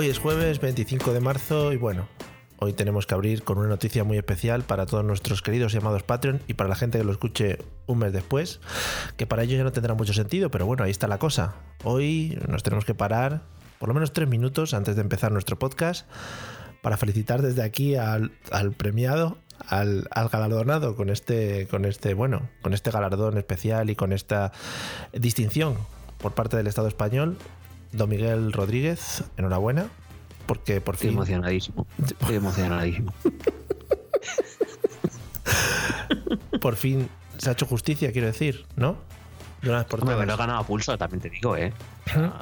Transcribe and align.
Hoy 0.00 0.08
es 0.08 0.18
jueves 0.18 0.60
25 0.60 1.12
de 1.12 1.20
marzo 1.20 1.74
y 1.74 1.76
bueno, 1.76 2.08
hoy 2.56 2.72
tenemos 2.72 3.06
que 3.06 3.12
abrir 3.12 3.42
con 3.42 3.58
una 3.58 3.68
noticia 3.68 4.02
muy 4.02 4.16
especial 4.16 4.62
para 4.62 4.86
todos 4.86 5.04
nuestros 5.04 5.42
queridos 5.42 5.74
llamados 5.74 6.04
Patreon 6.04 6.40
y 6.48 6.54
para 6.54 6.70
la 6.70 6.74
gente 6.74 6.96
que 6.96 7.04
lo 7.04 7.12
escuche 7.12 7.58
un 7.84 7.98
mes 7.98 8.10
después, 8.10 8.60
que 9.18 9.26
para 9.26 9.42
ellos 9.42 9.58
ya 9.58 9.62
no 9.62 9.72
tendrá 9.72 9.92
mucho 9.92 10.14
sentido, 10.14 10.50
pero 10.50 10.64
bueno, 10.64 10.84
ahí 10.84 10.90
está 10.90 11.06
la 11.06 11.18
cosa. 11.18 11.54
Hoy 11.84 12.38
nos 12.48 12.62
tenemos 12.62 12.86
que 12.86 12.94
parar 12.94 13.42
por 13.78 13.90
lo 13.90 13.94
menos 13.94 14.14
tres 14.14 14.26
minutos 14.26 14.72
antes 14.72 14.96
de 14.96 15.02
empezar 15.02 15.32
nuestro 15.32 15.58
podcast 15.58 16.08
para 16.80 16.96
felicitar 16.96 17.42
desde 17.42 17.62
aquí 17.62 17.96
al, 17.96 18.32
al 18.50 18.72
premiado, 18.72 19.36
al, 19.68 20.08
al, 20.12 20.30
galardonado 20.30 20.96
con 20.96 21.10
este, 21.10 21.66
con 21.66 21.84
este, 21.84 22.14
bueno, 22.14 22.48
con 22.62 22.72
este 22.72 22.90
galardón 22.90 23.36
especial 23.36 23.90
y 23.90 23.96
con 23.96 24.14
esta 24.14 24.50
distinción 25.12 25.76
por 26.16 26.32
parte 26.32 26.56
del 26.56 26.68
Estado 26.68 26.88
español, 26.88 27.36
don 27.92 28.08
Miguel 28.08 28.52
Rodríguez, 28.52 29.24
enhorabuena, 29.36 29.86
porque 30.46 30.80
por 30.80 30.94
Estoy 30.94 31.10
fin... 31.10 31.18
emocionadísimo. 31.18 31.86
Estoy 32.04 32.36
emocionadísimo. 32.36 33.12
por 36.60 36.76
fin 36.76 37.08
se 37.38 37.48
ha 37.48 37.52
hecho 37.52 37.66
justicia, 37.66 38.12
quiero 38.12 38.26
decir, 38.26 38.66
¿no? 38.76 38.96
De 39.62 39.68
una 39.68 39.78
vez 39.78 39.86
por 39.86 40.00
Hombre, 40.00 40.16
me 40.16 40.26
lo 40.26 40.34
he 40.34 40.36
ganado 40.36 40.60
a 40.60 40.64
pulso, 40.66 40.96
también 40.98 41.20
te 41.20 41.30
digo, 41.30 41.56
¿eh? 41.56 41.72
O 42.06 42.10
sea, 42.10 42.38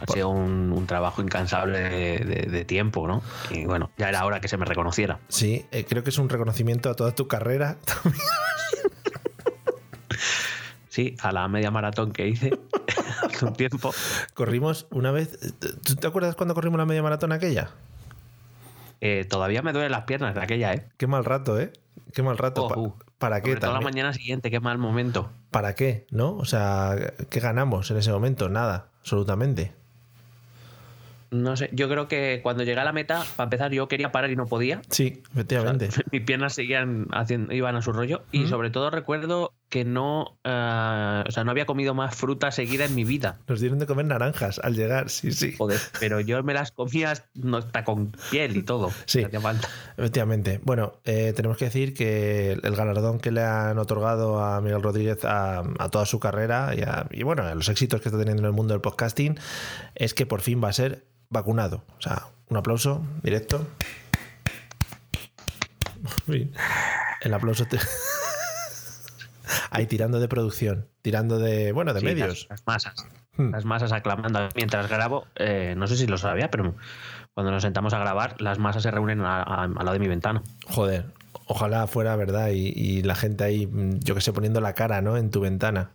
ha 0.00 0.12
sido 0.12 0.28
un, 0.28 0.72
un 0.72 0.86
trabajo 0.86 1.22
incansable 1.22 1.78
de, 1.80 2.18
de- 2.24 2.50
de 2.50 2.64
tiempo, 2.64 3.06
¿no? 3.08 3.22
Y 3.50 3.64
bueno, 3.64 3.90
ya 3.98 4.08
era 4.08 4.24
hora 4.24 4.40
que 4.40 4.48
se 4.48 4.56
me 4.56 4.64
reconociera. 4.64 5.18
Sí, 5.28 5.64
eh, 5.70 5.84
creo 5.88 6.02
que 6.04 6.10
es 6.10 6.18
un 6.18 6.28
reconocimiento 6.28 6.90
a 6.90 6.94
toda 6.94 7.14
tu 7.14 7.26
carrera. 7.28 7.76
Sí, 10.88 11.14
a 11.20 11.30
la 11.30 11.46
media 11.46 11.70
maratón 11.70 12.10
que 12.10 12.26
hice 12.26 12.48
un 13.42 13.52
tiempo. 13.54 13.92
Corrimos 14.34 14.86
una 14.90 15.10
vez. 15.12 15.38
¿Tú 15.84 15.96
te 15.96 16.06
acuerdas 16.06 16.34
cuando 16.36 16.54
corrimos 16.54 16.78
la 16.78 16.86
media 16.86 17.02
maratón 17.02 17.32
aquella? 17.32 17.70
Eh, 19.00 19.26
todavía 19.28 19.62
me 19.62 19.72
duelen 19.72 19.92
las 19.92 20.04
piernas 20.04 20.34
de 20.34 20.40
aquella, 20.42 20.72
¿eh? 20.72 20.88
Qué 20.96 21.06
mal 21.06 21.24
rato, 21.24 21.58
¿eh? 21.60 21.72
Qué 22.12 22.22
mal 22.22 22.38
rato. 22.38 22.64
Oh, 22.64 22.68
Pa- 22.68 22.78
uh. 22.78 22.94
¿Para 23.18 23.40
qué 23.40 23.50
Sobre 23.50 23.60
todo 23.60 23.70
la 23.72 23.76
también? 23.78 23.94
mañana 23.94 24.12
siguiente, 24.12 24.50
qué 24.50 24.60
mal 24.60 24.76
momento. 24.78 25.30
¿Para 25.50 25.74
qué? 25.74 26.06
¿No? 26.10 26.34
O 26.36 26.44
sea, 26.44 26.94
¿qué 27.30 27.40
ganamos 27.40 27.90
en 27.90 27.96
ese 27.96 28.10
momento? 28.12 28.48
Nada, 28.50 28.88
absolutamente. 29.00 29.72
No 31.30 31.56
sé, 31.56 31.70
yo 31.72 31.88
creo 31.88 32.08
que 32.08 32.40
cuando 32.42 32.62
llegué 32.62 32.78
a 32.80 32.84
la 32.84 32.92
meta, 32.92 33.24
para 33.36 33.44
empezar, 33.46 33.72
yo 33.72 33.88
quería 33.88 34.12
parar 34.12 34.30
y 34.30 34.36
no 34.36 34.46
podía. 34.46 34.80
Sí, 34.90 35.22
efectivamente. 35.32 35.88
Mis 36.12 36.22
piernas 36.22 36.54
seguían 36.54 37.08
haciendo, 37.10 37.52
iban 37.52 37.74
a 37.74 37.82
su 37.82 37.92
rollo. 37.92 38.22
Y 38.32 38.46
sobre 38.46 38.70
todo 38.70 38.90
recuerdo 38.90 39.52
que 39.68 39.84
no, 39.84 40.38
eh, 40.44 41.24
o 41.26 41.30
sea, 41.32 41.42
no 41.42 41.50
había 41.50 41.66
comido 41.66 41.92
más 41.92 42.14
fruta 42.14 42.52
seguida 42.52 42.84
en 42.84 42.94
mi 42.94 43.02
vida. 43.04 43.38
Nos 43.48 43.58
dieron 43.60 43.78
de 43.80 43.86
comer 43.86 44.06
naranjas 44.06 44.60
al 44.62 44.74
llegar, 44.76 45.10
sí, 45.10 45.32
sí. 45.32 45.54
Joder, 45.58 45.80
pero 45.98 46.20
yo 46.20 46.40
me 46.44 46.54
las 46.54 46.70
comía 46.70 47.14
no, 47.34 47.56
hasta 47.56 47.82
con 47.84 48.12
piel 48.30 48.56
y 48.56 48.62
todo. 48.62 48.92
Sí. 49.06 49.24
Falta. 49.40 49.68
Efectivamente. 49.96 50.60
Bueno, 50.62 50.94
eh, 51.04 51.32
tenemos 51.34 51.56
que 51.56 51.64
decir 51.66 51.94
que 51.94 52.52
el 52.52 52.76
galardón 52.76 53.18
que 53.18 53.32
le 53.32 53.42
han 53.42 53.78
otorgado 53.78 54.38
a 54.42 54.60
Miguel 54.60 54.82
Rodríguez 54.82 55.24
a, 55.24 55.64
a 55.78 55.88
toda 55.90 56.06
su 56.06 56.20
carrera 56.20 56.72
y, 56.76 56.82
a- 56.82 57.06
y 57.10 57.24
bueno, 57.24 57.42
a 57.42 57.54
los 57.54 57.68
éxitos 57.68 58.00
que 58.00 58.08
está 58.08 58.18
teniendo 58.18 58.42
en 58.42 58.46
el 58.46 58.52
mundo 58.52 58.72
del 58.72 58.80
podcasting 58.80 59.36
es 59.96 60.14
que 60.14 60.26
por 60.26 60.42
fin 60.42 60.62
va 60.62 60.68
a 60.68 60.72
ser 60.72 61.06
vacunado. 61.28 61.82
O 61.98 62.02
sea, 62.02 62.26
un 62.48 62.56
aplauso 62.56 63.02
directo. 63.24 63.66
El 67.20 67.34
aplauso. 67.34 67.64
te- 67.66 67.78
Ahí 69.70 69.86
tirando 69.86 70.20
de 70.20 70.28
producción, 70.28 70.88
tirando 71.02 71.38
de, 71.38 71.72
bueno, 71.72 71.94
de 71.94 72.00
Sí, 72.00 72.06
medios. 72.06 72.46
Las, 72.48 72.60
las 72.60 72.66
masas. 72.66 73.06
Hmm. 73.36 73.50
Las 73.50 73.64
masas 73.64 73.92
aclamando. 73.92 74.48
Mientras 74.54 74.88
grabo, 74.88 75.26
eh, 75.36 75.74
no 75.76 75.86
sé 75.86 75.96
si 75.96 76.06
lo 76.06 76.18
sabía, 76.18 76.50
pero 76.50 76.74
cuando 77.34 77.52
nos 77.52 77.62
sentamos 77.62 77.92
a 77.92 77.98
grabar, 77.98 78.40
las 78.40 78.58
masas 78.58 78.82
se 78.82 78.90
reúnen 78.90 79.20
al 79.20 79.74
lado 79.74 79.92
de 79.92 79.98
mi 79.98 80.08
ventana. 80.08 80.42
Joder, 80.68 81.06
ojalá 81.46 81.86
fuera 81.86 82.16
verdad 82.16 82.48
y, 82.48 82.68
y 82.74 83.02
la 83.02 83.14
gente 83.14 83.44
ahí, 83.44 83.66
mm, 83.66 84.00
yo 84.00 84.14
que 84.14 84.20
sé, 84.20 84.32
poniendo 84.32 84.60
la 84.60 84.72
cara, 84.74 85.02
¿no? 85.02 85.16
En 85.16 85.30
tu 85.30 85.40
ventana. 85.40 85.90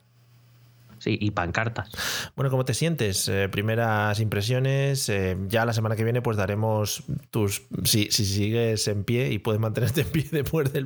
Sí, 1.01 1.17
y 1.19 1.31
pancartas. 1.31 1.89
Bueno, 2.35 2.51
¿cómo 2.51 2.63
te 2.63 2.75
sientes? 2.75 3.27
Eh, 3.27 3.49
primeras 3.49 4.19
impresiones. 4.19 5.09
eh, 5.09 5.35
ya 5.47 5.65
la 5.65 5.73
semana 5.73 5.95
que 5.95 6.03
viene, 6.03 6.21
pues 6.21 6.37
daremos 6.37 7.03
tus. 7.31 7.63
Si, 7.85 8.11
si 8.11 8.23
sigues 8.23 8.87
en 8.87 9.03
pie 9.03 9.31
y 9.31 9.39
puedes 9.39 9.59
mantenerte 9.59 10.01
en 10.01 10.07
pie 10.09 10.27
después 10.31 10.71
del. 10.71 10.85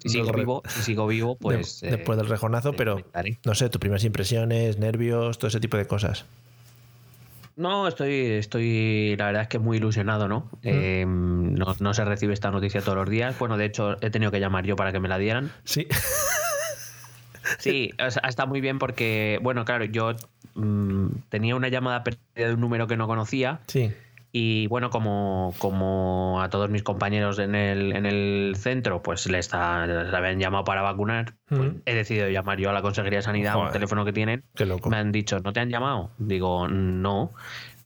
Si 0.00 0.08
sigo 0.08 0.32
vivo, 0.32 0.62
si 0.68 0.82
sigo 0.82 1.06
vivo, 1.06 1.34
de- 1.34 1.38
pues. 1.40 1.82
eh, 1.84 1.90
después 1.92 2.18
del 2.18 2.26
rejonazo, 2.26 2.72
pero 2.72 2.94
comentaré. 2.94 3.38
no 3.44 3.54
sé, 3.54 3.68
tus 3.70 3.78
primeras 3.78 4.02
impresiones, 4.02 4.78
nervios, 4.78 5.38
todo 5.38 5.46
ese 5.46 5.60
tipo 5.60 5.76
de 5.76 5.86
cosas. 5.86 6.24
No, 7.54 7.86
estoy, 7.86 8.14
estoy, 8.14 9.14
la 9.18 9.26
verdad 9.26 9.42
es 9.42 9.48
que 9.48 9.58
muy 9.58 9.76
ilusionado, 9.76 10.26
¿no? 10.26 10.50
Eh, 10.62 11.04
no, 11.06 11.76
no 11.78 11.94
se 11.94 12.04
recibe 12.04 12.32
esta 12.32 12.50
noticia 12.50 12.80
todos 12.80 12.96
los 12.96 13.08
días. 13.10 13.38
Bueno, 13.38 13.58
de 13.58 13.66
hecho, 13.66 13.96
he 14.00 14.08
tenido 14.10 14.32
que 14.32 14.40
llamar 14.40 14.64
yo 14.64 14.74
para 14.74 14.90
que 14.90 15.00
me 15.00 15.08
la 15.08 15.18
dieran. 15.18 15.52
Sí. 15.64 15.86
Sí, 17.58 17.90
o 18.04 18.10
sea, 18.10 18.22
está 18.28 18.46
muy 18.46 18.60
bien 18.60 18.78
porque, 18.78 19.38
bueno, 19.42 19.64
claro, 19.64 19.84
yo 19.84 20.12
mm, 20.54 21.06
tenía 21.28 21.56
una 21.56 21.68
llamada 21.68 22.04
perdida 22.04 22.48
de 22.48 22.54
un 22.54 22.60
número 22.60 22.86
que 22.86 22.96
no 22.96 23.06
conocía 23.06 23.60
Sí. 23.66 23.92
y, 24.32 24.66
bueno, 24.68 24.90
como, 24.90 25.54
como 25.58 26.40
a 26.42 26.48
todos 26.50 26.70
mis 26.70 26.82
compañeros 26.82 27.38
en 27.38 27.54
el, 27.54 27.94
en 27.94 28.06
el 28.06 28.54
centro, 28.56 29.02
pues 29.02 29.26
está- 29.26 29.86
les 29.86 30.12
habían 30.14 30.38
llamado 30.40 30.64
para 30.64 30.82
vacunar, 30.82 31.34
pues 31.48 31.60
Mm. 31.72 31.76
he 31.86 31.94
decidido 31.94 32.28
llamar 32.28 32.58
yo 32.58 32.70
a 32.70 32.72
la 32.72 32.82
Consejería 32.82 33.18
de 33.20 33.22
Sanidad, 33.22 33.54
Joder. 33.54 33.66
un 33.68 33.72
teléfono 33.72 34.04
que 34.04 34.12
tienen, 34.12 34.44
Qué 34.54 34.66
loco. 34.66 34.90
me 34.90 34.96
han 34.96 35.12
dicho, 35.12 35.38
¿no 35.40 35.52
te 35.52 35.60
han 35.60 35.70
llamado? 35.70 36.10
Digo, 36.18 36.68
no. 36.68 37.32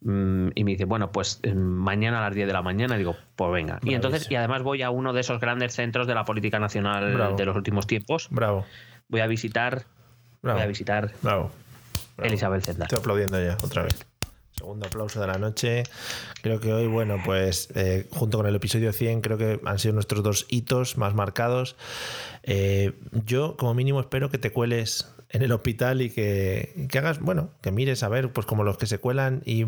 Mm, 0.02 0.50
Y 0.54 0.62
me 0.62 0.72
dice, 0.72 0.84
bueno, 0.84 1.10
pues 1.10 1.40
eh, 1.42 1.52
mañana 1.54 2.18
a 2.18 2.20
las 2.28 2.34
10 2.34 2.46
de 2.46 2.52
la 2.52 2.62
mañana. 2.62 2.96
Digo, 2.96 3.16
pues 3.34 3.50
venga. 3.50 3.80
Y 3.82 3.94
entonces, 3.94 4.30
y 4.30 4.36
además 4.36 4.62
voy 4.62 4.82
a 4.82 4.90
uno 4.90 5.12
de 5.12 5.20
esos 5.22 5.40
grandes 5.40 5.72
centros 5.74 6.06
de 6.06 6.14
la 6.14 6.24
política 6.24 6.58
nacional 6.60 7.12
Bravo. 7.14 7.36
de 7.36 7.44
los 7.44 7.56
últimos 7.56 7.86
tiempos. 7.88 8.28
Bravo. 8.30 8.64
Voy 9.08 9.20
a 9.20 9.26
visitar, 9.26 9.84
Bravo. 10.42 10.58
voy 10.58 10.64
a 10.64 10.68
visitar 10.68 11.12
Bravo. 11.22 11.50
Bravo. 12.16 12.28
Elizabeth 12.28 12.64
Zendar. 12.64 12.86
Estoy 12.86 12.98
aplaudiendo 13.00 13.42
ya, 13.42 13.56
otra 13.62 13.82
vez. 13.82 14.06
Segundo 14.56 14.86
aplauso 14.86 15.20
de 15.20 15.26
la 15.26 15.36
noche. 15.38 15.82
Creo 16.42 16.60
que 16.60 16.72
hoy, 16.72 16.86
bueno, 16.86 17.20
pues 17.24 17.68
eh, 17.74 18.06
junto 18.10 18.38
con 18.38 18.46
el 18.46 18.54
episodio 18.56 18.92
100, 18.92 19.20
creo 19.20 19.36
que 19.36 19.60
han 19.64 19.78
sido 19.78 19.92
nuestros 19.94 20.22
dos 20.22 20.46
hitos 20.48 20.96
más 20.96 21.14
marcados. 21.14 21.76
Eh, 22.42 22.92
yo, 23.26 23.56
como 23.58 23.74
mínimo, 23.74 24.00
espero 24.00 24.30
que 24.30 24.38
te 24.38 24.50
cueles 24.52 25.12
en 25.28 25.42
el 25.42 25.52
hospital 25.52 26.00
y 26.00 26.08
que, 26.08 26.86
que 26.88 26.98
hagas, 26.98 27.20
bueno, 27.20 27.50
que 27.60 27.70
mires 27.70 28.02
a 28.02 28.08
ver, 28.08 28.32
pues 28.32 28.46
como 28.46 28.64
los 28.64 28.78
que 28.78 28.86
se 28.86 28.96
cuelan 28.98 29.42
y, 29.44 29.64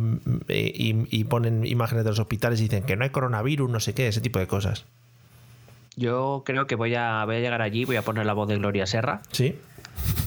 y- 0.48 1.06
y 1.10 1.24
ponen 1.24 1.66
imágenes 1.66 2.04
de 2.04 2.10
los 2.10 2.18
hospitales 2.20 2.58
y 2.60 2.64
dicen 2.64 2.84
que 2.84 2.96
no 2.96 3.04
hay 3.04 3.10
coronavirus, 3.10 3.68
no 3.68 3.80
sé 3.80 3.92
qué, 3.92 4.08
ese 4.08 4.22
tipo 4.22 4.38
de 4.38 4.46
cosas. 4.46 4.86
Yo 5.98 6.42
creo 6.46 6.66
que 6.66 6.76
voy 6.76 6.94
a, 6.94 7.24
voy 7.24 7.36
a 7.36 7.40
llegar 7.40 7.60
allí, 7.62 7.84
voy 7.84 7.96
a 7.96 8.02
poner 8.02 8.24
la 8.24 8.32
voz 8.32 8.48
de 8.48 8.56
Gloria 8.56 8.86
Serra 8.86 9.20
¿Sí? 9.32 9.58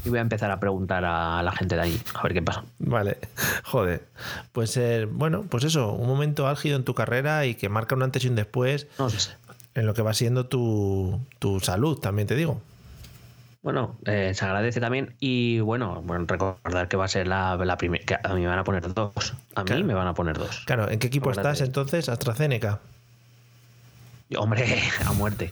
y 0.06 0.10
voy 0.10 0.18
a 0.20 0.22
empezar 0.22 0.52
a 0.52 0.60
preguntar 0.60 1.06
a 1.06 1.42
la 1.44 1.52
gente 1.54 1.76
de 1.76 1.82
allí, 1.82 2.02
a 2.14 2.22
ver 2.24 2.34
qué 2.34 2.42
pasa. 2.42 2.64
Vale, 2.80 3.18
joder. 3.64 4.06
Pues 4.52 4.76
eh, 4.78 5.08
bueno, 5.10 5.46
pues 5.50 5.64
eso, 5.64 5.94
un 5.94 6.08
momento 6.08 6.48
álgido 6.48 6.76
en 6.76 6.84
tu 6.84 6.94
carrera 6.94 7.46
y 7.46 7.56
que 7.56 7.70
marca 7.70 7.96
un 7.96 8.04
antes 8.04 8.24
y 8.26 8.28
un 8.28 8.36
después 8.36 8.88
No 9.00 9.10
sé. 9.10 9.32
en 9.76 9.86
lo 9.86 9.94
que 9.94 10.02
va 10.02 10.14
siendo 10.14 10.46
tu, 10.48 11.20
tu 11.40 11.60
salud, 11.62 11.98
también 12.00 12.28
te 12.28 12.36
digo. 12.36 12.62
Bueno, 13.64 13.96
eh, 14.06 14.34
se 14.34 14.44
agradece 14.44 14.80
también. 14.82 15.14
Y 15.20 15.60
bueno, 15.60 16.02
bueno, 16.04 16.26
recordar 16.28 16.88
que 16.88 16.98
va 16.98 17.06
a 17.06 17.08
ser 17.08 17.28
la, 17.28 17.56
la 17.58 17.78
primera. 17.78 18.20
A 18.24 18.34
mí 18.34 18.42
me 18.42 18.48
van 18.48 18.58
a 18.58 18.64
poner 18.64 18.92
dos. 18.94 19.36
A 19.54 19.62
mí 19.62 19.68
Claro. 19.68 19.86
me 19.86 19.94
van 19.94 20.08
a 20.08 20.16
poner 20.16 20.38
dos. 20.40 20.64
Claro, 20.66 20.90
¿en 20.90 20.98
qué 20.98 21.08
equipo 21.08 21.30
Acuérdate. 21.30 21.54
estás 21.54 21.68
entonces? 21.68 22.10
AstraZeneca. 22.10 22.80
Hombre, 24.38 24.82
a 25.06 25.12
muerte. 25.14 25.52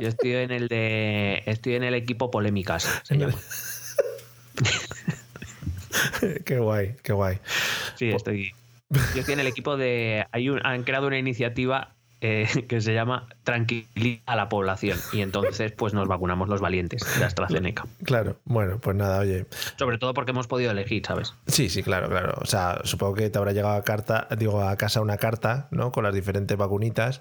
Yo 0.00 0.08
estoy 0.08 0.34
en 0.34 0.50
el 0.50 0.68
de. 0.68 1.42
Estoy 1.46 1.74
en 1.74 1.84
el 1.84 1.94
equipo 1.94 2.30
polémicas. 2.30 3.00
Se 3.02 3.16
llama. 3.16 3.34
qué 6.44 6.58
guay, 6.58 6.96
qué 7.02 7.12
guay. 7.12 7.38
Sí, 7.96 8.10
estoy. 8.10 8.52
Yo 8.90 9.20
estoy 9.20 9.34
en 9.34 9.40
el 9.40 9.46
equipo 9.46 9.76
de. 9.76 10.26
Hay 10.32 10.50
un, 10.50 10.60
han 10.64 10.84
creado 10.84 11.06
una 11.06 11.18
iniciativa 11.18 11.95
eh, 12.20 12.46
que 12.68 12.80
se 12.80 12.94
llama 12.94 13.26
Tranquiliza 13.44 14.22
a 14.26 14.36
la 14.36 14.48
población. 14.48 14.98
Y 15.12 15.20
entonces, 15.20 15.72
pues 15.72 15.94
nos 15.94 16.08
vacunamos 16.08 16.48
los 16.48 16.60
valientes 16.60 17.02
de 17.18 17.24
AstraZeneca. 17.24 17.84
Claro, 18.04 18.36
bueno, 18.44 18.78
pues 18.78 18.96
nada, 18.96 19.18
oye. 19.20 19.46
Sobre 19.78 19.98
todo 19.98 20.14
porque 20.14 20.30
hemos 20.30 20.46
podido 20.46 20.70
elegir, 20.70 21.04
¿sabes? 21.06 21.34
Sí, 21.46 21.68
sí, 21.68 21.82
claro, 21.82 22.08
claro. 22.08 22.34
O 22.40 22.46
sea, 22.46 22.80
supongo 22.84 23.14
que 23.14 23.30
te 23.30 23.38
habrá 23.38 23.52
llegado 23.52 23.74
a 23.74 23.82
carta, 23.82 24.28
digo, 24.38 24.62
a 24.62 24.76
casa 24.76 25.00
una 25.00 25.18
carta, 25.18 25.68
¿no? 25.70 25.92
Con 25.92 26.04
las 26.04 26.14
diferentes 26.14 26.56
vacunitas. 26.56 27.20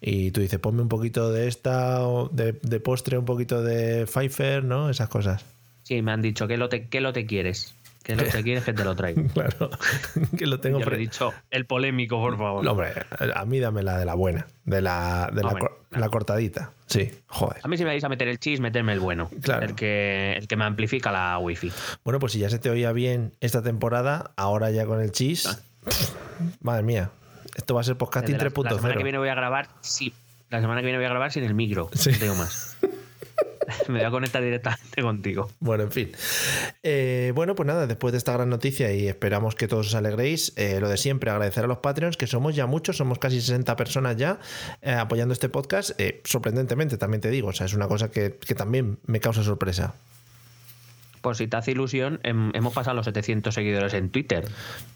Y 0.00 0.30
tú 0.30 0.40
dices, 0.40 0.58
ponme 0.58 0.82
un 0.82 0.88
poquito 0.88 1.32
de 1.32 1.48
esta, 1.48 2.00
de, 2.30 2.52
de 2.60 2.80
postre, 2.80 3.18
un 3.18 3.24
poquito 3.24 3.62
de 3.62 4.06
Pfeiffer, 4.06 4.64
¿no? 4.64 4.90
Esas 4.90 5.08
cosas. 5.08 5.44
Sí, 5.82 6.02
me 6.02 6.12
han 6.12 6.20
dicho, 6.20 6.48
¿qué 6.48 6.56
lo 6.56 6.68
te, 6.68 6.88
qué 6.88 7.00
lo 7.00 7.12
te 7.12 7.26
Que 8.06 8.14
lo 8.14 8.22
que 8.24 8.42
quieres 8.44 8.62
que 8.62 8.72
te 8.72 8.84
lo 8.84 8.94
traiga. 8.94 9.20
Claro, 9.34 9.68
que 10.38 10.46
lo 10.46 10.60
tengo. 10.60 10.78
Yo 10.78 10.86
le 10.88 10.94
he 10.94 10.98
dicho 11.00 11.34
el 11.50 11.66
polémico, 11.66 12.20
por 12.20 12.38
favor. 12.38 12.62
No, 12.64 12.70
hombre, 12.72 12.92
a 13.34 13.44
mí 13.44 13.58
dame 13.58 13.82
la 13.82 13.98
de 13.98 14.04
la 14.04 14.14
buena, 14.14 14.46
de 14.64 14.80
la, 14.80 15.28
de 15.34 15.42
la, 15.42 15.48
Hombre, 15.48 15.60
cor- 15.62 15.80
la 15.90 16.08
cortadita. 16.08 16.70
Sí, 16.86 17.10
joder. 17.26 17.58
A 17.64 17.66
mí 17.68 17.76
si 17.76 17.82
me 17.82 17.90
vais 17.90 18.04
a 18.04 18.08
meter 18.08 18.28
el 18.28 18.38
chis, 18.38 18.60
meterme 18.60 18.92
el 18.92 19.00
bueno. 19.00 19.28
Claro. 19.42 19.66
El 19.66 19.74
que, 19.74 20.34
el 20.36 20.46
que 20.46 20.56
me 20.56 20.64
amplifica 20.64 21.10
la 21.10 21.36
wifi. 21.38 21.72
Bueno, 22.04 22.20
pues 22.20 22.32
si 22.32 22.38
ya 22.38 22.48
se 22.48 22.60
te 22.60 22.70
oía 22.70 22.92
bien 22.92 23.32
esta 23.40 23.60
temporada, 23.60 24.30
ahora 24.36 24.70
ya 24.70 24.86
con 24.86 25.00
el 25.00 25.10
cheese. 25.10 25.48
pff, 25.84 26.12
Madre 26.60 26.84
mía, 26.84 27.10
esto 27.56 27.74
va 27.74 27.80
a 27.80 27.84
ser 27.84 27.96
podcasting 27.96 28.34
Desde 28.38 28.44
la, 28.44 28.50
la 28.62 28.76
semana 28.76 28.94
que 28.94 29.00
3.0. 29.00 29.02
viene 29.02 29.18
voy 29.18 29.28
a 29.30 29.34
grabar, 29.34 29.68
sí. 29.80 30.14
La 30.48 30.60
semana 30.60 30.80
que 30.80 30.84
viene 30.86 30.98
voy 30.98 31.06
a 31.06 31.10
grabar 31.10 31.32
sin 31.32 31.42
el 31.42 31.54
micro. 31.54 31.90
Sí. 31.92 32.12
No 32.12 32.18
tengo 32.18 32.34
más. 32.36 32.76
me 33.88 33.98
voy 33.98 34.06
a 34.06 34.10
conectar 34.10 34.42
directamente 34.42 35.02
contigo. 35.02 35.50
Bueno, 35.60 35.84
en 35.84 35.92
fin. 35.92 36.12
Eh, 36.82 37.32
bueno, 37.34 37.54
pues 37.54 37.66
nada, 37.66 37.86
después 37.86 38.12
de 38.12 38.18
esta 38.18 38.32
gran 38.32 38.50
noticia 38.50 38.92
y 38.92 39.08
esperamos 39.08 39.54
que 39.54 39.68
todos 39.68 39.88
os 39.88 39.94
alegréis, 39.94 40.52
eh, 40.56 40.80
lo 40.80 40.88
de 40.88 40.96
siempre, 40.96 41.30
agradecer 41.30 41.64
a 41.64 41.66
los 41.66 41.78
Patreons, 41.78 42.16
que 42.16 42.26
somos 42.26 42.54
ya 42.54 42.66
muchos, 42.66 42.96
somos 42.96 43.18
casi 43.18 43.40
60 43.40 43.76
personas 43.76 44.16
ya 44.16 44.38
eh, 44.82 44.92
apoyando 44.92 45.32
este 45.32 45.48
podcast. 45.48 45.98
Sorprendentemente, 46.24 46.98
también 46.98 47.20
te 47.20 47.30
digo, 47.30 47.48
o 47.48 47.52
sea, 47.52 47.66
es 47.66 47.74
una 47.74 47.88
cosa 47.88 48.10
que, 48.10 48.38
que 48.38 48.54
también 48.54 48.98
me 49.06 49.20
causa 49.20 49.42
sorpresa. 49.42 49.94
Por 51.26 51.34
si 51.34 51.48
te 51.48 51.56
hace 51.56 51.72
ilusión, 51.72 52.20
hem- 52.22 52.52
hemos 52.54 52.72
pasado 52.72 52.94
los 52.94 53.04
700 53.04 53.52
seguidores 53.52 53.92
en 53.94 54.10
Twitter. 54.10 54.44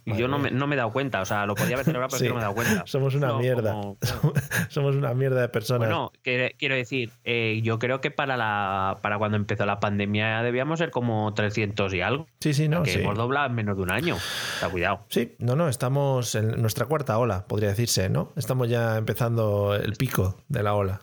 Y 0.05 0.17
yo 0.17 0.29
no 0.29 0.38
me, 0.38 0.53
no 0.53 0.69
me 0.69 0.77
he 0.77 0.79
dado 0.79 0.93
cuenta. 0.93 1.21
O 1.21 1.25
sea, 1.25 1.44
lo 1.44 1.56
podía 1.56 1.75
haber 1.75 1.87
celebrado, 1.87 2.09
pero 2.11 2.21
Sí, 2.21 2.29
no 2.29 2.35
me 2.35 2.38
he 2.38 2.43
dado 2.43 2.55
cuenta. 2.55 2.82
Somos 2.87 3.17
una 3.17 3.27
No, 3.27 3.41
mierda. 3.41 3.73
como- 3.73 3.97
somos 4.69 4.94
una 4.94 5.12
mierda 5.12 5.41
de 5.41 5.49
personas. 5.49 5.88
Bueno, 5.88 6.12
que- 6.23 6.55
quiero 6.56 6.77
decir, 6.77 7.11
eh, 7.25 7.59
yo 7.65 7.81
creo 7.81 8.00
que 8.00 8.12
para 8.12 8.37
la 8.37 8.99
para 9.03 9.19
cuando 9.19 9.37
empezó 9.38 9.67
la 9.67 9.81
pandemia 9.81 10.41
debíamos 10.44 10.79
ser 10.79 10.93
como 10.93 11.35
300 11.35 11.93
y 11.94 12.00
algo. 12.00 12.29
sí, 12.38 12.55
sí, 12.55 12.69
no, 12.69 12.85
que 12.85 12.93
sí. 12.93 13.00
hemos 13.00 13.17
doblado 13.19 13.47
en 13.49 13.55
menos 13.56 13.76
de 13.76 13.83
un 13.83 13.91
año. 13.91 14.17
Sea, 14.61 14.69
cuidado. 14.69 15.00
Sí, 15.09 15.35
no, 15.41 15.56
no, 15.56 15.69
estamos 15.69 16.37
en 16.37 16.62
nuestra 16.62 16.87
cuarta 16.87 17.19
ola, 17.19 17.44
podría 17.49 17.71
decirse, 17.71 18.09
¿no? 18.09 18.31
Estamos 18.37 18.69
ya 18.69 18.97
empezando 18.99 19.75
el 19.75 19.94
pico 19.94 20.37
de 20.49 20.62
la 20.62 20.75
ola. 20.75 21.00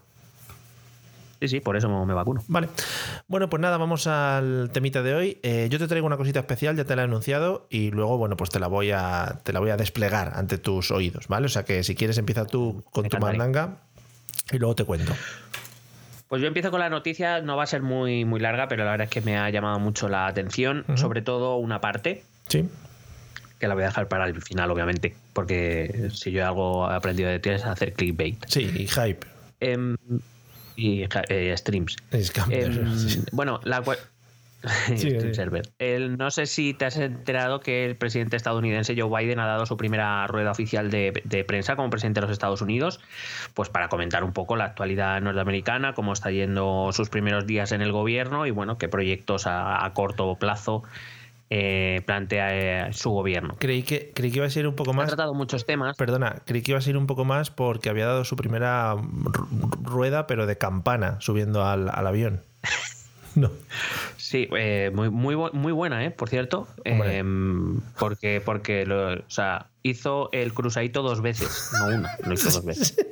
Sí, 1.40 1.48
sí, 1.48 1.60
por 1.60 1.78
eso 1.78 2.06
me 2.06 2.14
vacuno. 2.14 2.44
Vale. 2.48 2.68
Bueno, 3.28 3.50
pues 3.50 3.62
nada, 3.62 3.78
vamos 3.78 4.08
al 4.08 4.70
temita 4.74 5.04
de 5.04 5.14
hoy. 5.14 5.40
Eh, 5.44 5.68
yo 5.70 5.78
te 5.80 5.88
traigo 5.88 6.08
una 6.08 6.18
cosita 6.18 6.40
especial, 6.40 6.76
ya 6.76 6.86
te 6.86 6.96
la 6.96 7.04
he 7.04 7.06
anunciado, 7.06 7.68
y 7.70 7.92
luego, 7.92 8.18
bueno, 8.18 8.36
pues 8.38 8.50
te 8.50 8.60
la 8.60 8.68
voy 8.68 8.92
a, 8.92 9.40
te 9.44 9.54
la 9.54 9.60
voy 9.60 9.70
a 9.70 9.78
desplegar 9.78 10.34
ante 10.36 10.58
tus 10.58 10.90
oídos, 10.92 11.28
¿vale? 11.28 11.46
O 11.46 11.50
sea 11.50 11.64
que 11.64 11.84
si 11.84 11.94
quieres 11.96 12.18
empieza 12.18 12.46
tú 12.46 12.84
con 12.92 13.04
Me 13.04 13.10
tu 13.10 13.18
mandanga 13.20 13.78
y 14.52 14.58
luego 14.58 14.76
te 14.76 14.84
cuento. 14.84 15.14
Pues 16.28 16.42
yo 16.42 16.48
empiezo 16.48 16.72
con 16.72 16.80
la 16.82 16.90
noticia, 16.90 17.42
no 17.42 17.56
va 17.56 17.64
a 17.64 17.68
ser 17.68 17.82
muy, 17.82 18.26
muy 18.26 18.40
larga, 18.40 18.68
pero 18.68 18.84
la 18.84 18.92
verdad 18.92 19.06
es 19.06 19.12
que 19.12 19.22
me 19.22 19.38
ha 19.38 19.50
llamado 19.50 19.80
mucho 19.80 20.10
la 20.10 20.28
atención, 20.28 20.84
sobre 20.96 21.22
todo 21.22 21.56
una 21.58 21.80
parte, 21.80 22.24
Sí. 22.50 22.68
que 23.60 23.68
la 23.68 23.76
voy 23.76 23.84
a 23.84 23.88
dejar 23.88 24.08
para 24.10 24.26
el 24.26 24.42
final, 24.42 24.70
obviamente, 24.72 25.16
porque 25.34 26.10
si 26.14 26.32
yo 26.32 26.46
algo 26.46 26.92
he 26.92 26.96
aprendido 26.96 27.30
de 27.30 27.40
ti 27.40 27.50
es 27.52 27.64
hacer 27.64 27.94
clickbait. 27.94 28.44
Sí, 28.48 28.62
y 28.76 28.88
hype. 28.88 29.26
Em, 29.62 29.96
y 30.78 31.04
eh, 31.04 31.58
streams. 31.58 31.98
Em. 32.50 33.26
Bueno, 33.34 33.60
la 33.64 33.84
Sí, 34.88 34.98
Stream 34.98 35.22
sí. 35.22 35.34
server. 35.36 35.70
El- 35.78 36.18
no 36.18 36.32
sé 36.32 36.46
si 36.48 36.74
te 36.74 36.86
has 36.86 36.98
enterado 36.98 37.60
que 37.60 37.86
el 37.86 37.96
presidente 37.96 38.36
estadounidense 38.36 39.00
Joe 39.00 39.10
Biden 39.22 39.40
ha 39.40 39.46
dado 39.46 39.66
su 39.66 39.78
primera 39.78 40.26
rueda 40.28 40.52
oficial 40.52 40.90
de, 40.90 41.22
de 41.26 41.44
prensa 41.44 41.76
como 41.76 41.90
presidente 41.92 42.20
de 42.20 42.28
los 42.28 42.32
Estados 42.34 42.62
Unidos, 42.62 43.00
pues 43.54 43.70
para 43.70 43.88
comentar 43.88 44.24
un 44.24 44.34
poco 44.34 44.56
la 44.56 44.66
actualidad 44.66 45.22
norteamericana, 45.22 45.94
cómo 45.94 46.12
está 46.12 46.32
yendo 46.32 46.90
sus 46.92 47.10
primeros 47.10 47.46
días 47.46 47.72
en 47.72 47.82
el 47.82 47.92
gobierno 47.92 48.48
y 48.48 48.52
bueno, 48.52 48.78
qué 48.80 48.90
proyectos 48.90 49.46
a, 49.46 49.86
a 49.86 49.94
corto 49.94 50.36
plazo 50.36 50.84
eh, 51.50 52.02
plantea 52.06 52.88
eh, 52.90 52.94
su 52.94 53.10
gobierno. 53.12 53.56
Creí 53.60 53.84
que, 53.84 54.12
creí 54.14 54.32
que 54.32 54.38
iba 54.38 54.46
a 54.46 54.50
ser 54.50 54.68
un 54.68 54.76
poco 54.76 54.92
Ha 54.92 54.94
más. 54.94 55.08
tratado 55.08 55.34
muchos 55.34 55.66
temas. 55.66 55.96
Perdona, 55.98 56.42
creí 56.46 56.62
que 56.62 56.72
iba 56.72 56.80
a 56.80 56.82
ser 56.82 56.98
un 56.98 57.08
poco 57.08 57.26
más 57.26 57.52
porque 57.52 57.90
había 57.90 58.06
dado 58.06 58.26
su 58.26 58.36
primera 58.36 58.94
ru- 58.96 59.84
rueda, 59.84 60.28
pero 60.28 60.46
de 60.46 60.58
campana, 60.58 61.18
subiendo 61.22 61.66
al, 61.66 61.90
al 61.94 62.08
avión. 62.08 62.42
No. 63.36 63.52
Sí, 64.16 64.48
eh, 64.58 64.90
muy, 64.96 65.12
muy, 65.12 65.36
muy 65.54 65.72
buena, 65.72 66.04
¿eh? 66.04 66.10
Por 66.10 66.28
cierto. 66.28 66.68
Em, 66.84 67.80
porque, 68.00 68.42
porque 68.44 68.84
lo- 68.88 69.14
o 69.14 69.30
sea, 69.30 69.68
hizo 69.84 70.30
el 70.32 70.56
cruzadito 70.56 71.04
dos 71.04 71.22
veces, 71.22 71.70
no 71.80 71.86
una, 71.96 72.10
lo 72.26 72.34
hizo 72.34 72.50
dos 72.50 72.66
veces. 72.66 72.96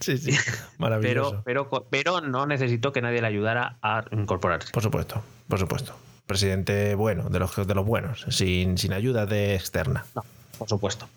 Sí, 0.00 0.18
sí. 0.18 0.32
Maravilloso. 0.78 1.40
Pero, 1.46 1.70
pero, 1.70 1.86
pero 1.88 2.20
no 2.20 2.44
necesitó 2.46 2.92
que 2.92 3.00
nadie 3.00 3.22
le 3.22 3.26
ayudara 3.28 3.78
a 3.80 4.04
incorporarse. 4.10 4.70
Por 4.70 4.82
supuesto, 4.82 5.22
por 5.48 5.58
supuesto. 5.58 5.94
Presidente 6.26 6.94
bueno, 6.94 7.28
de 7.28 7.38
los, 7.38 7.54
de 7.66 7.74
los 7.74 7.84
buenos, 7.84 8.24
sin, 8.30 8.78
sin 8.78 8.92
ayuda 8.92 9.26
de 9.26 9.54
externa. 9.54 10.04
No, 10.14 10.24
por 10.58 10.68
supuesto. 10.68 11.08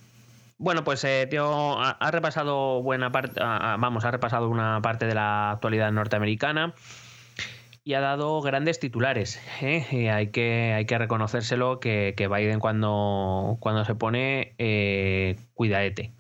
Bueno, 0.58 0.84
pues 0.84 1.04
eh, 1.04 1.28
tío, 1.30 1.80
ha, 1.80 1.92
ha 1.92 2.12
repasado 2.12 2.82
buena 2.82 3.12
parte, 3.12 3.40
ah, 3.42 3.74
ah, 3.74 3.78
vamos, 3.80 4.06
ha 4.06 4.12
repasado 4.12 4.50
una 4.50 4.82
parte 4.82 5.06
de 5.06 5.14
la 5.14 5.52
actualidad 5.52 5.92
norteamericana 5.92 6.74
y 7.84 7.94
ha 7.94 8.02
dado 8.02 8.42
grandes 8.42 8.80
titulares. 8.80 9.40
¿eh? 9.62 9.86
Y 9.92 10.08
hay, 10.08 10.28
que, 10.28 10.74
hay 10.76 10.86
que 10.86 10.98
reconocérselo 10.98 11.80
que, 11.80 12.16
que 12.18 12.28
Biden 12.28 12.60
cuando, 12.60 13.56
cuando 13.62 13.86
se 13.86 13.96
pone, 13.96 14.56
eh, 14.58 15.38
cuidaete. 15.54 16.12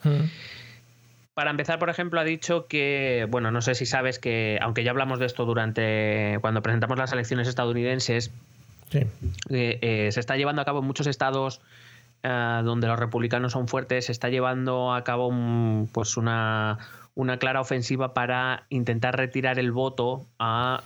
Para 1.34 1.52
empezar, 1.52 1.78
por 1.78 1.90
ejemplo, 1.90 2.22
ha 2.22 2.24
dicho 2.24 2.68
que, 2.68 3.28
bueno, 3.30 3.52
no 3.52 3.62
sé 3.62 3.76
si 3.76 3.86
sabes 3.86 4.18
que, 4.18 4.58
aunque 4.62 4.84
ya 4.84 4.92
hablamos 4.92 5.20
de 5.20 5.26
esto 5.26 5.46
durante 5.46 6.38
cuando 6.42 6.62
presentamos 6.62 6.98
las 6.98 7.12
elecciones 7.12 7.50
estadounidenses, 7.50 8.32
Eh, 8.94 9.08
eh, 9.50 10.10
se 10.12 10.20
está 10.20 10.38
llevando 10.38 10.62
a 10.62 10.66
cabo 10.66 10.80
en 10.80 10.86
muchos 10.86 11.08
estados 11.08 11.62
eh, 12.24 12.62
donde 12.64 12.88
los 12.88 12.98
republicanos 12.98 13.52
son 13.52 13.68
fuertes, 13.68 14.06
se 14.06 14.12
está 14.12 14.30
llevando 14.30 14.94
a 14.94 15.04
cabo 15.04 15.32
pues 15.92 16.18
una, 16.18 16.78
una 17.16 17.38
clara 17.38 17.62
ofensiva 17.62 18.14
para 18.14 18.64
intentar 18.70 19.18
retirar 19.18 19.60
el 19.60 19.72
voto 19.72 20.26
a 20.40 20.84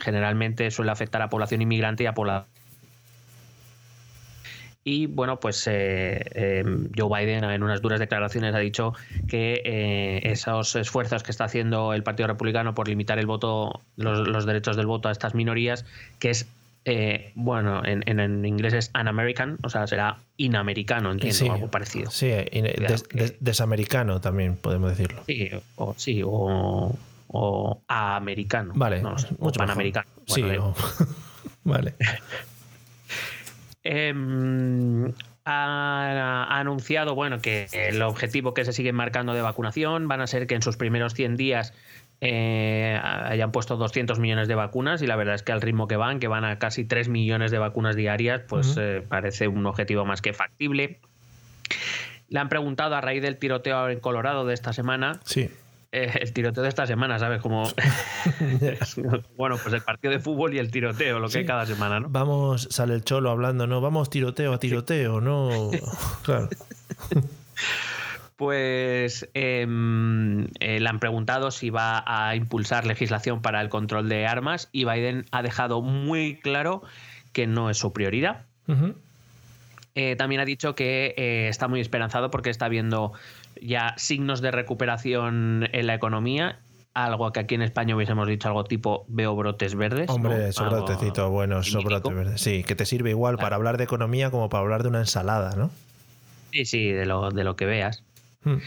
generalmente 0.00 0.70
suele 0.70 0.90
afectar 0.90 1.22
a 1.22 1.28
población 1.28 1.62
inmigrante 1.62 2.04
y 2.04 2.06
a 2.06 2.14
población. 2.14 2.52
Y 4.86 5.06
bueno, 5.06 5.40
pues 5.40 5.64
Joe 5.64 7.08
Biden 7.08 7.44
en 7.44 7.62
unas 7.62 7.80
duras 7.80 7.98
declaraciones 7.98 8.54
ha 8.54 8.58
dicho 8.58 8.92
que 9.28 10.20
esos 10.24 10.76
esfuerzos 10.76 11.22
que 11.22 11.30
está 11.30 11.44
haciendo 11.44 11.94
el 11.94 12.02
Partido 12.02 12.26
Republicano 12.26 12.74
por 12.74 12.88
limitar 12.88 13.18
el 13.18 13.24
voto, 13.24 13.80
los, 13.96 14.28
los 14.28 14.44
derechos 14.44 14.76
del 14.76 14.84
voto 14.84 15.08
a 15.08 15.12
estas 15.12 15.34
minorías, 15.34 15.86
que 16.18 16.28
es 16.28 16.46
eh, 16.84 17.32
bueno, 17.34 17.82
en, 17.84 18.02
en- 18.06 18.20
en 18.20 18.44
inglés 18.44 18.74
es 18.74 18.90
un-American, 18.98 19.58
o 19.62 19.68
sea, 19.70 19.86
será 19.86 20.18
inamericano, 20.36 21.12
entiendo, 21.12 21.36
Sí. 21.38 21.48
algo 21.48 21.70
parecido. 21.70 22.10
Sí, 22.10 22.28
des- 22.28 23.08
des- 23.08 23.36
desamericano 23.40 24.20
también 24.20 24.56
podemos 24.56 24.90
decirlo. 24.90 25.22
Sí, 25.26 25.50
o 25.76 25.94
sí, 25.96 26.22
o, 26.24 26.94
o 27.28 27.82
americano. 27.88 28.72
Vale, 28.76 29.00
no 29.02 29.16
mucho 29.38 29.58
panamericano. 29.58 30.08
Sí, 30.26 30.42
o- 30.42 30.74
vale. 31.64 31.94
Em, 33.82 35.12
ha, 35.44 36.46
ha 36.48 36.58
anunciado 36.58 37.14
bueno, 37.14 37.40
que 37.40 37.66
el 37.72 38.00
objetivo 38.02 38.54
que 38.54 38.64
se 38.64 38.72
sigue 38.72 38.92
marcando 38.92 39.34
de 39.34 39.42
vacunación 39.42 40.08
van 40.08 40.20
a 40.22 40.26
ser 40.26 40.46
que 40.46 40.54
en 40.54 40.62
sus 40.62 40.76
primeros 40.76 41.12
100 41.14 41.36
días 41.36 41.74
eh, 42.20 42.98
hayan 43.02 43.52
puesto 43.52 43.76
200 43.76 44.18
millones 44.18 44.48
de 44.48 44.54
vacunas 44.54 45.02
y 45.02 45.06
la 45.06 45.16
verdad 45.16 45.34
es 45.34 45.42
que 45.42 45.52
al 45.52 45.60
ritmo 45.60 45.86
que 45.88 45.96
van, 45.96 46.20
que 46.20 46.28
van 46.28 46.44
a 46.44 46.58
casi 46.58 46.84
3 46.84 47.08
millones 47.08 47.50
de 47.50 47.58
vacunas 47.58 47.96
diarias, 47.96 48.42
pues 48.48 48.76
eh, 48.78 49.04
parece 49.08 49.48
un 49.48 49.66
objetivo 49.66 50.04
más 50.04 50.22
que 50.22 50.32
factible. 50.32 51.00
Le 52.28 52.38
han 52.40 52.48
preguntado 52.48 52.94
a 52.94 53.00
raíz 53.00 53.20
del 53.22 53.36
tiroteo 53.36 53.88
en 53.90 54.00
Colorado 54.00 54.46
de 54.46 54.54
esta 54.54 54.72
semana, 54.72 55.20
Sí. 55.24 55.50
eh, 55.92 56.10
el 56.20 56.32
tiroteo 56.32 56.62
de 56.62 56.68
esta 56.70 56.86
semana, 56.86 57.18
¿sabes? 57.18 57.40
Como, 57.42 57.64
bueno, 59.36 59.56
pues 59.62 59.74
el 59.74 59.82
partido 59.82 60.12
de 60.12 60.20
fútbol 60.20 60.54
y 60.54 60.58
el 60.58 60.70
tiroteo, 60.70 61.18
lo 61.18 61.26
que 61.26 61.32
Sí. 61.32 61.38
hay 61.40 61.46
cada 61.46 61.66
semana, 61.66 62.00
¿no? 62.00 62.08
Vamos, 62.08 62.68
sale 62.70 62.94
el 62.94 63.04
cholo 63.04 63.30
hablando, 63.30 63.66
no, 63.66 63.80
vamos 63.80 64.08
tiroteo 64.10 64.52
a 64.54 64.58
tiroteo, 64.58 65.20
no. 65.20 65.70
Claro. 66.24 66.48
Pues 68.44 69.26
em, 69.32 70.44
eh, 70.60 70.78
le 70.78 70.86
han 70.86 70.98
preguntado 71.00 71.50
si 71.50 71.70
va 71.70 72.04
a 72.06 72.36
impulsar 72.36 72.84
legislación 72.86 73.40
para 73.40 73.62
el 73.62 73.70
control 73.70 74.06
de 74.10 74.26
armas 74.26 74.68
y 74.70 74.84
Biden 74.84 75.24
ha 75.30 75.40
dejado 75.42 75.80
muy 75.80 76.36
claro 76.36 76.82
que 77.32 77.46
no 77.46 77.70
es 77.70 77.78
su 77.78 77.94
prioridad. 77.94 78.42
Eh, 79.94 80.14
también 80.16 80.42
ha 80.42 80.44
dicho 80.44 80.74
que 80.74 81.14
eh, 81.16 81.48
está 81.48 81.68
muy 81.68 81.80
esperanzado 81.80 82.30
porque 82.30 82.50
está 82.50 82.68
viendo 82.68 83.12
ya 83.62 83.94
signos 83.96 84.42
de 84.42 84.50
recuperación 84.50 85.66
en 85.72 85.86
la 85.86 85.94
economía. 85.94 86.58
Algo 86.92 87.32
que 87.32 87.40
aquí 87.40 87.54
en 87.54 87.62
España 87.62 87.96
hubiésemos 87.96 88.28
dicho 88.28 88.48
algo 88.48 88.64
tipo 88.64 89.06
veo 89.08 89.34
brotes 89.34 89.74
verdes. 89.74 90.10
Hombre, 90.10 90.36
¿no? 90.36 90.44
esos 90.44 90.66
Algo 90.70 90.84
brotecitos 90.84 91.30
buenos, 91.30 91.66
esos 91.68 91.82
mítico. 91.82 92.10
brotes 92.10 92.14
verdes. 92.14 92.40
Sí, 92.42 92.62
que 92.62 92.74
te 92.74 92.84
sirve 92.84 93.08
igual 93.08 93.36
Claro. 93.36 93.46
para 93.46 93.56
hablar 93.56 93.78
de 93.78 93.84
economía 93.84 94.30
como 94.30 94.50
para 94.50 94.60
hablar 94.62 94.82
de 94.82 94.90
una 94.90 94.98
ensalada, 95.00 95.56
¿no? 95.56 95.70
Sí, 96.52 96.66
sí, 96.66 96.92
de 96.92 97.06
lo, 97.06 97.30
de 97.30 97.42
lo 97.42 97.56
que 97.56 97.64
veas. 97.64 98.03
Hmm. 98.44 98.58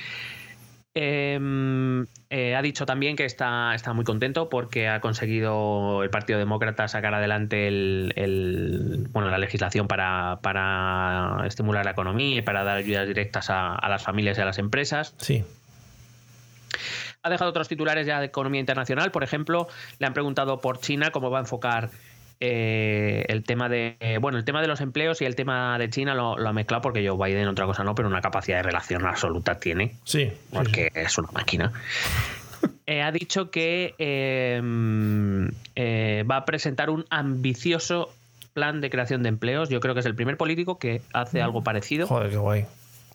Eh, 1.00 2.05
eh, 2.31 2.55
ha 2.55 2.62
dicho 2.63 2.88
también 2.88 3.15
que 3.15 3.24
está, 3.25 3.75
está 3.75 3.93
muy 3.93 4.03
contento 4.03 4.50
porque 4.50 4.88
ha 4.88 5.00
conseguido 5.00 6.01
el 6.01 6.10
Partido 6.10 6.39
Demócrata 6.39 6.88
sacar 6.88 7.13
adelante 7.13 7.67
el, 7.67 8.13
el- 8.15 9.07
bueno, 9.12 9.29
la 9.29 9.38
legislación 9.38 9.88
para, 9.88 10.39
para 10.41 11.43
estimular 11.46 11.86
la 11.86 11.91
economía 11.91 12.38
y 12.38 12.41
para 12.41 12.63
dar 12.63 12.77
ayudas 12.77 13.07
directas 13.07 13.51
a, 13.51 13.75
a 13.75 13.89
las 13.89 14.01
familias 14.03 14.39
y 14.39 14.41
a 14.41 14.46
las 14.46 14.57
empresas. 14.57 15.13
Sí. 15.19 15.43
Ha 17.22 17.29
dejado 17.29 17.51
otros 17.51 17.67
titulares 17.67 18.07
ya 18.07 18.19
de 18.19 18.25
economía 18.27 18.60
internacional. 18.60 19.12
Por 19.12 19.24
ejemplo, 19.24 19.67
le 20.00 20.07
han 20.07 20.13
preguntado 20.13 20.62
por 20.62 20.79
China 20.79 21.12
cómo 21.12 21.29
va 21.29 21.38
a 21.39 21.41
enfocar 21.41 21.91
eh, 22.39 23.25
el 23.29 23.44
tema 23.44 23.70
de 23.70 23.98
eh, 24.00 24.17
bueno 24.20 24.38
el 24.38 24.46
tema 24.46 24.62
de 24.62 24.67
los 24.67 24.82
empleos 24.82 25.22
y 25.22 25.25
el 25.25 25.36
tema 25.36 25.77
de 25.79 25.89
China 25.89 26.13
lo, 26.13 26.38
lo 26.38 26.50
ha 26.50 26.53
mezclado 26.53 26.82
porque 26.82 27.08
Joe 27.08 27.17
Biden 27.17 27.48
otra 27.48 27.65
cosa 27.65 27.84
no, 27.84 27.96
pero 27.96 28.08
una 28.08 28.22
capacidad 28.22 28.58
de 28.58 28.63
relación 28.63 29.06
absoluta 29.06 29.60
tiene 29.60 29.96
Sí. 30.03 30.25
sí, 30.25 30.32
porque 30.51 30.91
es 30.94 31.17
una 31.17 31.29
máquina. 31.32 31.72
Eh, 32.88 33.01
ha 33.01 33.12
dicho 33.12 33.51
que 33.51 33.94
eh, 34.00 34.62
va 36.24 36.38
a 36.38 36.46
presentar 36.46 36.89
un 36.89 37.06
ambicioso 37.10 38.10
plan 38.53 38.82
de 38.82 38.89
creación 38.89 39.22
de 39.24 39.29
empleos. 39.29 39.70
Yo 39.70 39.79
creo 39.79 39.94
que 39.94 40.00
es 40.00 40.06
el 40.06 40.15
primer 40.15 40.38
político 40.38 40.79
que 40.79 41.01
hace 41.13 41.41
algo 41.41 41.63
parecido. 41.63 42.08
Joder, 42.08 42.32
qué 42.32 42.38
guay. 42.38 42.65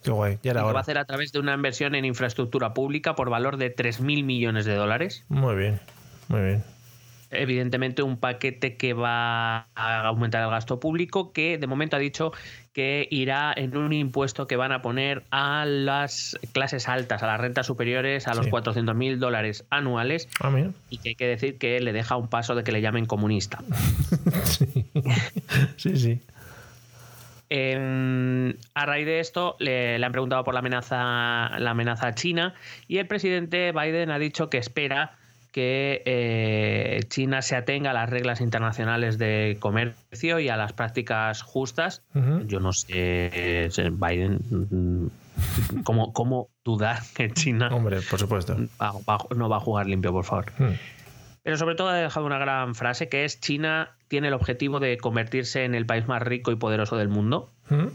Qué 0.05 0.11
guay. 0.11 0.39
Ya 0.43 0.55
lo 0.55 0.65
va 0.65 0.79
a 0.79 0.81
hacer 0.83 0.99
a 0.99 1.05
través 1.05 1.33
de 1.33 1.41
una 1.41 1.55
inversión 1.55 1.95
en 1.95 2.05
infraestructura 2.05 2.75
pública 2.75 3.15
por 3.15 3.31
valor 3.31 3.57
de 3.57 3.75
3.000 3.75 4.25
millones 4.25 4.67
de 4.67 4.75
dólares. 4.75 5.25
Muy 5.29 5.57
bien. 5.57 5.81
Muy 6.29 6.43
bien. 6.43 6.65
Evidentemente 7.33 8.03
un 8.03 8.19
paquete 8.19 8.77
que 8.77 8.93
va 8.95 9.67
a 9.75 10.07
aumentar 10.07 10.43
el 10.43 10.51
gasto 10.51 10.79
público, 10.79 11.33
que 11.33 11.59
de 11.59 11.67
momento 11.67 11.97
ha 11.97 11.99
dicho 11.99 12.33
que 12.73 13.07
irá 13.11 13.53
en 13.55 13.77
un 13.77 13.93
impuesto 13.93 14.47
que 14.47 14.57
van 14.57 14.73
a 14.73 14.81
poner 14.81 15.25
a 15.31 15.65
las 15.67 16.39
clases 16.53 16.89
altas, 16.89 17.23
a 17.23 17.27
las 17.27 17.41
rentas 17.41 17.67
superiores, 17.67 18.29
a 18.29 18.35
los 18.35 18.47
Sí. 18.47 18.51
400.000 18.51 19.19
dólares 19.19 19.65
anuales, 19.71 20.29
Ah, 20.41 20.51
y 20.89 20.99
que 20.99 21.11
hay 21.11 21.15
que 21.15 21.27
decir 21.27 21.59
que 21.59 21.81
le 21.81 21.93
deja 21.93 22.17
un 22.17 22.29
paso 22.29 22.55
de 22.55 22.65
que 22.65 22.73
le 22.73 22.81
llamen 22.81 23.07
comunista. 23.07 23.59
Sí. 24.45 24.85
sí, 25.77 25.97
sí. 25.97 26.21
Eh, 27.55 28.55
a 28.75 28.87
raíz 28.87 29.05
de 29.05 29.21
esto 29.21 29.57
le, 29.59 29.99
le 29.99 30.07
han 30.07 30.13
preguntado 30.13 30.43
por 30.43 30.55
la 30.55 30.61
amenaza, 30.61 31.59
la 31.59 31.71
amenaza 31.73 32.15
china 32.15 32.55
y 32.89 32.97
el 32.97 33.07
presidente 33.07 33.73
Biden 33.73 34.11
ha 34.11 34.19
dicho 34.19 34.49
que 34.49 34.57
espera 34.57 35.19
que 35.53 36.03
eh, 36.07 37.01
China 37.09 37.43
se 37.43 37.55
atenga 37.57 37.91
a 37.91 37.95
las 37.95 38.09
reglas 38.11 38.41
internacionales 38.41 39.19
de 39.19 39.57
comercio 39.61 40.41
y 40.41 40.49
a 40.49 40.57
las 40.57 40.73
prácticas 40.73 41.43
justas. 41.43 42.03
Yo 42.47 42.59
no 42.59 42.73
sé, 42.73 42.89
eh, 42.91 43.71
Biden, 43.93 44.41
mm, 44.51 45.83
¿cómo, 45.85 46.13
cómo 46.13 46.49
dudar 46.65 46.99
que 47.15 47.31
China 47.31 47.69
Hombre, 47.73 48.01
por 48.11 48.19
supuesto. 48.19 48.57
va- 48.81 48.93
va- 49.09 49.27
no 49.37 49.49
va 49.49 49.59
a 49.59 49.61
jugar 49.61 49.87
limpio, 49.87 50.11
por 50.13 50.25
favor? 50.25 50.47
Hmm. 50.59 50.73
Pero 51.45 51.57
sobre 51.57 51.75
todo 51.75 51.89
ha 51.89 51.95
dejado 51.97 52.25
una 52.25 52.39
gran 52.39 52.75
frase 52.75 53.09
que 53.09 53.25
es 53.25 53.41
China 53.41 53.91
tiene 54.09 54.29
el 54.29 54.35
objetivo 54.35 54.79
de 54.81 54.97
convertirse 54.97 55.65
en 55.65 55.75
el 55.75 55.87
país 55.87 56.07
más 56.07 56.23
rico 56.23 56.53
y 56.53 56.57
poderoso 56.57 56.97
del 56.97 57.09
mundo. 57.09 57.51
Hmm. 57.69 57.89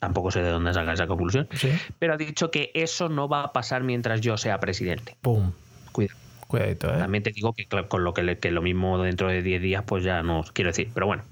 Tampoco 0.00 0.30
sé 0.30 0.42
de 0.42 0.50
dónde 0.50 0.72
saca 0.74 0.92
esa 0.92 1.06
conclusión. 1.06 1.48
Sí. 1.52 1.70
Pero 1.98 2.14
ha 2.14 2.16
dicho 2.16 2.50
que 2.50 2.70
eso 2.74 3.08
no 3.08 3.28
va 3.28 3.42
a 3.44 3.52
pasar 3.52 3.82
mientras 3.82 4.20
yo 4.20 4.36
sea 4.36 4.58
presidente. 4.60 5.16
Pum. 5.20 5.52
Cuidadito, 6.48 6.92
¿eh? 6.92 6.98
También 6.98 7.22
te 7.22 7.30
digo 7.30 7.52
que 7.52 7.66
con 7.66 8.02
lo 8.04 8.12
que, 8.14 8.22
le- 8.24 8.38
que 8.38 8.50
lo 8.50 8.62
mismo 8.62 9.00
dentro 9.00 9.28
de 9.28 9.42
10 9.42 9.62
días, 9.62 9.84
pues 9.86 10.02
ya 10.02 10.22
no 10.22 10.40
os 10.40 10.50
quiero 10.50 10.70
decir. 10.70 10.90
Pero 10.92 11.06
bueno. 11.06 11.22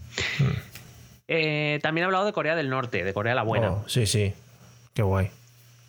Eh, 1.28 1.80
también 1.82 2.04
ha 2.04 2.06
hablado 2.06 2.24
de 2.26 2.32
Corea 2.32 2.54
del 2.54 2.68
Norte, 2.70 3.02
de 3.02 3.12
Corea 3.12 3.34
la 3.34 3.42
Buena. 3.42 3.72
Oh, 3.72 3.84
sí, 3.88 4.06
sí. 4.06 4.32
Qué 4.94 5.02
guay. 5.02 5.30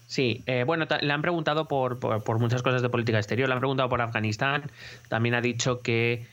Sí, 0.08 0.42
eh, 0.48 0.64
bueno, 0.66 0.88
le 1.02 1.14
han 1.14 1.22
preguntado 1.22 1.68
por, 1.68 2.00
por- 2.00 2.24
por 2.24 2.40
muchas 2.40 2.64
cosas 2.64 2.82
de 2.82 2.90
política 2.90 3.18
exterior, 3.18 3.50
le 3.50 3.54
han 3.54 3.60
preguntado 3.60 3.90
por 3.90 4.02
Afganistán, 4.02 4.72
también 5.10 5.36
ha 5.36 5.42
dicho 5.42 5.82
que, 5.82 6.26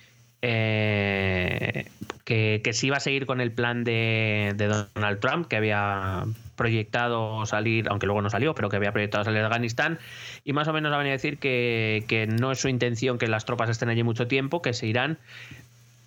eh, 0.43 1.87
que, 2.25 2.61
que 2.63 2.73
sí 2.73 2.87
iba 2.87 2.97
a 2.99 3.01
seguir 3.01 3.27
con 3.27 3.41
el 3.41 3.51
plan 3.53 3.83
de, 3.85 4.53
de 4.57 4.67
Donald 4.69 5.19
Trump, 5.21 5.49
que 5.49 5.57
había 5.57 6.25
proyectado 6.57 7.45
salir, 7.47 7.87
aunque 7.91 8.07
luego 8.07 8.23
no 8.23 8.31
salió, 8.31 8.55
pero 8.55 8.69
que 8.69 8.77
había 8.77 8.93
proyectado 8.93 9.25
salir 9.25 9.41
de 9.41 9.47
Afganistán, 9.47 9.99
y 10.45 10.53
más 10.53 10.69
o 10.69 10.73
menos 10.73 10.93
ha 10.93 10.97
venido 10.99 11.13
a 11.13 11.17
decir 11.17 11.39
que, 11.39 12.05
que 12.09 12.27
no 12.27 12.53
es 12.53 12.61
su 12.61 12.69
intención 12.69 13.19
que 13.19 13.29
las 13.29 13.45
tropas 13.45 13.69
estén 13.71 13.89
allí 13.89 14.03
mucho 14.03 14.27
tiempo, 14.27 14.63
que 14.63 14.73
se 14.73 14.87
irán, 14.87 15.19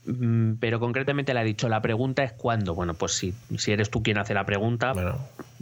Mm, 0.10 0.54
pero 0.62 0.80
concretamente 0.80 1.34
le 1.34 1.42
ha 1.42 1.44
dicho, 1.44 1.68
la 1.68 1.82
pregunta 1.82 2.24
es 2.24 2.32
cuándo. 2.32 2.74
Bueno, 2.74 2.94
pues 2.94 3.12
si, 3.12 3.34
si 3.58 3.74
eres 3.74 3.90
tú 3.90 4.02
quien 4.04 4.18
hace 4.18 4.34
la 4.34 4.46
pregunta, 4.46 4.94
Bueno, 4.94 5.18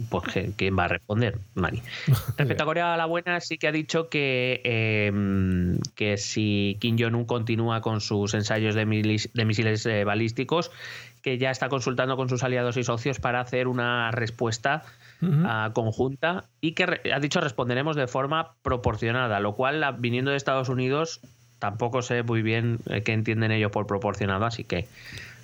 pues 0.08 0.32
¿qué- 0.32 0.52
¿quién 0.56 0.78
va 0.78 0.84
a 0.84 0.88
responder? 0.88 1.38
Nadie. 1.56 1.82
Respecto 2.38 2.62
a 2.62 2.66
Corea 2.66 2.96
la 2.96 3.06
Buena, 3.06 3.40
sí 3.40 3.58
que 3.58 3.66
ha 3.66 3.72
dicho 3.72 4.08
que, 4.08 4.60
eh, 4.62 5.10
que 5.96 6.16
si 6.16 6.76
Kim 6.80 6.96
Jong-un 6.96 7.24
continúa 7.24 7.80
con 7.80 8.00
sus 8.00 8.34
ensayos 8.34 8.76
de, 8.76 8.86
milis- 8.86 9.32
de 9.32 9.44
misiles 9.44 9.84
eh, 9.86 10.04
balísticos, 10.04 10.70
que 11.26 11.38
ya 11.38 11.50
está 11.50 11.68
consultando 11.68 12.16
con 12.16 12.28
sus 12.28 12.44
aliados 12.44 12.76
y 12.76 12.84
socios 12.84 13.18
para 13.18 13.40
hacer 13.40 13.66
una 13.66 14.12
respuesta 14.12 14.84
ah, 15.44 15.72
conjunta 15.74 16.44
y 16.60 16.74
que 16.74 17.00
ha 17.12 17.18
dicho 17.18 17.40
responderemos 17.40 17.96
de 17.96 18.06
forma 18.06 18.52
proporcionada, 18.62 19.40
lo 19.40 19.56
cual 19.56 19.84
viniendo 19.98 20.30
de 20.30 20.36
Estados 20.36 20.68
Unidos 20.68 21.20
tampoco 21.58 22.02
sé 22.02 22.22
muy 22.22 22.42
bien 22.42 22.78
eh, 22.88 23.02
qué 23.02 23.12
entienden 23.12 23.50
ellos 23.50 23.72
por 23.72 23.88
proporcionado, 23.88 24.44
así 24.44 24.62
que 24.62 24.86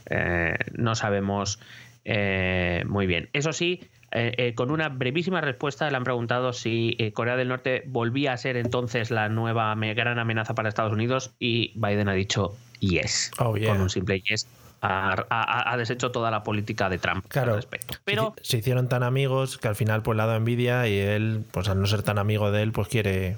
eh, 0.06 0.54
no 0.76 0.94
sabemos 0.94 1.58
eh, 2.04 2.84
muy 2.86 3.08
bien. 3.08 3.28
Eso 3.32 3.52
sí, 3.52 3.80
eh, 4.12 4.34
eh, 4.36 4.54
con 4.54 4.70
una 4.70 4.88
brevísima 4.88 5.40
respuesta 5.40 5.90
le 5.90 5.96
han 5.96 6.04
preguntado 6.04 6.52
si 6.52 6.94
eh, 7.00 7.12
Corea 7.12 7.34
del 7.34 7.48
Norte 7.48 7.82
volvía 7.86 8.34
a 8.34 8.36
ser 8.36 8.56
entonces 8.56 9.10
la 9.10 9.28
nueva 9.28 9.74
gran 9.74 10.20
amenaza 10.20 10.54
para 10.54 10.68
Estados 10.68 10.92
Unidos 10.92 11.34
y 11.40 11.72
Biden 11.74 12.08
ha 12.08 12.12
dicho 12.12 12.54
yes. 12.78 13.32
Oh, 13.40 13.56
yeah. 13.56 13.72
Con 13.72 13.80
un 13.80 13.90
simple 13.90 14.20
yes. 14.20 14.46
Ha, 14.84 15.14
ha- 15.30 15.72
ha 15.72 15.76
deshecho 15.76 16.10
toda 16.10 16.30
la 16.32 16.42
política 16.42 16.88
de 16.88 16.98
Trump 16.98 17.24
Claro. 17.28 17.50
al 17.52 17.56
respecto. 17.58 17.94
Pero 18.04 18.34
se, 18.42 18.58
hicieron 18.58 18.88
tan 18.88 19.04
amigos 19.04 19.56
que 19.58 19.68
al 19.68 19.76
final 19.76 20.02
pues 20.02 20.16
le 20.16 20.22
ha 20.22 20.26
dado 20.26 20.38
envidia 20.38 20.88
y 20.88 20.98
él, 20.98 21.44
pues 21.52 21.68
al 21.68 21.80
no 21.80 21.86
ser 21.86 22.02
tan 22.02 22.18
amigo 22.18 22.50
de 22.50 22.62
él, 22.62 22.72
pues 22.72 22.88
quiere 22.88 23.36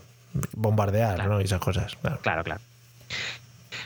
bombardear, 0.54 1.16
Claro. 1.16 1.34
¿no? 1.34 1.40
Y 1.40 1.44
esas 1.44 1.60
cosas. 1.60 1.96
Claro. 1.96 2.18
Claro, 2.22 2.44
claro. 2.44 2.60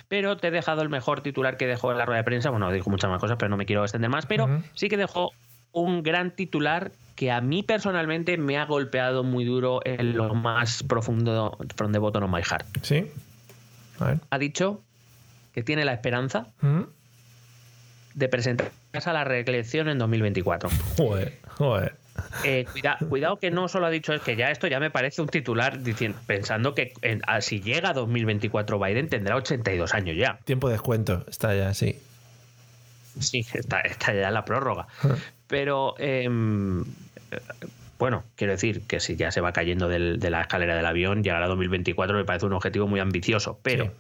Pero 0.09 0.37
te 0.37 0.49
he 0.49 0.51
dejado 0.51 0.83
el 0.83 0.89
mejor 0.89 1.21
titular 1.21 1.57
que 1.57 1.67
dejó 1.67 1.93
en 1.93 1.99
la 1.99 2.07
rueda 2.07 2.19
de 2.19 2.25
prensa. 2.25 2.51
Bueno, 2.51 2.71
dijo 2.73 2.89
muchas 2.91 3.11
más 3.11 3.21
cosas, 3.21 3.37
pero 3.39 3.49
no 3.51 3.57
me 3.57 3.67
quiero 3.67 3.83
extender 3.83 4.09
más. 4.09 4.25
Pero 4.27 4.63
sí 4.75 4.89
que 4.89 4.97
dejó 4.97 5.33
un 5.73 6.03
gran 6.03 6.31
titular 6.31 6.93
que 7.15 7.31
a 7.31 7.41
mí 7.41 7.63
personalmente 7.63 8.39
me 8.39 8.57
ha 8.57 8.65
golpeado 8.65 9.23
muy 9.25 9.45
duro 9.45 9.81
en 9.85 10.17
lo 10.17 10.35
más 10.35 10.83
profundo 10.85 11.59
from 11.77 11.93
the 11.93 11.99
bottom 11.99 12.23
of 12.23 12.31
my 12.31 12.43
heart. 12.43 12.65
¿Sí? 12.83 13.07
A 13.99 14.05
ver. 14.07 14.19
Ha 14.31 14.39
dicho 14.39 14.81
que 15.53 15.63
tiene 15.63 15.85
la 15.85 15.93
esperanza 15.93 16.47
¿Mm? 16.63 16.83
De 18.19 18.29
presentarse 18.29 19.11
a 19.11 19.13
la 19.13 19.25
reelección 19.25 19.89
en 19.89 19.99
2024. 19.99 20.69
Joder, 20.97 21.39
joder. 21.49 21.95
Eh, 22.45 22.67
cuida- 22.73 22.99
cuidado 23.09 23.37
que 23.39 23.53
no 23.53 23.69
solo 23.69 23.87
ha 23.87 23.91
dicho 23.91 24.13
es 24.13 24.21
que 24.23 24.35
ya 24.35 24.51
esto 24.51 24.67
ya 24.67 24.81
me 24.81 24.91
parece 24.91 25.23
un 25.23 25.29
titular 25.29 25.81
diciendo, 25.85 26.19
pensando 26.27 26.75
que 26.75 26.93
en- 27.03 27.23
a- 27.29 27.41
si 27.41 27.61
llega 27.61 27.93
2024 27.93 28.79
Biden 28.81 29.09
tendrá 29.09 29.37
82 29.37 29.95
años 29.95 30.17
ya. 30.17 30.39
Tiempo 30.45 30.67
de 30.69 30.73
descuento. 30.73 31.25
Está 31.29 31.55
ya, 31.55 31.73
sí. 31.75 31.97
Sí, 33.21 33.47
está, 33.55 33.81
está 33.83 34.13
ya 34.15 34.31
la 34.33 34.45
prórroga. 34.45 34.87
Pero, 35.47 35.95
em, 35.99 36.83
eh, 36.83 36.87
bueno, 37.99 38.25
quiero 38.37 38.53
decir 38.53 38.83
que 38.83 38.99
si 39.01 39.15
ya 39.17 39.31
se 39.31 39.41
va 39.41 39.53
cayendo 39.53 39.89
del- 39.89 40.19
de 40.19 40.31
la 40.31 40.41
escalera 40.43 40.75
del 40.77 40.87
avión, 40.87 41.23
llegar 41.23 41.43
a 41.43 41.47
2024 41.49 42.17
me 42.17 42.25
parece 42.25 42.47
un 42.47 42.53
objetivo 42.53 42.87
muy 42.89 42.99
ambicioso. 43.01 43.59
Pero, 43.63 43.85
Sí. 43.85 43.91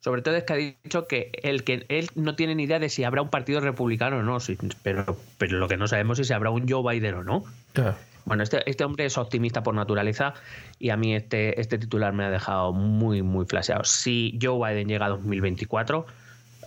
Sobre 0.00 0.22
todo 0.22 0.36
es 0.36 0.44
que 0.44 0.52
ha 0.52 0.56
dicho 0.56 1.06
que 1.06 1.30
él, 1.42 1.64
que 1.64 1.84
él 1.88 2.08
no 2.14 2.36
tiene 2.36 2.54
ni 2.54 2.64
idea 2.64 2.78
de 2.78 2.88
si 2.88 3.04
habrá 3.04 3.22
un 3.22 3.30
partido 3.30 3.60
republicano 3.60 4.18
o 4.18 4.22
no, 4.22 4.38
pero, 4.82 5.16
pero 5.38 5.58
lo 5.58 5.68
que 5.68 5.76
no 5.76 5.88
sabemos 5.88 6.18
es 6.18 6.28
si 6.28 6.32
habrá 6.32 6.50
un 6.50 6.68
Joe 6.68 6.82
Biden 6.94 7.14
o 7.14 7.24
no. 7.24 7.44
Claro. 7.72 7.96
Bueno, 8.24 8.42
este, 8.42 8.68
este 8.68 8.84
hombre 8.84 9.06
es 9.06 9.16
optimista 9.16 9.62
por 9.62 9.74
naturaleza 9.74 10.34
y 10.78 10.90
a 10.90 10.98
mí 10.98 11.14
este, 11.14 11.58
este 11.58 11.78
titular 11.78 12.12
me 12.12 12.24
ha 12.24 12.30
dejado 12.30 12.72
muy, 12.74 13.22
muy 13.22 13.46
flasheado. 13.46 13.84
Si 13.84 14.38
Joe 14.40 14.58
Biden 14.58 14.86
llega 14.86 15.06
a 15.06 15.08
2024, 15.08 16.06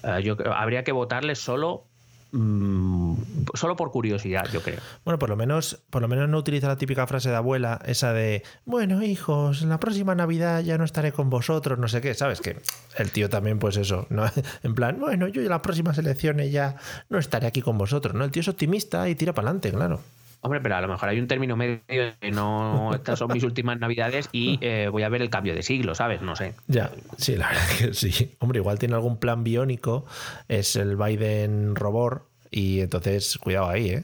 eh, 0.03 0.23
yo 0.23 0.35
habría 0.53 0.83
que 0.83 0.91
votarle 0.91 1.35
solo 1.35 1.85
mm, 2.31 3.15
solo 3.53 3.75
por 3.75 3.91
curiosidad, 3.91 4.45
yo 4.51 4.61
creo. 4.61 4.79
Bueno, 5.05 5.19
por 5.19 5.29
lo 5.29 5.35
menos, 5.35 5.81
por 5.89 6.01
lo 6.01 6.07
menos 6.07 6.29
no 6.29 6.37
utiliza 6.37 6.67
la 6.67 6.77
típica 6.77 7.07
frase 7.07 7.29
de 7.29 7.35
abuela, 7.35 7.79
esa 7.85 8.13
de 8.13 8.43
bueno, 8.65 9.03
hijos, 9.03 9.61
la 9.63 9.79
próxima 9.79 10.15
Navidad 10.15 10.61
ya 10.61 10.77
no 10.77 10.83
estaré 10.83 11.11
con 11.11 11.29
vosotros, 11.29 11.77
no 11.79 11.87
sé 11.87 12.01
qué, 12.01 12.13
¿sabes? 12.13 12.41
Que 12.41 12.57
el 12.97 13.11
tío 13.11 13.29
también, 13.29 13.59
pues 13.59 13.77
eso, 13.77 14.07
¿no? 14.09 14.25
En 14.63 14.75
plan, 14.75 14.99
bueno, 14.99 15.27
yo 15.27 15.41
en 15.41 15.49
las 15.49 15.61
próximas 15.61 15.97
elecciones 15.97 16.51
ya 16.51 16.75
no 17.09 17.19
estaré 17.19 17.47
aquí 17.47 17.61
con 17.61 17.77
vosotros, 17.77 18.13
¿no? 18.13 18.23
El 18.23 18.31
tío 18.31 18.41
es 18.41 18.47
optimista 18.47 19.09
y 19.09 19.15
tira 19.15 19.33
para 19.33 19.49
adelante, 19.49 19.71
claro. 19.71 19.99
Hombre, 20.41 20.59
pero 20.59 20.75
a 20.75 20.81
lo 20.81 20.87
mejor 20.87 21.07
hay 21.09 21.19
un 21.19 21.27
término 21.27 21.55
medio 21.55 21.79
de 21.87 22.31
no, 22.31 22.91
estas 22.95 23.19
son 23.19 23.31
mis 23.31 23.43
últimas 23.43 23.79
navidades 23.79 24.27
y 24.31 24.57
eh, 24.61 24.89
voy 24.91 25.03
a 25.03 25.09
ver 25.09 25.21
el 25.21 25.29
cambio 25.29 25.53
de 25.53 25.61
siglo, 25.61 25.95
¿sabes? 25.95 26.21
No 26.21 26.35
sé. 26.35 26.55
Ya, 26.67 26.91
sí, 27.17 27.35
la 27.35 27.49
verdad 27.49 27.67
que 27.77 27.93
sí. 27.93 28.35
Hombre, 28.39 28.59
igual 28.59 28.79
tiene 28.79 28.95
algún 28.95 29.17
plan 29.17 29.43
biónico, 29.43 30.05
es 30.47 30.75
el 30.75 30.95
Biden 30.95 31.75
robor 31.75 32.25
y 32.49 32.81
entonces 32.81 33.37
cuidado 33.37 33.69
ahí, 33.69 33.89
¿eh? 33.91 34.03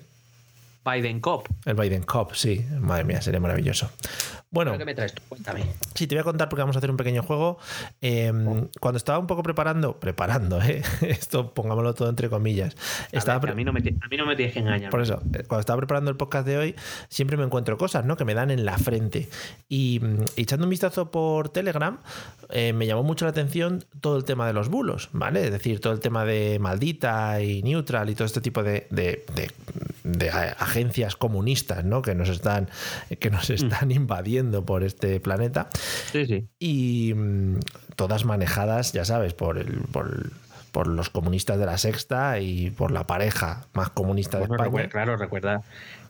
Biden 0.85 1.19
Cop. 1.19 1.47
El 1.65 1.75
Biden 1.75 2.03
Cop, 2.03 2.33
sí. 2.33 2.65
Madre 2.79 3.03
mía, 3.03 3.21
sería 3.21 3.41
maravilloso. 3.41 3.91
Bueno, 4.57 4.75
¿Qué 4.75 4.85
me 4.85 4.95
traes 4.95 5.13
tú? 5.13 5.21
Cuéntame. 5.29 5.65
Sí, 5.93 6.07
te 6.07 6.15
voy 6.15 6.21
a 6.21 6.23
contar 6.23 6.49
porque 6.49 6.61
vamos 6.61 6.75
a 6.75 6.79
hacer 6.79 6.89
un 6.89 6.97
pequeño 6.97 7.21
juego. 7.21 7.59
Eh, 8.01 8.31
cuando 8.79 8.97
estaba 8.97 9.19
un 9.19 9.27
poco 9.27 9.43
preparando, 9.43 9.99
preparando, 9.99 10.59
¿eh? 10.63 10.81
esto 11.01 11.53
pongámoslo 11.53 11.93
todo 11.93 12.09
entre 12.09 12.27
comillas. 12.27 12.75
A, 13.13 13.17
Estaba 13.17 13.37
ver, 13.37 13.49
que 13.49 13.51
a, 13.51 13.55
mí 13.55 13.63
no 13.63 13.71
me, 13.71 13.81
ti- 13.81 13.95
a 14.03 14.07
mí 14.07 14.17
no 14.17 14.25
me 14.25 14.35
tienes 14.35 14.53
que 14.55 14.59
engañar. 14.61 14.89
por 14.89 15.01
eso, 15.01 15.21
eh, 15.35 15.43
cuando 15.47 15.59
estaba 15.59 15.77
preparando 15.77 16.09
el 16.09 16.17
podcast 16.17 16.47
de 16.47 16.57
hoy, 16.57 16.75
siempre 17.09 17.37
me 17.37 17.43
encuentro 17.43 17.77
cosas, 17.77 18.03
¿no? 18.05 18.17
Que 18.17 18.25
me 18.25 18.33
dan 18.33 18.49
en 18.49 18.65
la 18.65 18.79
frente. 18.79 19.29
Y, 19.69 19.99
mm, 20.01 20.23
echando 20.37 20.63
un 20.65 20.71
vistazo 20.71 21.11
por 21.11 21.49
Telegram, 21.49 21.99
eh, 22.49 22.73
me 22.73 22.87
llamó 22.87 23.03
mucho 23.03 23.25
la 23.25 23.31
atención 23.31 23.85
todo 24.01 24.17
el 24.17 24.23
tema 24.23 24.47
de 24.47 24.53
los 24.53 24.69
bulos, 24.69 25.09
¿vale? 25.11 25.43
Es 25.45 25.51
decir, 25.51 25.81
todo 25.81 25.93
el 25.93 25.99
tema 25.99 26.25
de 26.25 26.57
Maldita 26.59 27.41
y 27.43 27.61
Neutral 27.61 28.09
y 28.09 28.15
todo 28.15 28.25
este 28.25 28.41
tipo 28.41 28.63
de, 28.63 28.87
de- 28.89 29.23
de- 29.35 29.51
de 30.03 30.29
a- 30.31 30.55
agencias 30.59 31.15
comunistas, 31.15 31.83
¿no? 31.85 32.01
Que 32.01 32.15
nos 32.15 32.29
están, 32.29 32.69
que 33.19 33.29
nos 33.29 33.49
están 33.49 33.91
invadiendo 33.91 34.46
por 34.65 34.83
este 34.83 35.19
planeta 35.19 35.69
Sí, 36.11 36.25
sí. 36.25 36.47
y 36.59 37.13
mm, 37.15 37.59
todas 37.95 38.25
manejadas, 38.25 38.93
ya 38.93 39.05
sabes, 39.05 39.33
por 39.33 39.57
el, 39.57 39.79
por, 39.91 40.07
el- 40.07 40.31
por 40.71 40.87
los 40.87 41.09
comunistas 41.09 41.57
de 41.57 41.65
la 41.65 41.77
sexta 41.77 42.39
y 42.39 42.69
por 42.71 42.91
la 42.91 43.07
pareja 43.07 43.65
más 43.73 43.89
comunista 43.89 44.37
de 44.37 44.43
España. 44.43 44.63
recuerda- 44.65 44.89
claro, 44.89 45.17
recuerda, 45.17 45.61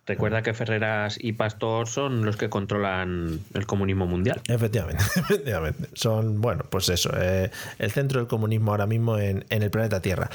recuerda 0.08 0.42
que 0.42 0.54
Ferreras 0.54 1.18
y 1.22 1.34
Pastor 1.34 1.88
son 1.88 2.26
los 2.26 2.38
que 2.38 2.50
controlan 2.50 3.40
el 3.54 3.66
comunismo 3.68 4.08
mundial. 4.08 4.42
Efectivamente, 4.48 5.04
efectivamente. 5.16 5.90
Son, 5.94 6.42
bueno, 6.42 6.66
pues 6.70 6.90
eso, 6.90 7.12
eh, 7.20 7.52
el 7.80 7.92
centro 7.92 8.20
del 8.20 8.28
comunismo 8.28 8.72
ahora 8.72 8.88
mismo 8.88 9.18
en, 9.20 9.46
en 9.50 9.64
el 9.64 9.70
planeta 9.70 10.02
Tierra. 10.02 10.30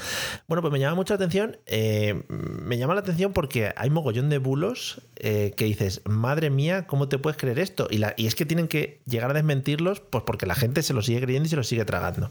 Bueno, 0.46 0.60
pues 0.62 0.72
me 0.72 0.78
llama 0.78 0.94
mucho 0.96 1.14
la 1.14 1.16
atención, 1.16 1.56
eh, 1.66 2.22
me 2.28 2.78
llama 2.78 2.94
la 2.94 3.00
atención 3.00 3.32
porque 3.32 3.72
hay 3.76 3.90
mogollón 3.90 4.28
de 4.28 4.38
bulos 4.38 5.00
eh, 5.16 5.52
que 5.56 5.64
dices, 5.64 6.02
madre 6.04 6.50
mía, 6.50 6.86
¿cómo 6.86 7.08
te 7.08 7.18
puedes 7.18 7.36
creer 7.38 7.58
esto? 7.58 7.88
Y, 7.90 7.98
la- 7.98 8.14
y 8.16 8.26
es 8.26 8.34
que 8.34 8.44
tienen 8.44 8.68
que 8.68 9.00
llegar 9.06 9.30
a 9.30 9.34
desmentirlos, 9.34 10.00
pues 10.00 10.24
porque 10.26 10.46
la 10.46 10.54
gente 10.54 10.82
se 10.82 10.92
lo 10.94 11.02
sigue 11.02 11.20
creyendo 11.20 11.46
y 11.46 11.50
se 11.50 11.56
lo 11.56 11.64
sigue 11.64 11.84
tragando. 11.84 12.30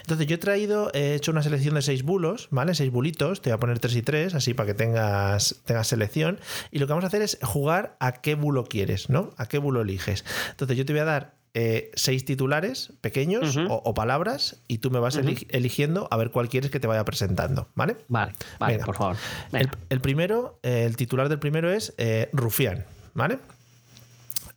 Entonces 0.00 0.26
yo 0.26 0.36
he 0.36 0.38
traído, 0.38 0.90
he 0.94 1.14
hecho 1.14 1.32
una 1.32 1.42
selección 1.42 1.74
de 1.74 1.82
seis 1.82 2.02
bulos, 2.02 2.48
¿vale? 2.50 2.74
Seis 2.74 2.90
bulitos, 2.90 3.42
te 3.42 3.50
voy 3.50 3.56
a 3.56 3.60
poner 3.60 3.78
tres 3.78 3.96
y 3.96 4.02
tres, 4.02 4.34
así 4.34 4.54
para 4.54 4.68
que 4.68 4.74
tengas, 4.74 5.56
tengas 5.64 5.86
selección. 5.86 6.38
Lo 6.78 6.86
que 6.86 6.92
vamos 6.92 7.04
a 7.04 7.08
hacer 7.08 7.22
es 7.22 7.38
jugar 7.42 7.96
a 8.00 8.12
qué 8.12 8.34
bulo 8.34 8.64
quieres, 8.64 9.10
¿no? 9.10 9.30
A 9.36 9.46
qué 9.46 9.58
bulo 9.58 9.82
eliges. 9.82 10.24
Entonces 10.50 10.76
yo 10.76 10.84
te 10.84 10.92
voy 10.92 11.00
a 11.00 11.04
dar 11.04 11.34
eh, 11.54 11.90
seis 11.94 12.24
titulares 12.24 12.92
pequeños 13.00 13.56
o, 13.56 13.82
o 13.84 13.94
palabras 13.94 14.62
y 14.68 14.78
tú 14.78 14.90
me 14.90 14.98
vas 14.98 15.16
eli- 15.16 15.46
eligiendo 15.50 16.06
a 16.10 16.16
ver 16.16 16.30
cuál 16.30 16.48
quieres 16.48 16.70
que 16.70 16.78
te 16.78 16.86
vaya 16.86 17.04
presentando, 17.04 17.68
¿vale? 17.74 17.96
Vale, 18.08 18.32
vale, 18.58 18.74
Venga. 18.74 18.86
por 18.86 18.96
favor. 18.96 19.16
El, 19.52 19.58
Venga. 19.66 19.72
el 19.88 20.00
primero, 20.00 20.60
eh, 20.62 20.84
el 20.86 20.96
titular 20.96 21.28
del 21.28 21.38
primero 21.38 21.70
es 21.72 21.94
eh, 21.98 22.28
Rufián, 22.32 22.84
¿vale? 23.14 23.38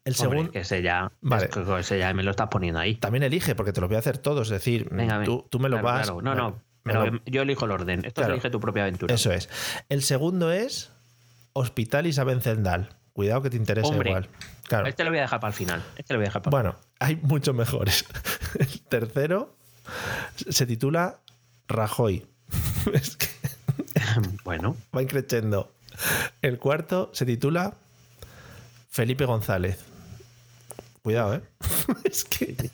El 0.03 0.15
segundo... 0.15 0.51
ese 0.53 0.81
ya, 0.81 1.11
Vale. 1.21 1.45
es 1.45 1.51
que 1.51 1.79
ese 1.79 1.99
ya 1.99 2.13
me 2.13 2.23
lo 2.23 2.31
estás 2.31 2.47
poniendo 2.49 2.79
ahí. 2.79 2.95
También 2.95 3.23
elige, 3.23 3.53
porque 3.55 3.71
te 3.71 3.81
los 3.81 3.87
voy 3.87 3.97
a 3.97 3.99
hacer 3.99 4.17
todos. 4.17 4.47
Es 4.47 4.51
decir, 4.53 4.89
Venga, 4.91 5.23
tú, 5.23 5.45
tú 5.49 5.59
me 5.59 5.69
lo 5.69 5.79
Claro, 5.79 5.85
vas. 5.97 6.07
claro. 6.07 6.21
No, 6.23 6.35
no, 6.35 6.59
pero 6.83 7.05
lo- 7.05 7.21
yo 7.25 7.43
elijo 7.43 7.65
el 7.65 7.71
orden. 7.71 7.99
Esto 8.05 8.21
Claro. 8.21 8.33
elige 8.33 8.49
tu 8.49 8.59
propia 8.59 8.81
aventura. 8.83 9.13
Eso 9.13 9.31
es. 9.31 9.47
El 9.89 10.01
segundo 10.01 10.51
es 10.51 10.91
Hospital 11.53 12.07
Isabel 12.07 12.41
Zendal. 12.41 12.95
Cuidado 13.13 13.41
que 13.41 13.49
te 13.49 13.57
interesa 13.57 13.87
Hombre. 13.89 14.09
igual. 14.09 14.29
Claro. 14.67 14.87
Este 14.87 15.03
lo 15.03 15.09
voy 15.09 15.19
a 15.19 15.23
dejar 15.23 15.39
para 15.39 15.49
el 15.51 15.55
final. 15.57 15.83
Este 15.97 16.13
lo 16.13 16.19
voy 16.19 16.25
a 16.25 16.29
dejar 16.29 16.41
para 16.41 16.51
Bueno, 16.51 16.75
hay 16.99 17.17
muchos 17.21 17.53
mejores. 17.53 18.05
El 18.59 18.81
tercero 18.81 19.55
se 20.49 20.65
titula 20.65 21.19
Rajoy. 21.67 22.25
Es 22.93 23.17
que 23.17 23.27
Bueno, 24.43 24.77
va 24.95 25.01
increciendo. 25.01 25.73
El 26.41 26.57
cuarto 26.57 27.09
se 27.13 27.25
titula 27.25 27.73
Felipe 28.89 29.25
González. 29.25 29.77
Cuidado, 31.03 31.35
¿eh? 31.35 31.41
es 32.05 32.23
que. 32.23 32.69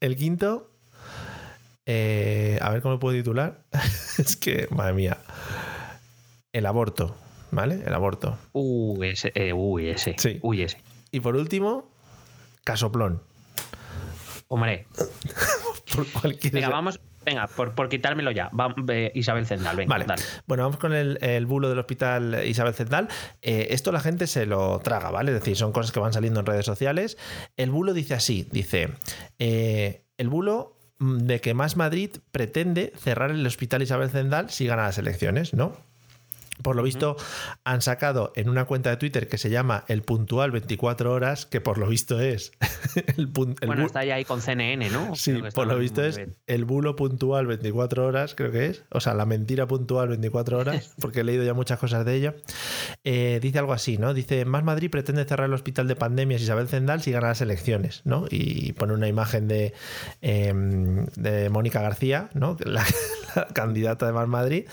El 0.00 0.16
quinto. 0.16 0.70
eh, 1.86 2.58
a 2.62 2.70
ver 2.70 2.82
cómo 2.82 2.94
lo 2.94 3.00
puedo 3.00 3.16
titular. 3.16 3.62
es 4.18 4.36
que, 4.36 4.68
madre 4.70 4.92
mía. 4.92 5.15
El 6.56 6.66
aborto. 6.66 7.14
¿Vale? 7.50 7.82
El 7.86 7.94
aborto. 7.94 8.36
uy, 8.52 9.08
ese, 9.08 9.30
eh, 9.34 9.52
uy, 9.52 9.88
ese. 9.90 10.14
Sí. 10.18 10.38
Uy, 10.42 10.62
ese. 10.62 10.78
Y 11.12 11.20
por 11.20 11.36
último, 11.36 11.88
Casoplón. 12.64 13.22
Hombre, 14.48 14.86
Por 15.94 16.06
cualquier 16.08 16.52
venga, 16.54 16.68
vamos. 16.68 17.00
Venga, 17.24 17.46
por, 17.48 17.74
por 17.74 17.88
quitármelo 17.88 18.30
ya. 18.30 18.48
Va- 18.50 18.74
eh, 18.88 19.10
Isabel 19.14 19.46
Zendal, 19.46 19.76
venga, 19.76 19.90
Vale, 19.90 20.04
dale. 20.06 20.22
bueno, 20.46 20.62
vamos 20.64 20.78
con 20.78 20.92
el, 20.92 21.18
el 21.22 21.44
bulo 21.46 21.68
del 21.68 21.78
hospital 21.78 22.42
Isabel 22.46 22.72
Zendal. 22.74 23.08
Eh, 23.42 23.68
esto 23.70 23.90
la 23.92 24.00
gente 24.00 24.26
se 24.28 24.46
lo 24.46 24.78
traga, 24.80 25.10
¿vale? 25.10 25.32
Es 25.32 25.38
decir, 25.40 25.56
son 25.56 25.72
cosas 25.72 25.90
que 25.92 26.00
van 26.00 26.12
saliendo 26.12 26.40
en 26.40 26.46
redes 26.46 26.64
sociales. 26.66 27.18
El 27.56 27.70
bulo 27.70 27.94
dice 27.94 28.14
así, 28.14 28.48
dice, 28.52 28.90
eh, 29.38 30.04
el 30.18 30.28
bulo 30.28 30.76
de 31.00 31.40
que 31.40 31.52
Más 31.54 31.76
Madrid 31.76 32.10
pretende 32.30 32.92
cerrar 32.98 33.30
el 33.30 33.46
hospital 33.46 33.82
Isabel 33.82 34.10
Zendal 34.10 34.48
si 34.50 34.66
gana 34.66 34.84
las 34.84 34.98
elecciones, 34.98 35.52
¿no? 35.52 35.76
Por 36.62 36.74
lo 36.76 36.82
visto, 36.82 37.16
han 37.64 37.82
sacado 37.82 38.32
en 38.36 38.48
una 38.48 38.64
cuenta 38.64 38.90
de 38.90 38.96
Twitter 38.96 39.28
que 39.28 39.38
se 39.38 39.50
llama 39.50 39.84
El 39.88 40.02
Puntual 40.02 40.50
24 40.50 41.12
Horas, 41.12 41.46
que 41.46 41.60
por 41.60 41.78
lo 41.78 41.86
visto 41.88 42.20
es 42.20 42.52
el, 43.16 43.26
Bueno, 43.26 43.54
bu- 43.82 43.86
está 43.86 44.04
ya 44.04 44.14
ahí 44.14 44.24
con 44.24 44.40
CNN, 44.40 44.88
¿no? 44.90 45.14
Sí, 45.14 45.42
por 45.54 45.66
lo 45.66 45.78
visto 45.78 46.02
es 46.02 46.16
bien. 46.16 46.36
el 46.46 46.64
bulo 46.64 46.96
puntual 46.96 47.46
24 47.46 48.06
horas, 48.06 48.34
creo 48.34 48.50
que 48.50 48.66
es. 48.66 48.82
O 48.90 49.00
sea, 49.00 49.14
la 49.14 49.26
mentira 49.26 49.66
puntual 49.66 50.08
24 50.08 50.58
horas, 50.58 50.94
porque 51.00 51.20
he 51.20 51.24
leído 51.24 51.44
ya 51.44 51.54
muchas 51.54 51.78
cosas 51.78 52.04
de 52.04 52.14
ello. 52.14 52.34
Eh, 53.04 53.38
dice 53.42 53.58
algo 53.58 53.72
así, 53.72 53.98
¿no? 53.98 54.14
Dice, 54.14 54.44
Más 54.44 54.64
Madrid 54.64 54.90
pretende 54.90 55.24
cerrar 55.24 55.48
el 55.48 55.54
hospital 55.54 55.86
de 55.88 55.96
pandemias 55.96 56.40
Isabel 56.42 56.68
Zendal 56.68 57.02
si 57.02 57.12
gana 57.12 57.28
las 57.28 57.40
elecciones, 57.40 58.02
¿no? 58.04 58.24
Y 58.30 58.72
pone 58.72 58.94
una 58.94 59.08
imagen 59.08 59.46
de, 59.48 59.74
eh, 60.22 60.52
de 61.16 61.50
Mónica 61.50 61.82
García, 61.82 62.30
¿no? 62.34 62.56
La 62.64 62.84
candidata 63.54 64.06
de 64.06 64.12
Más 64.12 64.28
Madrid. 64.28 64.66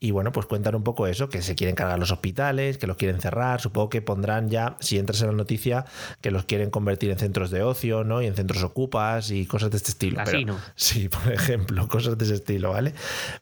Y 0.00 0.10
bueno, 0.10 0.32
pues 0.32 0.46
cuentan 0.46 0.74
un 0.74 0.84
poco 0.84 1.06
eso, 1.06 1.28
que 1.28 1.42
se 1.42 1.54
quieren 1.54 1.74
cargar 1.74 1.98
los 1.98 2.10
hospitales, 2.10 2.78
que 2.78 2.86
los 2.86 2.96
quieren 2.96 3.20
cerrar. 3.20 3.60
Supongo 3.60 3.88
que 3.88 4.02
pondrán 4.02 4.48
ya, 4.48 4.76
si 4.80 4.98
entras 4.98 5.20
en 5.22 5.28
la 5.28 5.34
noticia, 5.34 5.84
que 6.20 6.30
los 6.30 6.44
quieren 6.44 6.70
convertir 6.70 7.10
en 7.10 7.18
centros 7.18 7.50
de 7.50 7.62
ocio, 7.62 8.04
¿no? 8.04 8.22
Y 8.22 8.26
en 8.26 8.34
centros 8.34 8.62
ocupas 8.62 9.30
y 9.30 9.46
cosas 9.46 9.70
de 9.70 9.76
este 9.78 9.90
estilo. 9.90 10.22
Pero- 10.24 10.56
sí, 10.74 11.08
por 11.24 11.32
ejemplo, 11.32 11.88
cosas 11.88 12.18
de 12.18 12.24
ese 12.24 12.34
estilo, 12.34 12.70
¿vale? 12.72 12.94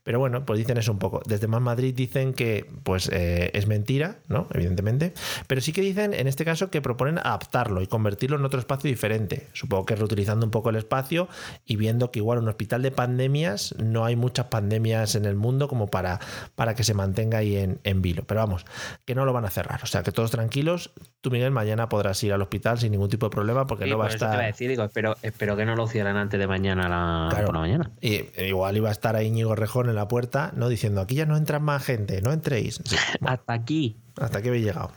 Pero 0.02 0.18
bueno, 0.18 0.44
pues 0.44 0.58
dicen 0.58 0.76
eso 0.78 0.92
un 0.92 0.98
poco. 0.98 1.22
Desde 1.26 1.46
Más 1.46 1.60
Madrid 1.60 1.94
dicen 1.94 2.34
que 2.34 2.66
pues 2.82 3.08
eh, 3.12 3.50
es 3.54 3.66
mentira, 3.66 4.18
¿no? 4.28 4.46
Evidentemente. 4.52 5.14
Pero 5.46 5.60
sí 5.60 5.72
que 5.72 5.80
dicen, 5.80 6.14
en 6.14 6.26
este 6.26 6.44
caso, 6.44 6.70
que 6.70 6.80
proponen 6.80 7.18
adaptarlo 7.18 7.82
y 7.82 7.86
convertirlo 7.86 8.36
en 8.36 8.44
otro 8.44 8.58
espacio 8.60 8.88
diferente. 8.88 9.48
Supongo 9.52 9.86
que 9.86 9.96
reutilizando 9.96 10.46
un 10.46 10.50
poco 10.50 10.70
el 10.70 10.76
espacio 10.76 11.28
y 11.66 11.76
viendo 11.76 12.10
que 12.10 12.20
igual 12.20 12.38
un 12.38 12.48
hospital 12.48 12.82
de 12.82 12.90
pandemias, 12.90 13.74
no 13.78 14.04
hay 14.04 14.16
muchas 14.16 14.46
pandemias 14.46 14.61
en 14.70 15.24
el 15.24 15.36
mundo 15.36 15.68
como 15.68 15.88
para, 15.88 16.20
para 16.54 16.74
que 16.74 16.84
se 16.84 16.94
mantenga 16.94 17.38
ahí 17.38 17.56
en, 17.56 17.80
en 17.84 18.02
vilo. 18.02 18.24
Pero 18.26 18.40
vamos, 18.40 18.64
que 19.04 19.14
no 19.14 19.24
lo 19.24 19.32
van 19.32 19.44
a 19.44 19.50
cerrar. 19.50 19.80
O 19.82 19.86
sea, 19.86 20.02
que 20.02 20.12
todos 20.12 20.30
tranquilos. 20.30 20.92
Tú, 21.20 21.30
Miguel, 21.30 21.50
mañana 21.50 21.88
podrás 21.88 22.22
ir 22.24 22.32
al 22.32 22.42
hospital 22.42 22.78
sin 22.78 22.92
ningún 22.92 23.08
tipo 23.08 23.26
de 23.26 23.30
problema 23.30 23.66
porque 23.66 23.84
Sí, 23.84 23.90
no 23.90 23.98
va 23.98 24.04
a 24.04 24.08
por 24.08 24.16
eso 24.16 24.18
te 24.18 24.24
iba 24.24 24.32
a 24.32 24.36
estar... 24.36 24.52
decir, 24.52 24.68
digo, 24.70 24.84
espero, 24.84 25.16
espero 25.22 25.56
que 25.56 25.64
no 25.64 25.76
lo 25.76 25.86
cierren 25.86 26.16
antes 26.16 26.38
de 26.40 26.46
mañana 26.46 26.88
la, 26.88 27.28
Claro. 27.30 27.46
por 27.46 27.54
la 27.54 27.60
mañana. 27.60 27.90
Y 28.00 28.24
e 28.34 28.48
igual 28.48 28.76
iba 28.76 28.88
a 28.88 28.92
estar 28.92 29.14
ahí 29.16 29.26
Íñigo 29.28 29.54
Rejón 29.54 29.88
en 29.88 29.94
la 29.94 30.08
puerta, 30.08 30.52
¿no? 30.56 30.68
Diciendo, 30.68 31.00
aquí 31.00 31.14
ya 31.14 31.26
no 31.26 31.36
entra 31.36 31.58
más 31.58 31.84
gente, 31.84 32.20
no 32.22 32.32
entréis. 32.32 32.80
Sí, 32.84 32.96
bueno, 33.20 33.34
Hasta 33.34 33.52
aquí. 33.52 33.96
hasta 34.20 34.38
aquí 34.38 34.48
habéis 34.48 34.64
llegado. 34.64 34.90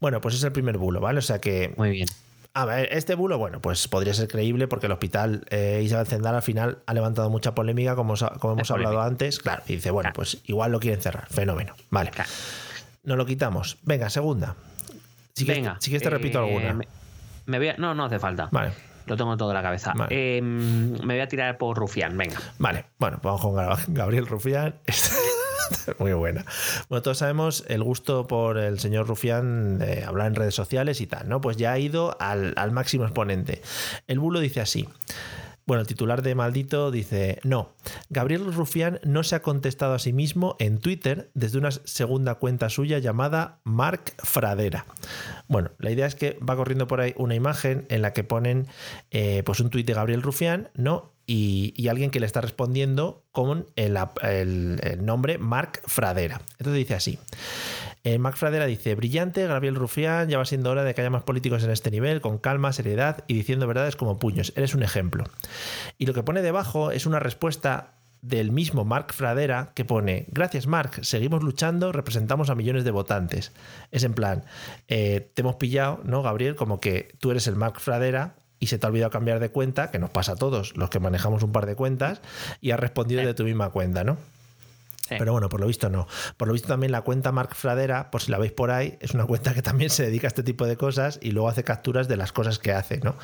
Bueno, 0.00 0.20
pues 0.20 0.34
es 0.36 0.44
el 0.44 0.52
primer 0.52 0.78
bulo, 0.78 1.00
¿vale? 1.00 1.18
O 1.18 1.22
sea 1.22 1.40
que, 1.40 1.74
Muy 1.76 1.90
bien. 1.90 2.08
A 2.56 2.64
ver, 2.64 2.88
este 2.90 3.14
bulo, 3.14 3.38
bueno, 3.38 3.60
pues 3.60 3.86
podría 3.88 4.14
ser 4.14 4.28
creíble 4.28 4.66
porque 4.66 4.86
el 4.86 4.92
hospital 4.92 5.44
eh, 5.50 5.82
Isabel 5.84 6.06
Zendal 6.06 6.34
al 6.34 6.42
final 6.42 6.78
ha 6.86 6.94
levantado 6.94 7.28
mucha 7.30 7.54
polémica, 7.54 7.94
como, 7.94 8.14
como 8.40 8.54
hemos 8.54 8.70
hablado 8.70 9.00
antes. 9.02 9.38
Claro, 9.38 9.62
y 9.66 9.74
dice, 9.76 9.90
bueno, 9.90 10.06
Claro. 10.08 10.16
pues 10.16 10.38
igual 10.46 10.72
lo 10.72 10.80
quieren 10.80 11.00
cerrar. 11.00 11.26
Fenómeno. 11.28 11.74
Vale. 11.90 12.10
Claro. 12.10 12.30
Nos 13.04 13.16
lo 13.18 13.26
quitamos. 13.26 13.78
Venga, 13.82 14.08
segunda. 14.10 14.56
Si 15.34 15.44
quieres, 15.44 15.62
Venga. 15.62 15.76
si 15.80 15.90
quieres 15.90 16.02
te 16.02 16.10
repito 16.10 16.38
eh, 16.40 16.46
alguna. 16.46 16.72
Me, 16.72 16.88
me 17.46 17.58
voy 17.58 17.68
a- 17.68 17.76
no, 17.76 17.94
no 17.94 18.04
hace 18.06 18.18
falta. 18.18 18.48
Vale. 18.50 18.72
Lo 19.06 19.16
tengo 19.16 19.36
todo 19.36 19.50
en 19.50 19.54
la 19.54 19.62
cabeza. 19.62 19.92
Vale. 19.94 20.38
Eh, 20.38 20.40
me 20.42 21.14
voy 21.14 21.20
a 21.20 21.28
tirar 21.28 21.58
por 21.58 21.76
Rufián, 21.76 22.16
venga. 22.16 22.40
Vale, 22.58 22.86
bueno, 22.98 23.20
vamos 23.22 23.40
con 23.40 23.54
Gab- 23.54 23.84
Gabriel 23.88 24.26
Rufián. 24.26 24.74
Muy 25.98 26.12
buena. 26.12 26.44
Bueno, 26.88 27.02
todos 27.02 27.18
sabemos 27.18 27.64
el 27.68 27.82
gusto 27.82 28.26
por 28.26 28.58
el 28.58 28.78
señor 28.78 29.06
Rufián 29.06 29.78
de 29.78 30.04
hablar 30.04 30.28
en 30.28 30.34
redes 30.34 30.54
sociales 30.54 31.00
y 31.00 31.06
tal, 31.06 31.28
¿no? 31.28 31.40
Pues 31.40 31.56
ya 31.56 31.72
ha 31.72 31.78
ido 31.78 32.16
al, 32.20 32.54
al 32.56 32.72
máximo 32.72 33.04
exponente. 33.04 33.62
El 34.06 34.18
bulo 34.18 34.40
dice 34.40 34.60
así. 34.60 34.88
Bueno, 35.66 35.80
el 35.80 35.88
titular 35.88 36.22
de 36.22 36.36
Maldito 36.36 36.92
dice, 36.92 37.40
no, 37.42 37.72
Gabriel 38.08 38.54
Rufián 38.54 39.00
no 39.02 39.24
se 39.24 39.34
ha 39.34 39.42
contestado 39.42 39.94
a 39.94 39.98
sí 39.98 40.12
mismo 40.12 40.54
en 40.60 40.78
Twitter 40.78 41.28
desde 41.34 41.58
una 41.58 41.72
segunda 41.72 42.36
cuenta 42.36 42.70
suya 42.70 43.00
llamada 43.00 43.58
Mark 43.64 44.14
Fradera. 44.18 44.86
Bueno, 45.48 45.72
la 45.78 45.90
idea 45.90 46.06
es 46.06 46.14
que 46.14 46.38
va 46.38 46.54
corriendo 46.54 46.86
por 46.86 47.00
ahí 47.00 47.14
una 47.16 47.34
imagen 47.34 47.84
en 47.88 48.00
la 48.00 48.12
que 48.12 48.22
ponen 48.22 48.68
eh, 49.10 49.42
pues 49.44 49.58
un 49.58 49.70
tuit 49.70 49.84
de 49.84 49.94
Gabriel 49.94 50.22
Rufián, 50.22 50.70
¿no? 50.74 51.15
Y, 51.26 51.88
alguien 51.88 52.10
que 52.10 52.20
le 52.20 52.26
está 52.26 52.40
respondiendo 52.40 53.24
con 53.32 53.66
el, 53.76 53.96
nombre 55.00 55.38
Mark 55.38 55.80
Fradera. 55.86 56.40
Entonces 56.58 56.74
dice 56.74 56.94
así. 56.94 57.18
Eh, 58.04 58.18
Mark 58.18 58.36
Fradera 58.36 58.66
dice, 58.66 58.94
brillante, 58.94 59.46
Gabriel 59.46 59.74
Rufián, 59.74 60.28
ya 60.28 60.38
va 60.38 60.44
siendo 60.44 60.70
hora 60.70 60.84
de 60.84 60.94
que 60.94 61.00
haya 61.00 61.10
más 61.10 61.24
políticos 61.24 61.64
en 61.64 61.70
este 61.70 61.90
nivel, 61.90 62.20
con 62.20 62.38
calma, 62.38 62.72
seriedad 62.72 63.24
y 63.26 63.34
diciendo 63.34 63.66
verdades 63.66 63.96
como 63.96 64.18
puños. 64.18 64.52
Eres 64.54 64.74
un 64.74 64.84
ejemplo. 64.84 65.24
Y 65.98 66.06
lo 66.06 66.14
que 66.14 66.22
pone 66.22 66.42
debajo 66.42 66.92
es 66.92 67.06
una 67.06 67.18
respuesta 67.18 67.96
del 68.22 68.50
mismo 68.50 68.84
Mark 68.84 69.12
Fradera 69.12 69.72
que 69.74 69.84
pone, 69.84 70.26
gracias 70.28 70.66
Mark, 70.66 71.04
seguimos 71.04 71.42
luchando, 71.42 71.92
representamos 71.92 72.50
a 72.50 72.54
millones 72.54 72.84
de 72.84 72.90
votantes. 72.90 73.52
Es 73.90 74.04
en 74.04 74.14
plan, 74.14 74.44
eh, 74.88 75.30
te 75.34 75.42
hemos 75.42 75.56
pillado, 75.56 76.00
¿no, 76.04 76.22
Gabriel? 76.22 76.56
Como 76.56 76.80
que 76.80 77.14
tú 77.20 77.30
eres 77.30 77.46
el 77.46 77.56
Mark 77.56 77.80
Fradera 77.80 78.34
y 78.58 78.68
se 78.68 78.78
te 78.78 78.86
ha 78.86 78.90
olvidado 78.90 79.10
cambiar 79.10 79.40
de 79.40 79.50
cuenta, 79.50 79.90
que 79.90 79.98
nos 79.98 80.10
pasa 80.10 80.32
a 80.32 80.36
todos 80.36 80.76
los 80.76 80.90
que 80.90 81.00
manejamos 81.00 81.42
un 81.42 81.52
par 81.52 81.66
de 81.66 81.74
cuentas, 81.74 82.20
y 82.60 82.70
has 82.70 82.80
respondido 82.80 83.24
de 83.24 83.34
tu 83.34 83.44
misma 83.44 83.70
cuenta, 83.70 84.04
¿no? 84.04 84.16
Sí. 85.08 85.14
Pero 85.18 85.30
bueno, 85.30 85.48
por 85.48 85.60
lo 85.60 85.68
visto 85.68 85.88
no. 85.88 86.08
Por 86.36 86.48
lo 86.48 86.54
visto 86.54 86.66
también 86.66 86.90
la 86.90 87.02
cuenta 87.02 87.30
Mark 87.30 87.54
Fradera, 87.54 88.10
por 88.10 88.22
si 88.22 88.32
la 88.32 88.38
veis 88.38 88.50
por 88.50 88.72
ahí, 88.72 88.98
es 89.00 89.14
una 89.14 89.24
cuenta 89.24 89.54
que 89.54 89.62
también 89.62 89.88
se 89.88 90.04
dedica 90.04 90.26
a 90.26 90.28
este 90.28 90.42
tipo 90.42 90.66
de 90.66 90.76
cosas 90.76 91.20
y 91.22 91.30
luego 91.30 91.48
hace 91.48 91.62
capturas 91.62 92.08
de 92.08 92.16
las 92.16 92.32
cosas 92.32 92.58
que 92.58 92.72
hace, 92.72 92.98
¿no? 92.98 93.14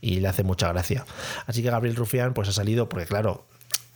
Y 0.00 0.20
le 0.20 0.28
hace 0.28 0.44
mucha 0.44 0.68
gracia. 0.68 1.04
Así 1.46 1.62
que 1.62 1.70
Gabriel 1.70 1.96
Rufián 1.96 2.32
pues 2.32 2.48
ha 2.48 2.52
salido, 2.52 2.88
porque 2.88 3.06
claro, 3.06 3.44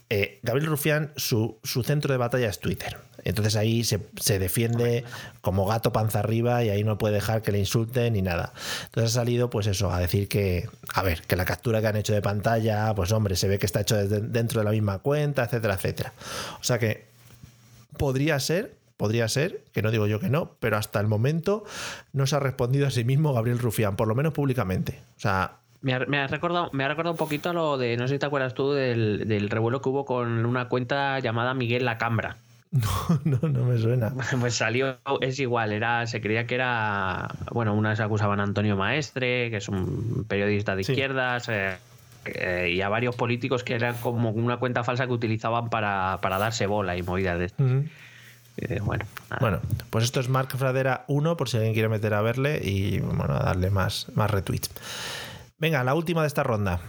eh, 0.09 0.39
Gabriel 0.41 0.69
Rufián, 0.69 1.11
su, 1.17 1.57
su, 1.63 1.83
centro 1.83 2.13
de 2.13 2.17
batalla 2.17 2.47
es 2.47 2.59
Twitter. 2.59 2.97
Entonces 3.25 3.57
ahí 3.57 3.83
se, 3.83 3.99
se, 4.21 4.39
defiende 4.39 5.03
como 5.41 5.65
gato 5.65 5.91
panza 5.91 6.19
arriba 6.19 6.63
y 6.63 6.69
ahí 6.69 6.83
no 6.85 6.97
puede 6.97 7.15
dejar 7.15 7.41
que 7.41 7.51
le 7.51 7.59
insulten 7.59 8.13
ni 8.13 8.21
nada. 8.21 8.53
Entonces 8.85 9.11
ha 9.11 9.19
salido, 9.19 9.49
pues 9.49 9.67
eso, 9.67 9.91
a 9.91 9.99
decir 9.99 10.29
que, 10.29 10.69
a 10.93 11.03
ver, 11.03 11.23
que 11.23 11.35
la 11.35 11.43
captura 11.43 11.81
que 11.81 11.87
han 11.87 11.97
hecho 11.97 12.13
de 12.13 12.21
pantalla, 12.21 12.93
pues 12.95 13.11
hombre, 13.11 13.35
se 13.35 13.49
ve 13.49 13.59
que 13.59 13.65
está 13.65 13.81
hecho 13.81 13.97
dentro 14.07 14.61
de 14.61 14.65
la 14.65 14.71
misma 14.71 14.99
cuenta, 14.99 15.43
etcétera, 15.43 15.73
etcétera. 15.73 16.13
O 16.61 16.63
sea 16.63 16.79
que 16.79 17.05
podría 17.97 18.39
ser, 18.39 18.75
podría 18.95 19.27
ser, 19.27 19.61
que 19.73 19.81
no 19.81 19.91
digo 19.91 20.07
yo 20.07 20.21
que 20.21 20.29
no, 20.29 20.55
pero 20.61 20.77
hasta 20.77 21.01
el 21.01 21.07
momento 21.07 21.65
no 22.13 22.27
se 22.27 22.35
ha 22.37 22.39
respondido 22.39 22.87
a 22.87 22.91
sí 22.91 23.03
mismo 23.03 23.33
Gabriel 23.33 23.59
Rufián, 23.59 23.97
por 23.97 24.07
lo 24.07 24.15
menos 24.15 24.33
públicamente. 24.33 25.01
O 25.17 25.19
sea, 25.19 25.57
me 25.81 25.93
ha, 25.93 25.99
me 25.99 26.17
ha, 26.19 26.27
recordado, 26.27 26.69
me 26.73 26.83
ha 26.83 26.87
recordado 26.87 27.13
un 27.13 27.17
poquito 27.17 27.49
a 27.49 27.53
lo 27.53 27.77
de, 27.77 27.97
no 27.97 28.07
sé 28.07 28.15
si 28.15 28.19
te 28.19 28.25
acuerdas 28.25 28.53
tú, 28.53 28.71
del, 28.71 29.27
del, 29.27 29.49
revuelo 29.49 29.81
que 29.81 29.89
hubo 29.89 30.05
con 30.05 30.45
una 30.45 30.67
cuenta 30.67 31.19
llamada 31.19 31.53
Miguel 31.53 31.85
La 31.85 31.97
Cambra. 31.97 32.37
No, 33.23 33.39
no, 33.41 33.49
no 33.49 33.65
me 33.65 33.77
suena. 33.77 34.13
Pues 34.39 34.55
salió, 34.55 34.97
es 35.21 35.39
igual, 35.39 35.71
era, 35.71 36.05
se 36.07 36.21
creía 36.21 36.45
que 36.45 36.55
era, 36.55 37.29
bueno, 37.51 37.73
unas 37.73 37.99
acusaban 37.99 38.39
a 38.39 38.43
Antonio 38.43 38.75
Maestre, 38.75 39.49
que 39.49 39.57
es 39.57 39.69
un 39.69 40.25
periodista 40.27 40.75
de 40.75 40.83
sí. 40.83 40.91
izquierdas, 40.91 41.47
eh, 41.49 41.77
eh, 42.25 42.73
y 42.75 42.81
a 42.81 42.89
varios 42.89 43.15
políticos 43.15 43.63
que 43.63 43.75
eran 43.75 43.95
como 43.95 44.31
una 44.31 44.57
cuenta 44.57 44.83
falsa 44.83 45.07
que 45.07 45.13
utilizaban 45.13 45.69
para, 45.69 46.19
para 46.21 46.37
darse 46.37 46.67
bola 46.67 46.97
y 46.97 47.03
movidas 47.03 47.39
de. 47.39 47.45
Uh 47.57 47.67
-huh. 47.67 47.89
Eh, 48.57 48.79
bueno, 48.81 49.05
nada. 49.29 49.39
bueno, 49.39 49.59
pues 49.91 50.03
esto 50.03 50.19
es 50.19 50.29
Mark 50.29 50.49
Fradera 50.57 51.05
1, 51.07 51.37
por 51.37 51.47
si 51.47 51.57
alguien 51.57 51.73
quiere 51.73 51.89
meter 51.89 52.15
a 52.15 52.21
verle 52.21 52.59
y 52.63 52.99
bueno, 52.99 53.35
a 53.35 53.43
darle 53.43 53.69
más, 53.69 54.07
más 54.15 54.31
retweets. 54.31 54.71
Venga, 55.59 55.83
la 55.83 55.95
última 55.95 56.21
de 56.21 56.27
esta 56.27 56.43
ronda. 56.43 56.79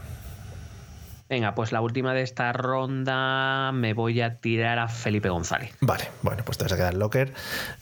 Venga, 1.28 1.54
pues 1.54 1.72
la 1.72 1.80
última 1.80 2.12
de 2.12 2.22
esta 2.22 2.52
ronda 2.52 3.72
me 3.72 3.94
voy 3.94 4.20
a 4.20 4.36
tirar 4.40 4.78
a 4.78 4.88
Felipe 4.88 5.28
González. 5.28 5.74
Vale, 5.80 6.08
bueno, 6.22 6.42
pues 6.44 6.58
te 6.58 6.64
vas 6.64 6.72
a 6.72 6.76
quedar 6.76 6.94
locker. 6.94 7.32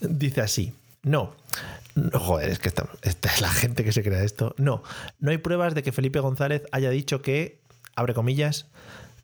Dice 0.00 0.42
así: 0.42 0.74
No, 1.02 1.34
no, 1.96 2.18
joder, 2.20 2.50
es 2.50 2.58
que 2.58 2.68
esta, 2.68 2.88
esta, 3.02 3.28
es 3.28 3.40
la 3.40 3.48
gente 3.48 3.82
que 3.82 3.92
se 3.92 4.02
crea 4.02 4.22
esto. 4.22 4.54
No, 4.58 4.82
no 5.18 5.30
hay 5.30 5.38
pruebas 5.38 5.74
de 5.74 5.82
que 5.82 5.92
Felipe 5.92 6.20
González 6.20 6.62
haya 6.70 6.90
dicho 6.90 7.20
que, 7.20 7.60
abre 7.96 8.14
comillas, 8.14 8.66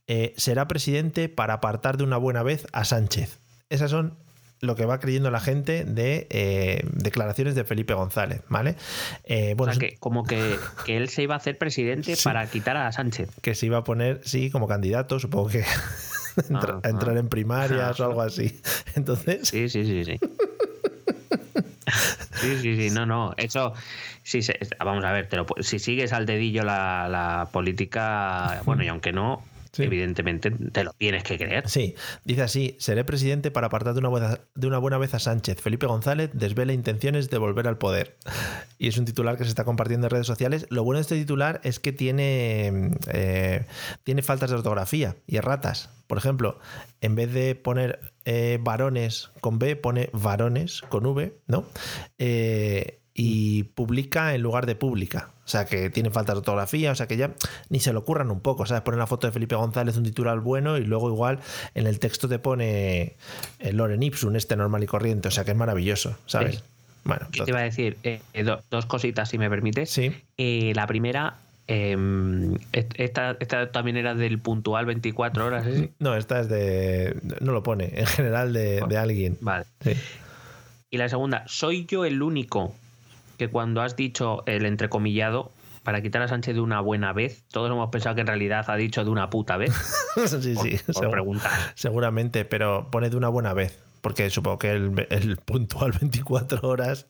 eh, 0.09 0.35
será 0.37 0.67
presidente 0.67 1.29
para 1.29 1.55
apartar 1.55 1.97
de 1.97 2.05
una 2.05 2.17
buena 2.17 2.43
vez 2.43 2.67
a 2.73 2.85
Sánchez. 2.85 3.39
Esas 3.71 3.91
son 3.91 4.19
lo 4.63 4.77
que 4.77 4.87
va 4.87 5.01
creyendo 5.01 5.31
la 5.31 5.41
gente 5.41 5.85
de 5.85 6.29
eh, 6.31 6.87
declaraciones 6.93 7.57
de 7.57 7.65
Felipe 7.65 7.95
González, 7.95 8.43
¿vale? 8.49 8.77
Eh, 9.25 9.55
bueno, 9.57 9.73
o 9.73 9.75
sea, 9.75 9.89
que, 9.89 9.97
como 9.97 10.23
que, 10.25 10.57
que, 10.87 10.97
él 10.97 11.09
se 11.09 11.25
iba 11.25 11.35
a 11.35 11.39
hacer 11.39 11.59
presidente 11.59 12.15
sí, 12.17 12.23
para 12.23 12.47
quitar 12.47 12.77
a 12.77 12.91
Sánchez. 12.93 13.29
Que 13.43 13.57
se 13.57 13.67
iba 13.67 13.79
a 13.79 13.85
poner, 13.85 14.21
sí, 14.25 14.51
como 14.51 14.69
candidato, 14.69 15.19
supongo 15.19 15.49
que 15.49 15.65
entra, 16.49 16.81
ah, 16.83 16.89
entrar 16.89 17.17
ah. 17.17 17.21
en 17.21 17.29
primarias 17.29 18.01
ah, 18.01 18.05
o 18.05 18.07
algo 18.11 18.23
así. 18.23 18.61
Entonces. 18.95 19.49
Sí, 19.49 19.69
sí, 19.69 19.85
sí, 19.85 20.05
sí. 20.05 20.21
Sí, 22.41 22.59
sí, 22.61 22.77
sí, 22.77 22.95
no, 22.95 23.05
no. 23.05 23.35
Eso, 23.37 23.73
sí, 24.23 24.41
vamos 24.79 25.05
a 25.05 25.11
ver, 25.11 25.29
te 25.29 25.37
lo, 25.37 25.47
si 25.61 25.81
sigues 25.81 26.13
al 26.13 26.25
dedillo 26.25 26.63
la, 26.63 27.09
la 27.09 27.49
política, 27.53 28.63
bueno, 28.65 28.85
y 28.85 28.89
aunque 28.89 29.13
no, 29.13 29.43
Sí. 29.73 29.85
Evidentemente 29.85 30.51
te 30.51 30.85
lo 30.85 30.93
tienes 30.93 31.23
que 31.25 31.39
creer. 31.39 31.69
Sí, 31.69 31.95
dice 32.25 32.43
así: 32.43 32.77
seré 32.79 33.05
presidente 33.05 33.51
para 33.51 33.69
apartar 33.69 33.95
de 33.95 34.01
una, 34.01 34.09
buena, 34.09 34.41
de 34.55 34.67
una 34.67 34.79
buena 34.79 34.99
vez 34.99 35.15
a 35.15 35.19
Sánchez. 35.19 35.61
Felipe 35.61 35.87
González 35.87 36.31
desvela 36.35 36.75
intenciones 36.75 37.31
de 37.31 37.39
volver 37.39 37.67
al 37.67 37.79
poder. 37.79 38.17
Y 38.79 38.89
es 38.89 38.99
un 38.99 39.07
titular 39.07 39.39
que 39.39 39.45
se 39.45 39.51
está 39.51 39.65
compartiendo 39.65 40.07
en 40.07 40.11
redes 40.11 40.27
sociales. 40.27 40.67
Lo 40.69 40.85
bueno 40.85 40.99
de 40.99 41.03
este 41.03 41.17
titular 41.17 41.61
es 41.65 41.79
que 41.79 41.93
tiene, 41.93 42.91
eh, 43.13 43.65
tiene 44.05 44.23
faltas 44.23 44.51
de 44.51 44.57
ortografía 44.57 45.17
y 45.27 45.37
erratas. 45.37 45.89
Por 46.07 46.19
ejemplo, 46.19 46.59
en 47.01 47.15
vez 47.15 47.33
de 47.33 47.55
poner 47.55 48.13
eh, 48.27 48.59
varones 48.61 49.31
con 49.41 49.59
B, 49.59 49.77
pone 49.77 50.11
varones 50.13 50.83
con 50.83 51.07
V, 51.07 51.39
¿no? 51.47 51.65
Eh, 52.19 53.01
y 53.15 53.65
publica 53.65 54.35
en 54.35 54.43
lugar 54.43 54.67
de 54.67 54.75
pública. 54.75 55.31
O 55.45 55.49
sea, 55.49 55.67
que 55.67 55.91
tiene 55.91 56.11
falta 56.11 56.33
de 56.33 56.39
ortografía, 56.39 56.93
o 56.93 56.95
sea, 56.95 57.09
que 57.09 57.17
ya 57.17 57.33
ni 57.69 57.81
se 57.81 57.93
lo 57.93 58.01
ocurran 58.01 58.31
un 58.31 58.41
poco, 58.41 58.65
¿sabes? 58.65 58.83
Poner 58.83 58.99
la 58.99 59.09
foto 59.09 59.27
de 59.27 59.33
Felipe 59.33 59.57
González, 59.57 59.97
un 59.97 60.05
titular 60.05 60.39
bueno, 60.39 60.79
y 60.79 60.85
luego 60.85 61.11
igual 61.11 61.41
en 61.75 61.89
el 61.89 61.99
texto 61.99 62.29
te 62.29 62.39
pone 62.39 63.17
el 63.59 63.77
Loren 63.77 64.03
Ipsum, 64.03 64.37
este 64.37 64.57
normal 64.57 64.85
y 64.85 64.87
corriente, 64.87 65.29
o 65.29 65.31
sea, 65.33 65.45
que 65.45 65.51
es 65.51 65.57
maravilloso, 65.57 66.17
¿sabes? 66.27 66.57
Sí. 66.57 66.63
Bueno, 67.05 67.27
Yo 67.33 67.45
te 67.45 67.51
iba 67.51 67.59
a 67.59 67.65
decir 67.65 67.97
eh, 68.05 68.21
do, 68.45 68.63
dos 68.71 68.87
cositas, 68.87 69.29
si 69.29 69.39
me 69.39 69.51
permites. 69.51 69.91
Sí. 69.91 70.15
Eh, 70.37 70.73
la 70.77 70.87
primera, 70.87 71.35
eh, 71.67 71.97
esta, 72.73 73.37
esta, 73.41 73.73
también 73.73 73.97
era 73.97 74.15
del 74.15 74.39
puntual 74.39 74.87
24 74.87 75.45
horas, 75.45 75.67
¿sí? 75.67 75.91
No, 75.99 76.15
esta 76.15 76.41
es 76.41 76.49
de. 76.49 77.17
No 77.41 77.51
lo 77.51 77.65
pone, 77.65 77.91
en 77.95 78.07
general 78.07 78.53
de, 78.53 78.75
bueno, 78.75 78.87
de 78.87 78.99
alguien. 78.99 79.39
Vale. 79.41 79.65
Sí. 79.81 79.97
Y 80.91 80.99
la 80.99 81.09
segunda, 81.09 81.43
¿soy 81.49 81.87
yo 81.87 82.05
el 82.05 82.23
único 82.23 82.75
que 83.43 83.51
cuando 83.51 83.83
has 83.83 83.97
dicho 83.97 84.45
el 84.47 84.67
entrecomillado 84.67 85.51
para 85.83 86.01
quitar 86.01 86.23
a 86.23 86.29
Sánchez 86.29 86.55
de 86.55 86.61
una 86.61 86.81
buena 86.81 87.13
vez, 87.13 87.45
todos 87.51 87.69
hemos 87.71 87.91
pensado 87.91 88.15
que 88.15 88.21
en 88.21 88.29
realidad 88.29 88.65
ha 88.69 88.77
dicho 88.77 89.03
de 89.03 89.11
una 89.11 89.31
puta 89.31 89.57
vez. 89.57 89.73
sí, 90.29 90.55
sí, 90.55 90.79
por 90.87 90.95
segur 90.95 91.11
preguntar. 91.11 91.51
Seguramente, 91.75 92.45
pero 92.45 92.89
pone 92.93 93.11
de 93.11 93.17
una 93.17 93.29
buena 93.29 93.53
vez. 93.53 93.81
Porque 94.01 94.31
supongo 94.31 94.59
que 94.59 94.73
el, 94.73 95.07
el 95.11 95.37
puntual 95.37 95.93
24 96.01 96.69
horas 96.69 97.07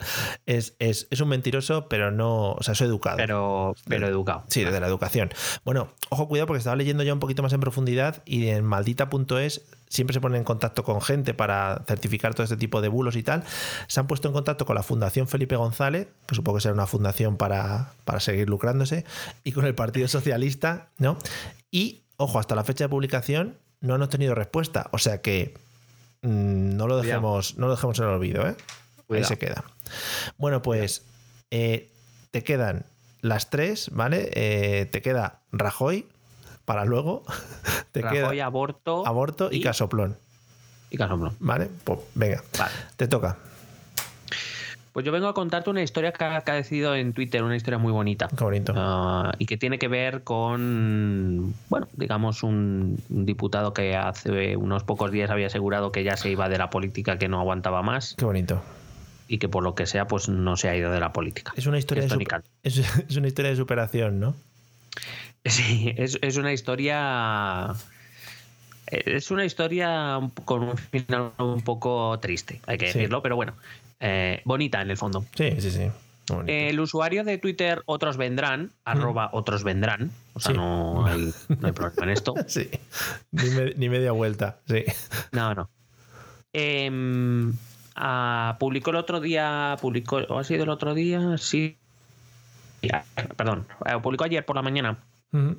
es, 0.46 0.74
es, 0.78 1.06
es, 1.10 1.20
un 1.20 1.28
mentiroso, 1.28 1.88
pero 1.88 2.10
no. 2.10 2.52
O 2.52 2.62
sea, 2.62 2.72
es 2.72 2.80
educado. 2.80 3.16
Pero, 3.16 3.74
pero 3.86 4.08
educado. 4.08 4.44
Sí, 4.48 4.64
desde 4.64 4.80
la 4.80 4.86
educación. 4.86 5.30
Bueno, 5.64 5.88
ojo, 6.10 6.28
cuidado, 6.28 6.46
porque 6.46 6.58
estaba 6.58 6.76
leyendo 6.76 7.02
ya 7.02 7.14
un 7.14 7.20
poquito 7.20 7.42
más 7.42 7.52
en 7.52 7.60
profundidad 7.60 8.22
y 8.26 8.48
en 8.48 8.64
maldita.es 8.64 9.62
siempre 9.92 10.14
se 10.14 10.20
ponen 10.22 10.38
en 10.38 10.44
contacto 10.44 10.84
con 10.84 11.02
gente 11.02 11.34
para 11.34 11.84
certificar 11.86 12.32
todo 12.34 12.44
este 12.44 12.56
tipo 12.56 12.80
de 12.80 12.88
bulos 12.88 13.14
y 13.14 13.22
tal. 13.22 13.44
Se 13.88 14.00
han 14.00 14.06
puesto 14.06 14.26
en 14.26 14.32
contacto 14.32 14.64
con 14.64 14.74
la 14.74 14.82
Fundación 14.82 15.28
Felipe 15.28 15.54
González, 15.54 16.08
que 16.26 16.34
supongo 16.34 16.56
que 16.56 16.62
será 16.62 16.74
una 16.74 16.86
fundación 16.86 17.36
para, 17.36 17.92
para 18.06 18.18
seguir 18.18 18.48
lucrándose, 18.48 19.04
y 19.44 19.52
con 19.52 19.66
el 19.66 19.74
Partido 19.74 20.08
Socialista, 20.08 20.88
¿no? 20.96 21.18
Y, 21.70 22.04
ojo, 22.16 22.38
hasta 22.38 22.54
la 22.54 22.64
fecha 22.64 22.84
de 22.84 22.88
publicación 22.88 23.58
no 23.80 23.94
han 23.94 24.02
obtenido 24.02 24.34
respuesta. 24.34 24.88
O 24.92 24.98
sea 24.98 25.20
que 25.20 25.54
mmm, 26.22 26.74
no, 26.74 26.86
lo 26.86 26.96
dejemos, 26.96 27.58
no 27.58 27.66
lo 27.66 27.74
dejemos 27.74 27.98
en 27.98 28.04
el 28.06 28.10
olvido, 28.12 28.48
¿eh? 28.48 28.56
Ahí 29.10 29.24
se 29.24 29.36
queda. 29.36 29.62
Bueno, 30.38 30.62
pues 30.62 31.04
eh, 31.50 31.90
te 32.30 32.42
quedan 32.42 32.86
las 33.20 33.50
tres, 33.50 33.90
¿vale? 33.92 34.30
Eh, 34.32 34.86
te 34.86 35.02
queda 35.02 35.40
Rajoy, 35.52 36.08
para 36.72 36.86
luego. 36.86 37.22
Te 37.92 38.00
Rajoy, 38.00 38.36
queda 38.36 38.46
aborto, 38.46 39.06
aborto 39.06 39.50
y, 39.52 39.56
y, 39.56 39.60
casoplón. 39.60 40.16
Y 40.90 40.96
casoplón. 40.96 41.36
Vale, 41.38 41.68
pues 41.84 42.00
venga. 42.14 42.42
Vale. 42.58 42.72
Te 42.96 43.06
toca. 43.08 43.36
Pues 44.92 45.04
yo 45.04 45.12
vengo 45.12 45.26
a 45.28 45.34
contarte 45.34 45.68
una 45.68 45.82
historia 45.82 46.12
que 46.12 46.24
ha 46.24 46.36
acaecido 46.36 46.94
en 46.94 47.12
Twitter, 47.12 47.42
una 47.42 47.56
historia 47.56 47.76
muy 47.78 47.92
bonita. 47.92 48.28
Qué 48.28 48.42
bonito. 48.44 48.72
Ah, 48.74 49.32
y 49.38 49.44
que 49.44 49.58
tiene 49.58 49.78
que 49.78 49.88
ver 49.88 50.22
con, 50.22 51.54
bueno, 51.68 51.88
digamos, 51.92 52.42
un, 52.42 52.98
un 53.10 53.26
diputado 53.26 53.74
que 53.74 53.94
hace 53.94 54.56
unos 54.56 54.84
pocos 54.84 55.10
días 55.10 55.30
había 55.30 55.48
asegurado 55.48 55.92
que 55.92 56.04
ya 56.04 56.16
se 56.16 56.30
iba 56.30 56.48
de 56.48 56.56
la 56.56 56.70
política, 56.70 57.18
que 57.18 57.28
no 57.28 57.38
aguantaba 57.38 57.82
más 57.82 58.14
Qué 58.16 58.24
bonito. 58.24 58.62
y 59.28 59.38
que 59.38 59.48
por 59.48 59.62
lo 59.62 59.74
que 59.74 59.84
sea, 59.84 60.06
pues 60.06 60.30
no 60.30 60.56
se 60.56 60.70
ha 60.70 60.76
ido 60.76 60.90
de 60.90 61.00
la 61.00 61.12
política. 61.12 61.52
Es 61.56 61.66
una 61.66 61.78
historia, 61.78 62.06
de, 62.06 62.42
es 62.62 63.16
una 63.16 63.28
historia 63.28 63.50
de 63.50 63.56
superación, 63.56 64.20
¿no? 64.20 64.34
Sí, 65.50 65.92
es, 65.96 66.18
es 66.22 66.36
una 66.36 66.52
historia. 66.52 67.74
Es 68.86 69.30
una 69.30 69.44
historia 69.44 70.20
con 70.44 70.62
un 70.64 70.76
final 70.76 71.32
un 71.38 71.62
poco 71.62 72.18
triste, 72.20 72.60
hay 72.66 72.76
que 72.78 72.88
Sí. 72.92 72.98
decirlo, 72.98 73.22
pero 73.22 73.36
bueno, 73.36 73.54
eh, 74.00 74.42
bonita 74.44 74.82
en 74.82 74.90
el 74.90 74.96
fondo. 74.96 75.24
Sí, 75.34 75.50
sí, 75.60 75.70
sí. 75.70 75.90
Bonito. 76.28 76.52
El 76.52 76.78
usuario 76.78 77.24
de 77.24 77.38
Twitter 77.38 77.82
Otros 77.86 78.16
Vendrán, 78.16 78.70
arroba 78.84 79.30
Otros 79.32 79.64
Vendrán, 79.64 80.10
o 80.34 80.40
sea, 80.40 80.52
Sí. 80.52 80.56
no, 80.58 81.06
hay, 81.06 81.32
no 81.48 81.66
hay 81.66 81.72
problema 81.72 82.04
en 82.04 82.10
esto. 82.10 82.34
Sí. 82.46 82.68
Ni, 83.32 83.48
me- 83.50 83.74
ni 83.74 83.88
media 83.88 84.12
vuelta. 84.12 84.58
Sí. 84.68 84.84
No, 85.32 85.54
no. 85.54 85.70
Em, 86.52 87.52
ah, 87.96 88.56
publicó 88.60 88.90
el 88.90 88.96
otro 88.96 89.20
día, 89.20 89.76
publicó, 89.80 90.16
¿o 90.28 90.38
ha 90.38 90.44
sido 90.44 90.64
el 90.64 90.68
otro 90.68 90.94
día? 90.94 91.36
Sí. 91.38 91.76
Ya, 92.82 93.04
Perdón, 93.36 93.66
eh, 93.86 93.98
publicó 94.02 94.24
ayer 94.24 94.44
por 94.44 94.56
la 94.56 94.62
mañana 94.62 94.98
Un, 95.32 95.58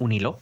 un 0.00 0.12
hilo 0.12 0.38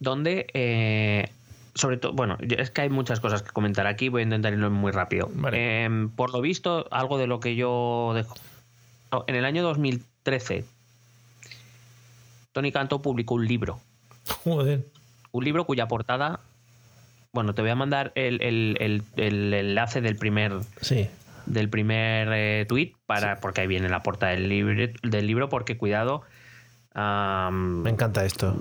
donde, 0.00 0.46
eh, 0.54 1.30
sobre 1.74 1.96
todo, 1.98 2.12
bueno, 2.12 2.36
es 2.40 2.70
que 2.70 2.80
hay 2.82 2.88
muchas 2.90 3.20
cosas 3.20 3.42
que 3.42 3.50
comentar 3.52 3.86
aquí, 3.86 4.08
voy 4.08 4.22
a 4.22 4.24
intentar 4.24 4.52
irlo 4.52 4.70
muy 4.70 4.92
rápido. 4.92 5.30
Vale. 5.34 5.84
Em, 5.84 6.08
por 6.10 6.32
lo 6.32 6.40
visto, 6.40 6.86
algo 6.90 7.16
de 7.18 7.26
lo 7.26 7.38
que 7.40 7.54
yo 7.54 8.12
dejo. 8.14 8.34
no, 9.12 9.24
En 9.28 9.34
el 9.36 9.44
año 9.44 9.62
2013, 9.62 10.64
Tony 12.52 12.72
Canto 12.72 13.00
publicó 13.02 13.34
un 13.34 13.46
libro. 13.46 13.80
Joder. 14.44 14.86
Un 15.32 15.44
libro 15.44 15.64
cuya 15.64 15.86
portada. 15.86 16.40
Bueno, 17.32 17.54
te 17.54 17.62
voy 17.62 17.70
a 17.70 17.76
mandar 17.76 18.10
el, 18.16 18.42
el- 18.42 18.76
el- 18.80 19.02
el 19.16 19.54
enlace 19.54 20.00
del 20.00 20.16
primer, 20.16 20.52
Sí. 20.80 21.08
del 21.46 21.68
primer 21.68 22.28
eh, 22.32 22.66
tweet 22.68 22.92
para, 23.06 23.38
porque 23.40 23.60
ahí 23.60 23.66
viene 23.68 23.88
la 23.88 24.02
portada 24.02 24.32
del 24.32 24.48
libro, 24.48 24.92
del 25.02 25.26
libro 25.26 25.48
porque 25.48 25.76
cuidado. 25.76 26.22
Me 26.94 27.90
encanta 27.90 28.24
esto. 28.24 28.56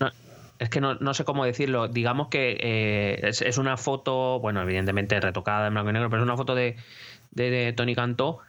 no, 0.00 0.10
es 0.58 0.70
que 0.70 0.80
no, 0.80 0.94
no 0.94 1.14
sé 1.14 1.24
cómo 1.24 1.44
decirlo. 1.44 1.88
Digamos 1.88 2.28
que 2.28 2.56
eh, 2.60 3.20
es, 3.22 3.42
es 3.42 3.58
una 3.58 3.76
foto, 3.76 4.40
bueno, 4.40 4.62
evidentemente 4.62 5.20
retocada 5.20 5.66
en 5.68 5.74
blanco 5.74 5.90
y 5.90 5.92
negro, 5.92 6.10
pero 6.10 6.22
es 6.22 6.26
una 6.26 6.36
foto 6.36 6.54
de, 6.54 6.76
de, 7.30 7.50
de 7.50 7.72
Tony 7.72 7.94
Cantó 7.94 8.40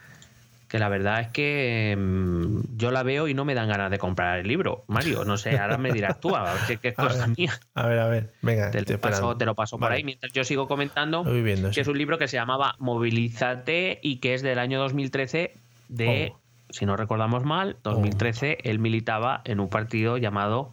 que 0.70 0.78
la 0.78 0.88
verdad 0.88 1.20
es 1.20 1.28
que 1.30 1.98
mm, 1.98 2.78
yo 2.78 2.92
la 2.92 3.02
veo 3.02 3.28
y 3.28 3.34
no 3.34 3.44
me 3.44 3.56
dan 3.56 3.68
ganas 3.68 3.90
de 3.90 3.98
comprar 3.98 4.38
el 4.40 4.48
libro. 4.48 4.84
Mario, 4.88 5.26
no 5.26 5.36
sé, 5.36 5.58
ahora 5.58 5.80
me 5.80 5.92
dirás 5.92 6.20
tú, 6.20 6.36
a 6.36 6.44
ver 6.54 6.80
qué, 6.80 6.94
cosa 6.94 7.26
ver. 7.26 7.38
mía. 7.38 7.60
A 7.74 7.88
ver, 7.88 8.00
a 8.00 8.08
ver. 8.08 8.34
Venga, 8.44 8.70
Te 8.70 8.82
lo 8.84 9.00
paso, 9.00 9.36
te 9.36 9.46
lo 9.46 9.56
paso 9.56 9.80
por 9.80 9.92
ahí 9.92 10.04
mientras 10.04 10.32
yo 10.32 10.44
sigo 10.44 10.68
comentando. 10.68 11.24
Viendo, 11.24 11.70
Que 11.70 11.74
sí. 11.74 11.82
es 11.82 11.88
un 11.88 11.98
libro 11.98 12.20
que 12.20 12.28
se 12.28 12.38
llamaba 12.38 12.76
Movilízate 12.78 14.00
y 14.04 14.18
que 14.18 14.36
es 14.36 14.44
del 14.44 14.60
año 14.60 14.80
2013 14.80 15.54
de, 15.90 16.32
Oh. 16.34 16.40
Si 16.70 16.86
no 16.86 16.96
recordamos 16.98 17.44
mal, 17.44 17.78
2013 17.84 18.58
él 18.64 18.80
militaba 18.80 19.42
en 19.46 19.60
un 19.60 19.70
partido 19.70 20.18
llamado 20.18 20.72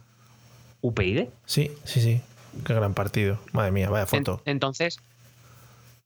UPyD. 0.82 1.28
Sí, 1.46 1.70
sí, 1.85 2.00
sí. 2.00 2.20
Qué 2.64 2.74
gran 2.74 2.94
partido. 2.94 3.38
Madre 3.52 3.70
mía, 3.72 3.90
vaya 3.90 4.02
En- 4.04 4.09
foto. 4.24 4.42
entonces, 4.46 4.98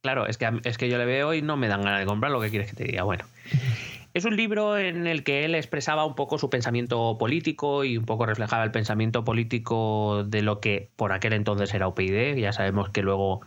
claro, 0.02 0.26
es 0.26 0.36
que, 0.38 0.50
es 0.64 0.78
que 0.78 0.88
yo 0.88 0.98
le 0.98 1.04
veo 1.04 1.34
y 1.34 1.42
no 1.42 1.56
me 1.56 1.68
dan 1.68 1.82
ganas 1.82 2.00
de 2.00 2.06
comprar 2.06 2.32
lo 2.32 2.40
que 2.40 2.50
quieres 2.50 2.68
que 2.70 2.76
te 2.76 2.84
diga. 2.84 3.02
Bueno, 3.04 3.24
es 4.14 4.24
un 4.24 4.36
libro 4.36 4.76
en 4.78 5.06
el 5.06 5.22
que 5.22 5.44
él 5.44 5.54
expresaba 5.54 6.04
un 6.04 6.14
poco 6.14 6.38
su 6.38 6.50
pensamiento 6.50 7.16
político 7.18 7.84
y 7.84 7.96
un 7.96 8.04
poco 8.04 8.26
reflejaba 8.26 8.64
el 8.64 8.70
pensamiento 8.72 9.24
político 9.24 10.24
de 10.24 10.42
lo 10.42 10.60
que 10.60 10.88
por 10.96 11.12
aquel 11.12 11.32
entonces 11.34 11.72
era 11.74 11.86
UPyD. 11.88 12.36
Ya 12.38 12.52
sabemos 12.52 12.88
que 12.90 13.02
luego 13.02 13.42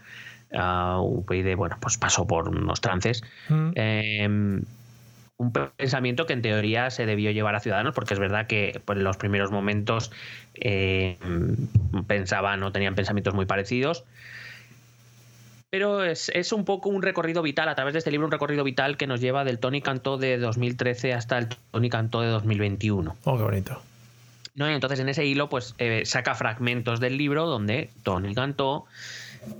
ah, 0.53 0.99
UPyD, 1.01 1.55
bueno, 1.55 1.77
pues 1.81 1.97
pasó 1.97 2.25
por 2.27 2.47
unos 2.49 2.79
trances. 2.79 3.23
Mm. 3.49 3.69
Eh, 3.75 4.61
un 5.37 5.51
pensamiento 5.51 6.25
que 6.25 6.33
en 6.33 6.41
teoría 6.41 6.89
se 6.89 7.05
debió 7.05 7.31
llevar 7.31 7.55
a 7.55 7.59
Ciudadanos, 7.59 7.95
porque 7.95 8.13
es 8.13 8.19
verdad 8.19 8.47
que 8.47 8.81
pues, 8.85 8.97
en 8.97 9.03
los 9.03 9.17
primeros 9.17 9.51
momentos 9.51 10.11
eh, 10.55 11.17
pensaban 12.07 12.61
o 12.63 12.71
tenían 12.71 12.95
pensamientos 12.95 13.33
muy 13.33 13.45
parecidos. 13.45 14.03
Pero 15.69 16.03
es, 16.03 16.29
es 16.35 16.53
un 16.53 16.65
poco 16.65 16.89
un 16.89 17.01
recorrido 17.01 17.41
vital, 17.41 17.67
a 17.67 17.73
través 17.73 17.93
de 17.93 17.99
este 17.99 18.11
libro, 18.11 18.27
un 18.27 18.31
recorrido 18.31 18.63
vital 18.63 18.95
que 18.95 19.07
nos 19.07 19.21
lleva 19.21 19.43
del 19.43 19.57
Tony 19.57 19.81
Cantó 19.81 20.17
de 20.17 20.37
2013 20.37 21.13
hasta 21.13 21.39
el 21.39 21.47
Tony 21.71 21.89
Cantó 21.89 22.21
de 22.21 22.27
2021. 22.27 23.15
Oh, 23.23 23.37
qué 23.37 23.43
bonito. 23.43 23.81
¿no? 24.53 24.69
Y 24.69 24.73
entonces 24.73 24.99
en 24.99 25.09
ese 25.09 25.25
hilo, 25.25 25.49
pues 25.49 25.73
eh, 25.79 26.03
saca 26.05 26.35
fragmentos 26.35 26.99
del 26.99 27.17
libro 27.17 27.47
donde 27.47 27.89
Tony 28.03 28.35
Cantó, 28.35 28.85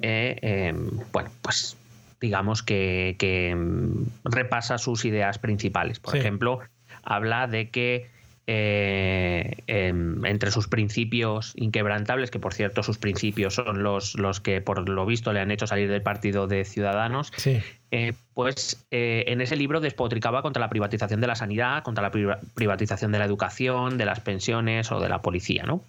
eh, 0.03 0.71
bueno, 1.11 1.31
pues 1.41 1.77
digamos 2.23 2.63
que, 2.63 3.17
que, 3.19 3.53
mm, 3.53 4.05
repasa 4.23 4.77
sus 4.77 5.03
ideas 5.03 5.39
principales. 5.39 5.99
Por 5.99 6.13
Sí. 6.13 6.19
ejemplo, 6.19 6.59
habla 7.03 7.47
de 7.47 7.69
que 7.69 8.07
eh, 8.45 9.55
em, 9.67 10.25
entre 10.25 10.51
sus 10.51 10.67
principios 10.67 11.53
inquebrantables, 11.55 12.29
que 12.29 12.39
por 12.39 12.53
cierto 12.53 12.83
sus 12.83 12.97
principios 12.97 13.55
son 13.55 13.83
los, 13.83 14.15
los 14.15 14.41
que 14.41 14.59
por 14.59 14.87
lo 14.89 15.05
visto 15.05 15.31
le 15.31 15.39
han 15.39 15.49
hecho 15.49 15.65
salir 15.65 15.89
del 15.89 16.01
partido 16.01 16.45
de 16.47 16.65
Ciudadanos, 16.65 17.31
Sí. 17.37 17.61
eh, 17.91 18.11
pues 18.33 18.85
eh, 18.91 19.23
en 19.27 19.39
ese 19.39 19.55
libro 19.55 19.79
despotricaba 19.79 20.41
contra 20.41 20.59
la 20.59 20.67
privatización 20.69 21.21
de 21.21 21.27
la 21.27 21.35
sanidad, 21.35 21.83
contra 21.83 22.01
la 22.01 22.11
priva- 22.11 22.39
privatización 22.53 23.13
de 23.13 23.19
la 23.19 23.25
educación, 23.25 23.97
de 23.97 24.05
las 24.05 24.19
pensiones 24.19 24.91
o 24.91 24.99
de 24.99 25.07
la 25.09 25.21
policía, 25.21 25.63
¿no? 25.63 25.83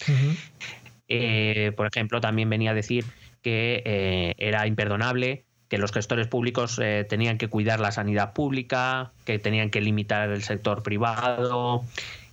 Por 1.77 1.87
ejemplo, 1.87 2.21
también 2.21 2.49
venía 2.51 2.71
a 2.71 2.75
decir 2.75 3.05
que 3.43 4.35
era 4.39 4.67
imperdonable 4.67 5.44
que 5.69 5.79
los 5.79 5.93
gestores 5.93 6.27
públicos 6.29 6.79
eh, 6.83 7.07
tenían 7.09 7.39
que 7.39 7.49
cuidar 7.49 7.81
la 7.81 7.93
sanidad 7.93 8.33
pública, 8.33 9.13
que 9.25 9.39
tenían 9.39 9.71
que 9.71 9.81
limitar 9.81 10.31
el 10.31 10.43
sector 10.43 10.83
privado. 10.83 11.85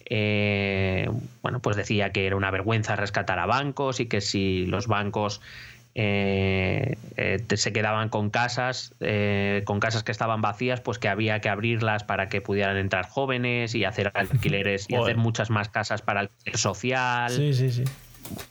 eh, 0.06 1.10
bueno, 1.41 1.60
pues 1.60 1.78
decía 1.78 2.12
que 2.12 2.28
era 2.28 2.36
una 2.36 2.52
vergüenza 2.52 2.96
rescatar 2.96 3.39
a 3.39 3.46
bancos 3.46 4.00
y 4.00 4.08
que 4.08 4.22
si 4.22 4.65
los 4.65 4.88
bancos 4.88 5.41
eh, 5.94 6.98
eh, 7.17 7.44
se 7.56 7.74
quedaban 7.74 8.08
con 8.08 8.30
casas, 8.30 8.94
eh, 9.02 9.63
con 9.65 9.82
casas 9.82 10.04
que 10.04 10.13
estaban 10.13 10.41
vacías, 10.41 10.80
pues 10.80 11.00
que 11.00 11.10
había 11.10 11.41
que 11.41 11.50
abrirlas 11.50 12.06
para 12.06 12.30
que 12.30 12.39
pudieran 12.39 12.78
entrar 12.78 13.10
jóvenes 13.10 13.76
y 13.76 13.84
hacer 13.84 14.12
alquileres 14.13 14.86
y 14.89 14.96
hacer 14.96 15.17
muchas 15.17 15.50
más 15.50 15.67
casas 15.67 16.02
para 16.02 16.22
alquiler 16.22 16.58
social 16.58 17.32
Sí, 17.32 17.54
sí, 17.54 17.72
sí. 17.72 17.84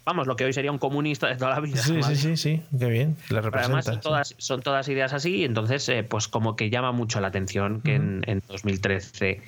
Vamos, 0.05 0.27
lo 0.27 0.37
que 0.37 0.45
hoy 0.45 0.53
sería 0.53 0.73
un 0.73 0.79
comunista 0.79 1.29
de 1.29 1.37
toda 1.37 1.51
la 1.51 1.61
vida. 1.61 1.77
Sí, 1.79 1.95
sí, 1.95 2.01
¿vale? 2.01 2.17
sí, 2.17 2.37
sí. 2.37 2.63
Qué 2.79 2.87
bien. 2.87 3.17
Le 3.31 3.39
además 3.39 3.85
son 3.85 4.01
todas, 4.01 4.35
son 4.39 4.63
todas 4.63 4.89
ideas 4.89 5.13
así, 5.13 5.37
y 5.37 5.45
entonces 5.45 5.89
eh, 5.89 6.03
pues 6.03 6.29
como 6.29 6.57
que 6.57 6.71
llama 6.71 6.93
mucho 6.93 7.21
la 7.21 7.29
atención 7.29 7.81
que 7.81 7.95
en, 7.95 8.23
en 8.27 8.43
2013 8.49 9.41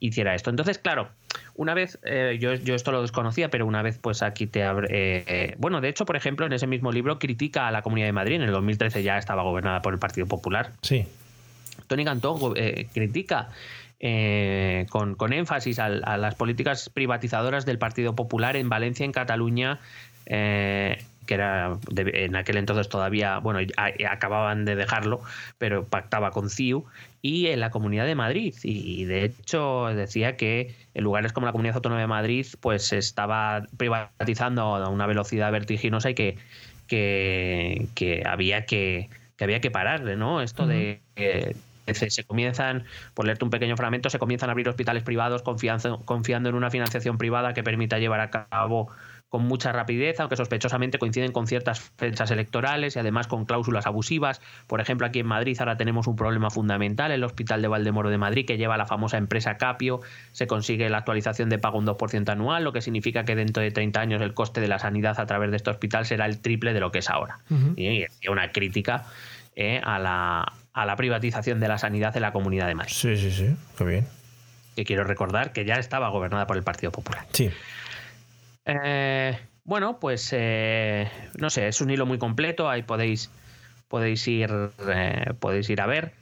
hiciera 0.00 0.34
esto. 0.34 0.50
Entonces, 0.50 0.78
claro, 0.78 1.08
una 1.54 1.72
vez, 1.74 1.98
eh, 2.02 2.36
yo, 2.40 2.54
yo 2.54 2.74
esto 2.74 2.92
lo 2.92 3.00
desconocía, 3.02 3.48
pero 3.50 3.66
una 3.66 3.82
vez 3.82 3.98
pues 3.98 4.22
aquí 4.22 4.46
te 4.46 4.62
abre... 4.62 4.88
eh, 4.90 5.54
bueno, 5.58 5.80
de 5.80 5.88
hecho, 5.88 6.04
por 6.04 6.16
ejemplo, 6.16 6.44
en 6.46 6.52
ese 6.52 6.66
mismo 6.66 6.92
libro 6.92 7.18
critica 7.18 7.66
a 7.66 7.70
la 7.70 7.82
Comunidad 7.82 8.06
de 8.08 8.12
Madrid, 8.12 8.36
en 8.36 8.42
el 8.42 8.50
2013 8.52 9.02
ya 9.02 9.16
estaba 9.18 9.42
gobernada 9.42 9.82
por 9.82 9.92
el 9.94 9.98
Partido 9.98 10.26
Popular, 10.26 10.72
Sí. 10.82 11.06
Tony 11.88 12.04
Cantó 12.04 12.54
eh, 12.56 12.88
critica 12.92 13.48
eh, 14.00 14.86
con, 14.90 15.14
con 15.14 15.32
énfasis 15.32 15.78
a, 15.78 15.88
las 15.88 16.34
políticas 16.34 16.90
privatizadoras 16.90 17.64
del 17.66 17.78
Partido 17.78 18.14
Popular 18.14 18.56
en 18.56 18.68
Valencia, 18.68 19.04
en 19.04 19.12
Cataluña, 19.12 19.80
eh, 20.26 20.98
que 21.26 21.34
era 21.34 21.76
de- 21.90 22.24
en 22.24 22.36
aquel 22.36 22.56
entonces 22.56 22.88
todavía, 22.88 23.38
bueno, 23.38 23.60
a- 23.76 24.12
acababan 24.12 24.64
de 24.64 24.76
dejarlo, 24.76 25.20
pero 25.58 25.84
pactaba 25.84 26.30
con 26.30 26.50
CIU, 26.50 26.84
y 27.22 27.48
en 27.48 27.58
la 27.60 27.70
Comunidad 27.70 28.06
de 28.06 28.14
Madrid. 28.14 28.54
Y 28.62 29.04
de 29.06 29.24
hecho 29.24 29.86
decía 29.94 30.36
que 30.36 30.74
en 30.94 31.02
lugares 31.04 31.32
como 31.32 31.46
la 31.46 31.52
Comunidad 31.52 31.76
Autónoma 31.76 32.00
de 32.00 32.06
Madrid, 32.06 32.46
pues 32.60 32.84
se 32.86 32.98
estaba 32.98 33.66
privatizando 33.76 34.62
a 34.76 34.88
una 34.88 35.06
velocidad 35.06 35.50
vertiginosa 35.50 36.10
y 36.10 36.14
que, 36.14 36.36
que, 36.86 37.86
que 37.94 38.22
había 38.26 38.66
que 38.66 39.08
que 39.36 39.44
había 39.44 39.60
que 39.60 39.70
pararle, 39.70 40.16
¿no? 40.16 40.40
Esto 40.40 40.66
de 40.66 41.00
se, 41.94 42.10
se 42.10 42.24
comienzan, 42.24 42.84
por 43.14 43.26
leerte 43.26 43.44
un 43.44 43.50
pequeño 43.50 43.76
fragmento, 43.76 44.10
se 44.10 44.18
comienzan 44.18 44.48
a 44.48 44.52
abrir 44.52 44.68
hospitales 44.68 45.02
privados 45.02 45.42
confianza- 45.42 45.98
confiando 46.04 46.48
en 46.48 46.54
una 46.54 46.70
financiación 46.70 47.18
privada 47.18 47.54
que 47.54 47.62
permita 47.62 47.98
llevar 47.98 48.20
a 48.20 48.30
cabo 48.30 48.88
con 49.28 49.42
mucha 49.42 49.72
rapidez, 49.72 50.20
aunque 50.20 50.36
sospechosamente 50.36 51.00
coinciden 51.00 51.32
con 51.32 51.48
ciertas 51.48 51.80
fechas 51.98 52.30
electorales 52.30 52.94
y 52.94 53.00
además 53.00 53.26
con 53.26 53.44
cláusulas 53.44 53.84
abusivas. 53.84 54.40
Por 54.68 54.80
ejemplo, 54.80 55.04
aquí 55.04 55.18
en 55.18 55.26
Madrid 55.26 55.56
ahora 55.58 55.76
tenemos 55.76 56.06
un 56.06 56.14
problema 56.14 56.48
fundamental, 56.48 57.10
el 57.10 57.24
Hospital 57.24 57.60
de 57.60 57.66
Valdemoro 57.66 58.08
de 58.08 58.18
Madrid, 58.18 58.46
que 58.46 58.56
lleva 58.56 58.76
la 58.76 58.86
famosa 58.86 59.18
empresa 59.18 59.56
Capio, 59.56 60.00
se 60.30 60.46
consigue 60.46 60.88
la 60.88 60.98
actualización 60.98 61.48
de 61.48 61.58
pago 61.58 61.76
un 61.78 61.86
2% 61.86 62.28
anual, 62.28 62.62
lo 62.62 62.72
que 62.72 62.80
significa 62.80 63.24
que 63.24 63.34
dentro 63.34 63.64
de 63.64 63.72
30 63.72 64.00
años 64.00 64.22
el 64.22 64.32
coste 64.32 64.60
de 64.60 64.68
la 64.68 64.78
sanidad 64.78 65.18
a 65.18 65.26
través 65.26 65.50
de 65.50 65.56
este 65.56 65.70
hospital 65.70 66.06
será 66.06 66.26
el 66.26 66.40
triple 66.40 66.72
de 66.72 66.78
lo 66.80 66.92
que 66.92 67.00
es 67.00 67.10
ahora. 67.10 67.40
Y 67.76 68.04
hacía 68.04 68.30
una 68.30 68.52
crítica 68.52 69.06
eh, 69.56 69.80
a, 69.82 69.98
la, 69.98 70.52
a 70.72 70.86
la 70.86 70.96
privatización 70.96 71.58
de 71.58 71.68
la 71.68 71.78
sanidad 71.78 72.14
en 72.16 72.22
la 72.22 72.32
Comunidad 72.32 72.68
de 72.68 72.74
Madrid. 72.74 72.92
Sí, 72.94 73.16
sí, 73.16 73.30
sí, 73.32 73.56
qué 73.76 73.84
bien. 73.84 74.06
Que 74.76 74.84
quiero 74.84 75.04
recordar 75.04 75.52
que 75.52 75.64
ya 75.64 75.74
estaba 75.74 76.10
gobernada 76.10 76.46
por 76.46 76.56
el 76.56 76.62
Partido 76.62 76.92
Popular. 76.92 77.26
Sí. 77.32 77.50
Eh, 78.66 79.38
bueno, 79.64 79.98
pues 79.98 80.28
eh, 80.32 81.10
no 81.38 81.50
sé, 81.50 81.68
es 81.68 81.80
un 81.80 81.90
hilo 81.90 82.06
muy 82.06 82.18
completo, 82.18 82.68
ahí 82.68 82.82
podéis, 82.82 83.30
podéis, 83.88 84.28
ir, 84.28 84.50
podéis 85.40 85.70
ir 85.70 85.80
a 85.80 85.86
ver. 85.86 86.12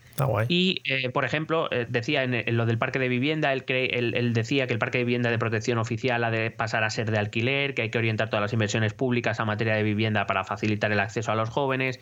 Y, 0.49 0.83
eh, 0.85 1.09
por 1.11 1.25
ejemplo, 1.25 1.69
eh, 1.73 1.87
decía 1.89 2.23
en, 2.23 2.35
en 2.35 2.57
lo 2.57 2.67
del 2.67 2.79
parque 2.79 2.99
de 2.99 3.09
vivienda, 3.09 3.53
él, 3.53 3.65
cre- 3.67 3.89
él- 3.93 4.15
él 4.17 4.33
decía 4.33 4.67
que 4.67 4.73
el 4.73 4.79
parque 4.79 4.99
de 4.99 5.05
vivienda 5.05 5.31
de 5.31 5.39
protección 5.39 5.79
oficial 5.79 6.23
ha 6.25 6.31
de 6.31 6.51
pasar 6.51 6.85
a 6.85 6.91
ser 6.91 7.11
de 7.11 7.19
alquiler, 7.19 7.75
que 7.75 7.83
hay 7.83 7.91
que 7.91 7.99
orientar 7.99 8.29
todas 8.31 8.43
las 8.43 8.53
inversiones 8.53 8.95
públicas 8.95 9.41
a 9.41 9.45
materia 9.45 9.75
de 9.75 9.83
vivienda 9.83 10.27
para 10.27 10.45
facilitar 10.45 10.93
el 10.93 11.01
acceso 11.01 11.33
a 11.33 11.35
los 11.35 11.49
jóvenes, 11.51 11.99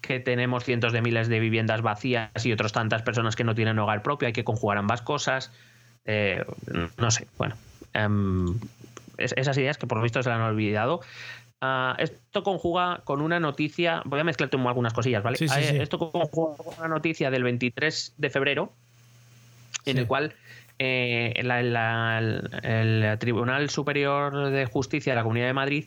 que 0.00 0.20
tenemos 0.20 0.64
cientos 0.64 0.92
de 0.92 1.02
miles 1.02 1.28
de 1.28 1.40
viviendas 1.40 1.82
vacías 1.82 2.30
y 2.44 2.52
otras 2.52 2.72
tantas 2.72 3.02
personas 3.02 3.34
que 3.36 3.44
no 3.44 3.54
tienen 3.54 3.78
hogar 3.78 4.02
propio, 4.02 4.26
hay 4.26 4.32
que 4.32 4.44
conjugar 4.44 4.78
ambas 4.78 5.02
cosas. 5.02 5.50
Eh, 6.04 6.44
no 6.98 7.10
sé, 7.10 7.26
bueno. 7.38 7.56
em, 7.94 8.46
es- 9.18 9.32
esas 9.36 9.56
ideas 9.58 9.78
que 9.78 9.86
por 9.86 9.96
lo 9.98 10.04
visto 10.04 10.22
se 10.22 10.28
le 10.28 10.34
han 10.34 10.42
olvidado. 10.42 11.00
Ah, 11.62 11.96
esto 11.98 12.42
conjuga 12.42 13.00
con 13.04 13.20
una 13.22 13.40
noticia. 13.40 14.02
Voy 14.04 14.20
a 14.20 14.24
mezclarte 14.24 14.56
un- 14.56 14.66
algunas 14.66 14.92
cosillas, 14.92 15.22
¿vale? 15.22 15.38
Sí, 15.38 15.48
sí, 15.48 15.54
Ah, 15.56 15.62
sí. 15.62 15.76
Esto 15.78 15.98
conjuga 15.98 16.56
con 16.56 16.74
una 16.78 16.88
noticia 16.88 17.30
del 17.30 17.42
23 17.44 18.14
de 18.18 18.30
febrero, 18.30 18.72
en 19.86 19.98
el 19.98 20.06
cual 20.06 20.34
eh, 20.78 21.32
la- 21.42 21.62
la- 21.62 22.18
el, 22.18 22.50
el 22.62 23.18
Tribunal 23.18 23.70
Superior 23.70 24.50
de 24.50 24.66
Justicia 24.66 25.12
de 25.12 25.16
la 25.16 25.22
Comunidad 25.22 25.46
de 25.46 25.52
Madrid 25.54 25.84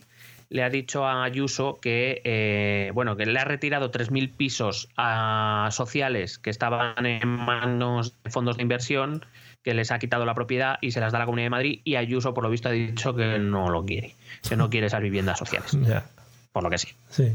le 0.48 0.64
ha 0.64 0.68
dicho 0.70 1.06
a 1.06 1.22
Ayuso 1.22 1.78
que 1.80 2.20
eh, 2.24 2.90
bueno 2.92 3.14
que 3.16 3.24
le 3.24 3.38
ha 3.38 3.44
retirado 3.44 3.92
3.000 3.92 4.28
pisos 4.30 4.88
a 4.96 5.68
sociales 5.70 6.38
que 6.38 6.50
estaban 6.50 7.06
en 7.06 7.28
manos 7.28 8.14
de 8.24 8.30
fondos 8.30 8.56
de 8.56 8.64
inversión 8.64 9.24
que 9.62 9.74
les 9.74 9.90
ha 9.90 9.98
quitado 9.98 10.24
la 10.24 10.34
propiedad 10.34 10.78
y 10.80 10.90
se 10.92 11.00
las 11.00 11.12
da 11.12 11.18
a 11.18 11.20
la 11.20 11.26
Comunidad 11.26 11.46
de 11.46 11.50
Madrid 11.50 11.80
y 11.84 11.96
Ayuso 11.96 12.32
por 12.34 12.44
lo 12.44 12.50
visto 12.50 12.68
ha 12.68 12.72
dicho 12.72 13.14
que 13.14 13.38
no 13.38 13.68
lo 13.70 13.84
quiere 13.84 14.14
que 14.48 14.56
no 14.56 14.70
quiere 14.70 14.86
esas 14.86 15.02
viviendas 15.02 15.38
sociales 15.38 15.76
por 16.52 16.62
lo 16.62 16.70
que 16.70 16.78
sí 16.78 16.88
Sí. 17.10 17.32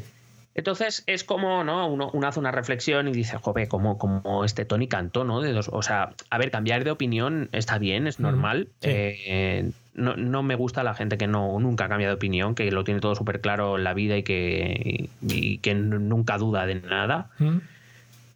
entonces 0.55 1.03
es 1.07 1.23
como, 1.23 1.63
¿no? 1.63 1.88
Uno, 1.88 2.09
uno 2.13 2.27
hace 2.27 2.39
una 2.39 2.51
reflexión 2.51 3.07
y 3.07 3.11
dice, 3.11 3.38
joder, 3.38 3.67
como, 3.67 3.97
como 3.97 4.43
este 4.45 4.65
Tony 4.65 4.88
Cantó, 4.88 5.23
¿no? 5.23 5.41
De 5.41 5.51
dos, 5.53 5.69
o 5.71 5.81
sea, 5.81 6.13
a 6.29 6.38
ver, 6.38 6.49
cambiar 6.51 6.83
de 6.83 6.91
opinión 6.91 7.49
está 7.51 7.77
bien, 7.77 8.07
es 8.07 8.19
normal. 8.19 8.69
sí. 8.81 8.89
Eh, 8.89 9.71
no, 9.95 10.17
no 10.17 10.43
me 10.43 10.55
gusta 10.55 10.83
la 10.83 10.93
gente 10.93 11.17
que 11.17 11.25
no 11.25 11.57
nunca 11.59 11.88
cambia 11.88 12.09
de 12.09 12.13
opinión, 12.15 12.53
que 12.53 12.69
lo 12.69 12.83
tiene 12.83 12.99
todo 12.99 13.15
súper 13.15 13.39
claro 13.39 13.77
en 13.77 13.85
la 13.85 13.93
vida 13.93 14.17
y 14.17 14.23
que, 14.23 15.09
y 15.21 15.57
que 15.59 15.73
nunca 15.73 16.38
duda 16.38 16.65
de 16.65 16.75
nada. 16.75 17.29
Mm. 17.39 17.57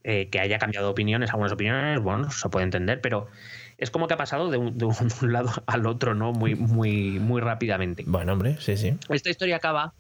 Eh, 0.06 0.30
que 0.32 0.40
haya 0.40 0.58
cambiado 0.60 0.88
de 0.88 0.92
opiniones, 0.94 1.30
algunas 1.32 1.52
opiniones, 1.52 2.00
bueno, 2.02 2.32
se 2.32 2.48
puede 2.48 2.64
entender, 2.64 3.02
pero 3.02 3.28
es 3.80 3.92
como 3.92 4.08
que 4.08 4.14
ha 4.14 4.18
pasado 4.18 4.50
de 4.50 4.58
un, 4.58 4.78
de 4.78 4.86
un 4.86 5.34
lado 5.34 5.52
al 5.66 5.88
otro, 5.88 6.14
¿no? 6.14 6.32
Muy, 6.32 6.56
muy, 6.56 7.20
muy 7.20 7.42
rápidamente. 7.42 8.04
Bueno, 8.06 8.34
hombre, 8.34 8.58
sí, 8.60 8.78
sí. 8.78 8.96
Esta 9.10 9.30
historia 9.30 9.58
acaba, 9.58 9.94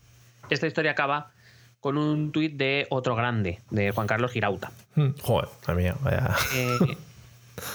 esta 0.49 0.67
historia 0.67 0.91
acaba 0.91 1.31
con 1.79 1.97
un 1.97 2.31
tuit 2.31 2.55
de 2.57 2.87
otro 2.89 3.15
grande, 3.15 3.59
de 3.69 3.91
Juan 3.91 4.07
Carlos 4.07 4.31
Girauta. 4.31 4.71
Mm. 4.95 5.11
Joder, 5.21 5.49
madre 5.67 5.81
mía, 5.81 5.95
vaya. 6.01 6.35
Eh, 6.55 6.77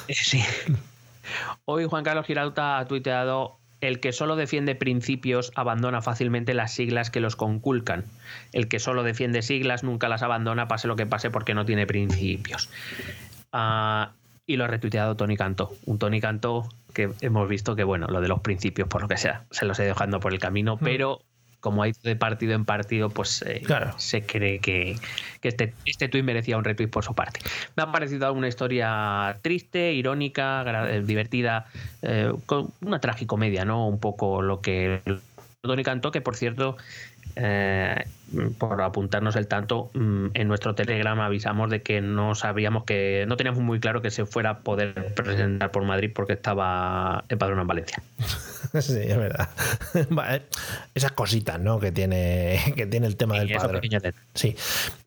eh, 0.09 0.14
sí. 0.14 0.43
Hoy 1.64 1.87
Juan 1.87 2.05
Carlos 2.05 2.27
Girauta 2.27 2.79
ha 2.79 2.87
tuiteado 2.87 3.59
el 3.81 4.01
que 4.01 4.12
solo 4.12 4.37
defiende 4.37 4.75
principios 4.75 5.53
abandona 5.57 6.03
fácilmente 6.03 6.55
las 6.55 6.73
siglas 6.73 7.11
que 7.11 7.21
los 7.21 7.37
conculcan. 7.37 8.05
El 8.53 8.69
que 8.69 8.79
solo 8.79 9.03
defiende 9.03 9.43
siglas 9.43 9.85
nunca 9.85 10.09
las 10.09 10.23
abandona, 10.23 10.69
pase 10.69 10.88
lo 10.88 10.97
que 10.97 11.07
pase, 11.07 11.31
porque 11.31 11.55
no 11.55 11.64
tiene 11.64 11.87
principios. 11.87 12.69
Ah, 13.53 14.12
y 14.47 14.57
lo 14.57 14.65
ha 14.65 14.67
retuiteado 14.69 15.17
Tony 15.17 15.37
Cantó. 15.37 15.73
Un 15.87 15.99
Tony 15.99 16.21
Cantó 16.21 16.69
que 16.93 17.11
hemos 17.21 17.49
visto 17.49 17.75
que, 17.77 17.85
bueno, 17.85 18.07
lo 18.09 18.21
de 18.21 18.29
los 18.29 18.41
principios, 18.41 18.89
por 18.89 19.03
lo 19.03 19.09
que 19.09 19.17
sea, 19.17 19.45
se 19.51 19.65
los 19.65 19.79
he 19.79 19.85
dejando 19.85 20.21
por 20.21 20.33
el 20.33 20.39
camino, 20.39 20.77
pero 20.79 21.21
como 21.61 21.83
ha 21.83 21.89
ido 21.89 21.99
de 22.03 22.15
partido 22.15 22.53
en 22.53 22.67
partido, 22.67 23.09
pues 23.09 23.41
eh, 23.41 23.63
Claro. 23.65 23.95
se 23.97 24.27
cree 24.27 24.59
que, 24.59 24.97
que 25.41 25.49
este, 25.49 25.73
este 25.87 26.09
tuit 26.09 26.23
merecía 26.23 26.59
un 26.59 26.65
retweet 26.65 26.89
por 26.89 27.05
su 27.05 27.15
parte. 27.15 27.41
Me 27.75 27.83
ha 27.85 27.91
parecido 27.91 28.31
una 28.35 28.49
historia 28.49 29.39
triste, 29.41 29.95
irónica, 29.95 30.63
eh, 30.91 31.03
divertida, 31.03 31.65
eh, 32.03 32.33
con 32.45 32.71
una 32.83 33.01
tragicomedia, 33.01 33.65
¿no? 33.65 33.89
Un 33.89 33.99
poco 33.99 34.43
lo 34.43 34.61
que 34.61 35.01
Tony 35.63 35.83
Cantó, 35.83 36.11
que 36.11 36.21
por 36.21 36.37
cierto, 36.37 36.77
eh, 37.37 38.05
por 38.59 38.81
apuntarnos 38.83 39.37
el 39.37 39.47
tanto, 39.47 39.90
mm, 39.94 40.29
en 40.35 40.49
nuestro 40.49 40.75
Telegram 40.75 41.18
avisamos 41.20 41.70
de 41.70 41.83
que 41.83 42.01
no 42.01 42.35
sabíamos 42.35 42.85
que, 42.85 43.25
no 43.29 43.37
teníamos 43.37 43.62
muy 43.62 43.81
claro 43.81 44.03
que 44.03 44.11
se 44.11 44.27
fuera 44.27 44.51
a 44.51 44.59
poder 44.61 45.14
presentar 45.14 45.70
por 45.70 45.85
Madrid 45.85 46.11
porque 46.14 46.33
estaba 46.33 47.25
empadronado 47.29 47.62
en 47.62 47.68
Valencia. 47.68 48.03
Sí, 48.81 48.99
es 48.99 49.16
verdad. 49.16 49.51
Esas 50.94 51.12
cositas, 51.12 51.61
¿no? 51.61 51.79
Que 51.79 51.92
tiene, 51.92 52.59
que 52.75 52.87
tiene 52.87 53.07
el 53.07 53.16
tema 53.16 53.38
del 53.38 53.47
detalles. 53.47 54.14
Sí. 54.35 54.57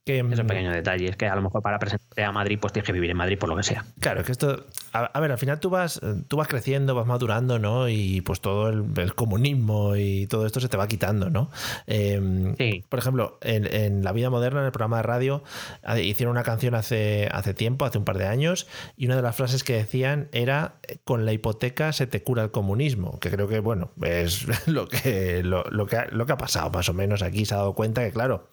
Que, 0.07 0.19
Esos 0.19 0.45
mm, 0.45 0.47
pequeños 0.47 0.73
detalles 0.73 1.15
que 1.17 1.27
a 1.27 1.35
lo 1.35 1.41
mejor 1.41 1.61
para 1.61 1.77
presentarte 1.79 2.23
a 2.23 2.31
Madrid 2.31 2.57
pues 2.59 2.73
tienes 2.73 2.87
que 2.87 2.93
vivir 2.93 3.11
en 3.11 3.17
Madrid 3.17 3.37
por 3.37 3.49
lo 3.49 3.55
que 3.55 3.63
sea. 3.63 3.85
Claro, 3.99 4.21
es 4.21 4.25
que 4.25 4.31
esto. 4.31 4.65
A, 4.93 5.05
a 5.05 5.19
ver, 5.19 5.31
al 5.31 5.37
final 5.37 5.59
tú 5.59 5.69
vas, 5.69 5.99
tú 6.27 6.37
vas 6.37 6.47
creciendo, 6.47 6.95
vas 6.95 7.05
madurando, 7.05 7.59
¿no? 7.59 7.89
Y 7.89 8.21
pues 8.21 8.41
todo 8.41 8.69
el, 8.69 8.85
el 8.97 9.13
comunismo 9.15 9.95
y 9.95 10.27
todo 10.27 10.45
esto 10.45 10.59
se 10.59 10.69
te 10.69 10.77
va 10.77 10.87
quitando, 10.87 11.29
¿no? 11.29 11.51
Eh, 11.85 12.53
Sí. 12.57 12.83
Por 12.87 12.99
ejemplo, 12.99 13.37
en, 13.41 13.65
en 13.73 14.03
La 14.03 14.11
Vida 14.11 14.29
Moderna, 14.29 14.61
en 14.61 14.65
el 14.67 14.71
programa 14.71 14.97
de 14.97 15.03
radio, 15.03 15.43
eh, 15.87 16.01
hicieron 16.03 16.31
una 16.31 16.43
canción 16.43 16.75
hace, 16.75 17.27
hace 17.31 17.53
tiempo, 17.53 17.85
hace 17.85 17.97
un 17.97 18.05
par 18.05 18.17
de 18.17 18.27
años, 18.27 18.67
y 18.95 19.05
una 19.05 19.15
de 19.15 19.21
las 19.21 19.35
frases 19.35 19.63
que 19.63 19.73
decían 19.73 20.29
era: 20.31 20.75
Con 21.03 21.25
la 21.25 21.33
hipoteca 21.33 21.91
se 21.93 22.07
te 22.07 22.23
cura 22.23 22.43
el 22.43 22.51
comunismo. 22.51 23.19
Que 23.19 23.29
creo 23.29 23.47
que, 23.47 23.59
bueno, 23.59 23.91
es 24.01 24.45
lo 24.67 24.87
que, 24.87 25.43
lo, 25.43 25.63
lo 25.69 25.85
que, 25.85 25.97
ha, 25.97 26.07
lo 26.11 26.25
que 26.25 26.31
ha 26.33 26.37
pasado, 26.37 26.69
más 26.69 26.87
o 26.89 26.93
menos. 26.93 27.21
Aquí 27.21 27.45
se 27.45 27.53
ha 27.53 27.57
dado 27.57 27.73
cuenta 27.73 28.03
que, 28.03 28.11
claro, 28.11 28.47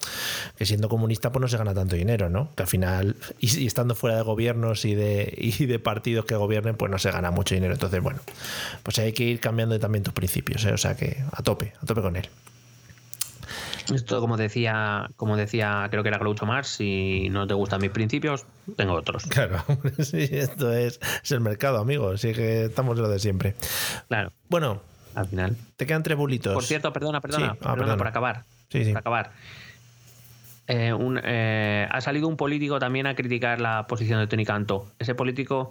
que 0.57 0.67
siendo 0.67 0.89
comunista, 0.89 1.31
pues 1.31 1.44
no 1.45 1.49
se 1.49 1.57
gana 1.57 1.75
tanto 1.75 1.95
dinero, 1.97 2.29
¿no? 2.31 2.51
Que 2.57 2.63
al 2.65 2.69
final, 2.69 3.17
y, 3.39 3.59
y 3.63 3.67
estando 3.67 3.95
fuera 3.95 4.17
de 4.17 4.23
gobiernos 4.23 4.85
y 4.85 4.95
de, 4.95 5.33
y 5.59 5.67
de 5.67 5.79
partidos 5.79 6.25
que 6.25 6.35
gobiernen, 6.35 6.77
pues 6.77 6.91
no 6.91 6.99
se 6.99 7.11
gana 7.11 7.31
mucho 7.31 7.55
dinero. 7.55 7.75
Entonces, 7.75 8.03
bueno, 8.03 8.21
pues 8.83 8.99
hay 8.99 9.13
que 9.13 9.25
ir 9.25 9.41
cambiando 9.41 9.79
también 9.79 10.03
tus 10.05 10.15
principios, 10.15 10.65
¿eh? 10.65 10.73
O 10.73 10.79
sea 10.79 10.97
que 10.97 11.23
a 11.33 11.43
tope, 11.43 11.73
a 11.83 11.87
tope 11.87 12.01
con 12.03 12.17
él. 12.17 12.29
Esto, 13.95 14.19
como 14.21 14.39
decía, 14.39 15.11
como 15.17 15.37
decía, 15.37 15.87
creo 15.91 16.03
que 16.03 16.09
era 16.09 16.17
Groucho 16.19 16.47
Marx, 16.47 16.69
si 16.69 17.29
no 17.29 17.47
te 17.47 17.53
gustan 17.53 17.83
mis 17.83 17.91
principios, 17.91 18.47
tengo 18.77 18.95
otros. 18.95 19.25
Claro, 19.27 19.63
sí, 19.99 20.27
esto 20.33 20.73
es, 20.73 20.99
es 21.23 21.33
el 21.33 21.41
mercado, 21.41 21.79
amigo. 21.79 22.11
Así 22.13 22.33
que 22.33 22.65
estamos 22.65 22.97
lo 22.97 23.09
de 23.09 23.19
siempre. 23.19 23.55
Claro, 24.09 24.33
Bueno, 24.49 24.81
al 25.15 25.27
final. 25.29 25.57
te 25.77 25.85
quedan 25.87 26.03
tres 26.03 26.17
bulitos. 26.17 26.55
Por 26.55 26.65
cierto, 26.65 26.93
perdona, 26.95 27.21
perdona, 27.21 27.45
Sí, 27.45 27.51
ah, 27.53 27.55
perdona, 27.59 27.77
perdona. 27.77 27.97
por 27.99 28.07
acabar. 28.07 28.45
Sí, 28.71 28.85
sí. 28.87 28.91
Por 28.93 29.01
acabar. 29.01 29.33
Eh, 30.67 30.93
un- 30.93 31.21
eh, 31.23 31.87
ha 31.91 32.01
salido 32.01 32.27
un 32.29 32.37
político 32.37 32.79
también 32.79 33.07
a 33.07 33.15
criticar 33.15 33.61
la 33.61 33.87
posición 33.87 34.19
de 34.21 34.27
Tony 34.27 34.45
Canto. 34.45 34.87
Ese 34.99 35.15
político. 35.15 35.71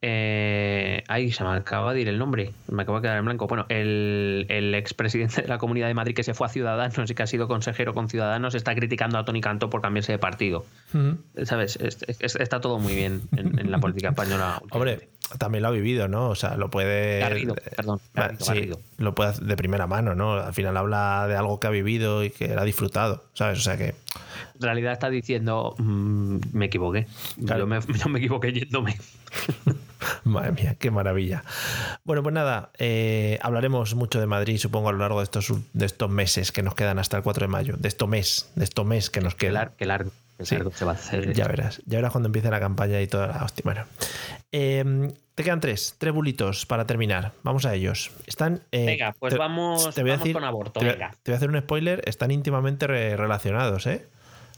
Eh, 0.00 1.02
ay, 1.08 1.32
se 1.32 1.42
me 1.42 1.50
acaba 1.50 1.92
de 1.92 2.00
ir 2.02 2.08
el 2.08 2.18
nombre. 2.18 2.52
Me 2.70 2.82
acabo 2.82 2.98
de 2.98 3.02
quedar 3.02 3.18
en 3.18 3.24
blanco. 3.24 3.48
Bueno, 3.48 3.66
el, 3.68 4.46
el 4.48 4.74
expresidente 4.76 5.42
de 5.42 5.48
la 5.48 5.58
Comunidad 5.58 5.88
de 5.88 5.94
Madrid 5.94 6.14
que 6.14 6.22
se 6.22 6.34
fue 6.34 6.46
a 6.46 6.50
Ciudadanos 6.50 7.10
y 7.10 7.14
que 7.14 7.22
ha 7.24 7.26
sido 7.26 7.48
consejero 7.48 7.94
con 7.94 8.08
Ciudadanos 8.08 8.54
está 8.54 8.74
criticando 8.76 9.18
a 9.18 9.24
Tony 9.24 9.40
Canto 9.40 9.70
por 9.70 9.80
cambiarse 9.82 10.12
de 10.12 10.18
partido. 10.18 10.64
¿Sabes? 11.44 11.76
Es- 11.76 12.04
es- 12.20 12.36
está 12.36 12.60
todo 12.60 12.78
muy 12.78 12.94
bien 12.94 13.22
en, 13.36 13.58
en 13.58 13.70
la 13.72 13.78
política 13.78 14.10
española. 14.10 14.62
Hombre, 14.70 15.08
también 15.38 15.62
lo 15.62 15.68
ha 15.68 15.72
vivido, 15.72 16.06
¿no? 16.06 16.28
O 16.28 16.34
sea, 16.36 16.56
lo 16.56 16.70
puede. 16.70 17.18
Garrido, 17.18 17.56
perdón, 17.76 18.00
Garrido, 18.14 18.44
sí, 18.44 18.52
Garrido. 18.54 18.80
Lo 18.98 19.14
puede 19.14 19.30
hacer 19.30 19.44
de 19.44 19.56
primera 19.56 19.86
mano, 19.86 20.14
¿no? 20.14 20.34
Al 20.34 20.52
final 20.52 20.76
habla 20.76 21.26
de 21.28 21.36
algo 21.36 21.60
que 21.60 21.68
ha 21.68 21.70
vivido 21.70 22.24
y 22.24 22.30
que 22.30 22.52
ha 22.52 22.64
disfrutado, 22.64 23.24
¿sabes? 23.32 23.60
O 23.60 23.62
sea 23.62 23.76
que. 23.76 23.94
En 24.54 24.60
realidad 24.60 24.92
está 24.92 25.08
diciendo, 25.08 25.74
mm, 25.78 26.38
me 26.52 26.66
equivoqué. 26.66 27.06
Claro. 27.46 27.60
Yo, 27.60 27.66
me, 27.66 27.80
yo 27.98 28.08
me 28.08 28.18
equivoqué 28.18 28.52
yéndome. 28.52 28.98
Madre 30.24 30.52
mía, 30.52 30.76
qué 30.78 30.90
maravilla. 30.90 31.44
Bueno, 32.04 32.22
pues 32.22 32.34
nada, 32.34 32.70
eh, 32.78 33.38
hablaremos 33.40 33.94
mucho 33.94 34.20
de 34.20 34.26
Madrid, 34.26 34.58
supongo, 34.58 34.88
a 34.88 34.92
lo 34.92 34.98
largo 34.98 35.18
de 35.18 35.24
estos, 35.24 35.52
de 35.72 35.86
estos 35.86 36.10
meses 36.10 36.50
que 36.50 36.62
nos 36.62 36.74
quedan 36.74 36.98
hasta 36.98 37.16
el 37.16 37.22
4 37.22 37.46
de 37.46 37.48
mayo. 37.48 37.76
De 37.78 37.88
estos 37.88 38.08
mes, 38.08 38.50
de 38.56 38.64
estos 38.64 38.84
mes 38.84 39.10
que 39.10 39.20
nos 39.20 39.34
queda. 39.36 39.72
qué 39.76 39.86
largo, 39.86 40.10
Sí. 40.46 40.54
largo 40.54 40.70
se 40.72 40.84
va 40.84 40.92
a 40.92 40.94
hacer. 40.94 41.32
Ya 41.34 41.46
verás, 41.48 41.82
ya 41.86 41.98
verás 41.98 42.12
cuando 42.12 42.28
empiece 42.28 42.50
la 42.50 42.60
campaña 42.60 43.00
y 43.00 43.06
toda 43.06 43.26
la 43.28 43.44
hostia. 43.44 43.62
Bueno, 43.64 43.84
Eh, 44.52 45.12
te 45.34 45.44
quedan 45.44 45.60
tres, 45.60 45.94
tres 45.98 46.12
bulitos 46.14 46.64
para 46.66 46.86
terminar. 46.86 47.32
Vamos 47.42 47.64
a 47.66 47.74
ellos. 47.74 48.10
Están. 48.26 48.62
eh, 48.72 48.86
Venga, 48.86 49.14
pues 49.18 49.36
vamos- 49.36 49.94
vamos 49.94 50.28
con 50.32 50.44
aborto, 50.44 50.80
Te, 50.80 50.86
voy 50.86 50.88
a- 50.90 50.92
venga. 50.92 51.10
te 51.22 51.30
voy 51.30 51.34
a 51.34 51.36
hacer 51.36 51.50
un 51.50 51.58
spoiler. 51.60 52.02
Están 52.06 52.30
íntimamente 52.30 52.86
re- 52.86 53.16
relacionados, 53.16 53.86
¿eh? 53.86 54.06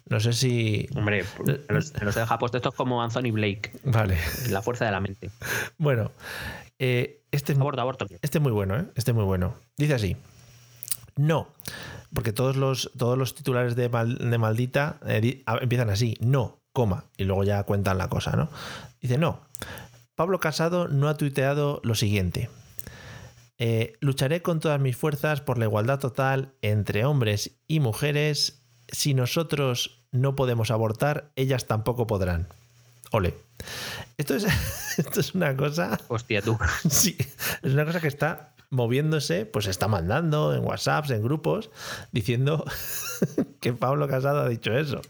No 0.08 0.18
sé 0.20 0.32
si. 0.32 0.88
Hombre, 0.96 1.24
me 1.44 1.58
los, 1.74 1.92
los 2.02 2.14
deja 2.14 2.38
puesto. 2.38 2.56
Esto 2.56 2.70
es 2.70 2.74
como 2.74 3.02
Anthony 3.02 3.30
Blake, 3.32 3.72
Vale. 3.84 4.16
la 4.48 4.62
fuerza 4.62 4.84
de 4.86 4.90
la 4.92 5.00
mente. 5.00 5.30
Bueno, 5.78 6.10
eh, 6.78 7.20
este 7.30 7.52
es 7.52 7.58
Aborto, 7.58 7.80
aborto. 7.80 8.06
Este 8.22 8.38
es 8.38 8.42
muy 8.42 8.52
bueno, 8.52 8.76
¿eh? 8.78 8.84
Este 8.96 9.10
es 9.10 9.14
muy 9.14 9.24
bueno. 9.24 9.54
Dice 9.76 9.94
así. 9.94 10.16
No. 11.16 11.48
Porque 12.14 12.32
todos 12.32 12.56
los, 12.56 12.90
todos 12.96 13.16
los 13.16 13.34
titulares 13.34 13.76
de, 13.76 13.88
mal- 13.88 14.18
de 14.18 14.38
maldita 14.38 14.98
eh, 15.06 15.44
empiezan 15.60 15.90
así. 15.90 16.16
No. 16.20 16.60
coma, 16.72 17.04
y 17.16 17.24
luego 17.24 17.44
ya 17.44 17.62
cuentan 17.64 17.98
la 17.98 18.08
cosa, 18.08 18.32
¿no? 18.36 18.48
Dice, 19.00 19.18
no, 19.18 19.40
Pablo 20.14 20.38
Casado 20.40 20.88
no 20.88 21.08
ha 21.08 21.16
tuiteado 21.16 21.80
lo 21.84 21.94
siguiente. 21.94 22.48
Eh, 23.58 23.94
lucharé 24.00 24.40
con 24.42 24.58
todas 24.60 24.80
mis 24.80 24.96
fuerzas 24.96 25.40
por 25.40 25.58
la 25.58 25.66
igualdad 25.66 25.98
total 25.98 26.54
entre 26.62 27.04
hombres 27.04 27.58
y 27.68 27.80
mujeres. 27.80 28.62
Si 28.88 29.14
nosotros 29.14 30.04
no 30.12 30.34
podemos 30.34 30.70
abortar, 30.70 31.30
ellas 31.36 31.66
tampoco 31.66 32.06
podrán. 32.06 32.48
Ole. 33.12 33.34
Esto 34.16 34.34
es, 34.34 34.46
esto 34.98 35.20
es 35.20 35.34
una 35.34 35.56
cosa. 35.56 35.98
Hostia, 36.08 36.40
tú. 36.42 36.58
Sí, 36.90 37.16
es 37.62 37.72
una 37.72 37.84
cosa 37.84 38.00
que 38.00 38.08
está 38.08 38.49
moviéndose, 38.70 39.46
pues 39.46 39.66
está 39.66 39.88
mandando 39.88 40.54
en 40.54 40.64
WhatsApps, 40.64 41.10
en 41.10 41.22
grupos, 41.22 41.70
diciendo 42.12 42.64
que 43.60 43.72
Pablo 43.72 44.08
Casado 44.08 44.40
ha 44.40 44.48
dicho 44.48 44.72
eso. 44.76 45.00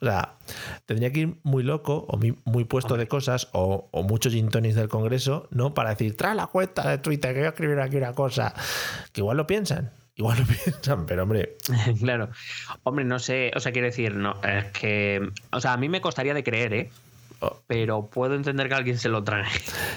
O 0.00 0.04
sea, 0.06 0.36
tendría 0.86 1.12
que 1.12 1.20
ir 1.20 1.36
muy 1.42 1.62
loco 1.62 2.06
o 2.08 2.16
muy, 2.16 2.64
puesto 2.64 2.96
de 2.96 3.08
cosas 3.08 3.48
o, 3.52 3.88
o 3.90 4.02
muchos 4.02 4.32
gintonis 4.32 4.74
del 4.74 4.88
Congreso, 4.88 5.48
¿no? 5.50 5.74
Para 5.74 5.90
decir, 5.90 6.16
trae 6.16 6.34
la 6.34 6.46
cuenta 6.46 6.88
de 6.88 6.98
Twitter 6.98 7.32
que 7.32 7.40
voy 7.40 7.46
a 7.46 7.50
escribir 7.50 7.80
aquí 7.80 7.96
una 7.96 8.14
cosa. 8.14 8.54
Que 9.12 9.20
igual 9.20 9.36
lo 9.36 9.46
piensan, 9.46 9.92
igual 10.16 10.38
lo 10.38 10.46
piensan, 10.64 11.06
pero 11.06 11.24
hombre, 11.24 11.56
claro. 12.00 12.30
Hombre, 12.84 13.04
no 13.04 13.18
sé, 13.18 13.52
o 13.54 13.60
sea, 13.60 13.72
quiero 13.72 13.86
decir, 13.86 14.14
no, 14.14 14.40
es 14.42 14.64
que, 14.72 15.30
o 15.52 15.60
sea, 15.60 15.74
a 15.74 15.76
mí 15.76 15.88
me 15.88 16.00
costaría 16.00 16.34
de 16.34 16.42
creer, 16.42 16.72
¿eh? 16.72 16.90
Pero 17.66 18.10
puedo 18.10 18.34
entender 18.34 18.68
que 18.68 18.74
alguien 18.74 18.98
se 18.98 19.08
lo 19.08 19.24
trae. 19.24 19.46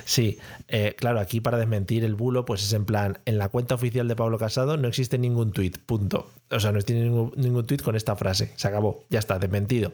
Sí, 0.06 0.38
eh, 0.68 0.96
claro, 0.98 1.20
aquí 1.20 1.40
para 1.40 1.58
desmentir 1.58 2.04
el 2.04 2.16
bulo, 2.16 2.46
pues 2.46 2.64
es 2.64 2.74
en 2.74 2.86
plan, 2.86 3.20
en 3.26 3.38
la 3.38 3.50
cuenta 3.50 3.76
oficial 3.76 4.08
de 4.08 4.16
Pablo 4.16 4.38
Casado 4.38 4.78
no 4.78 4.88
existe 4.88 5.18
ningún 5.18 5.52
tuit, 5.52 5.78
punto. 5.78 6.30
O 6.52 6.60
sea, 6.60 6.72
no 6.72 6.82
tiene 6.82 7.04
ningún, 7.04 7.32
ningún 7.36 7.66
tuit 7.66 7.82
con 7.82 7.96
esta 7.96 8.16
frase, 8.16 8.54
se 8.56 8.68
acabó, 8.68 9.06
ya 9.10 9.20
está, 9.20 9.40
desmentido. 9.40 9.94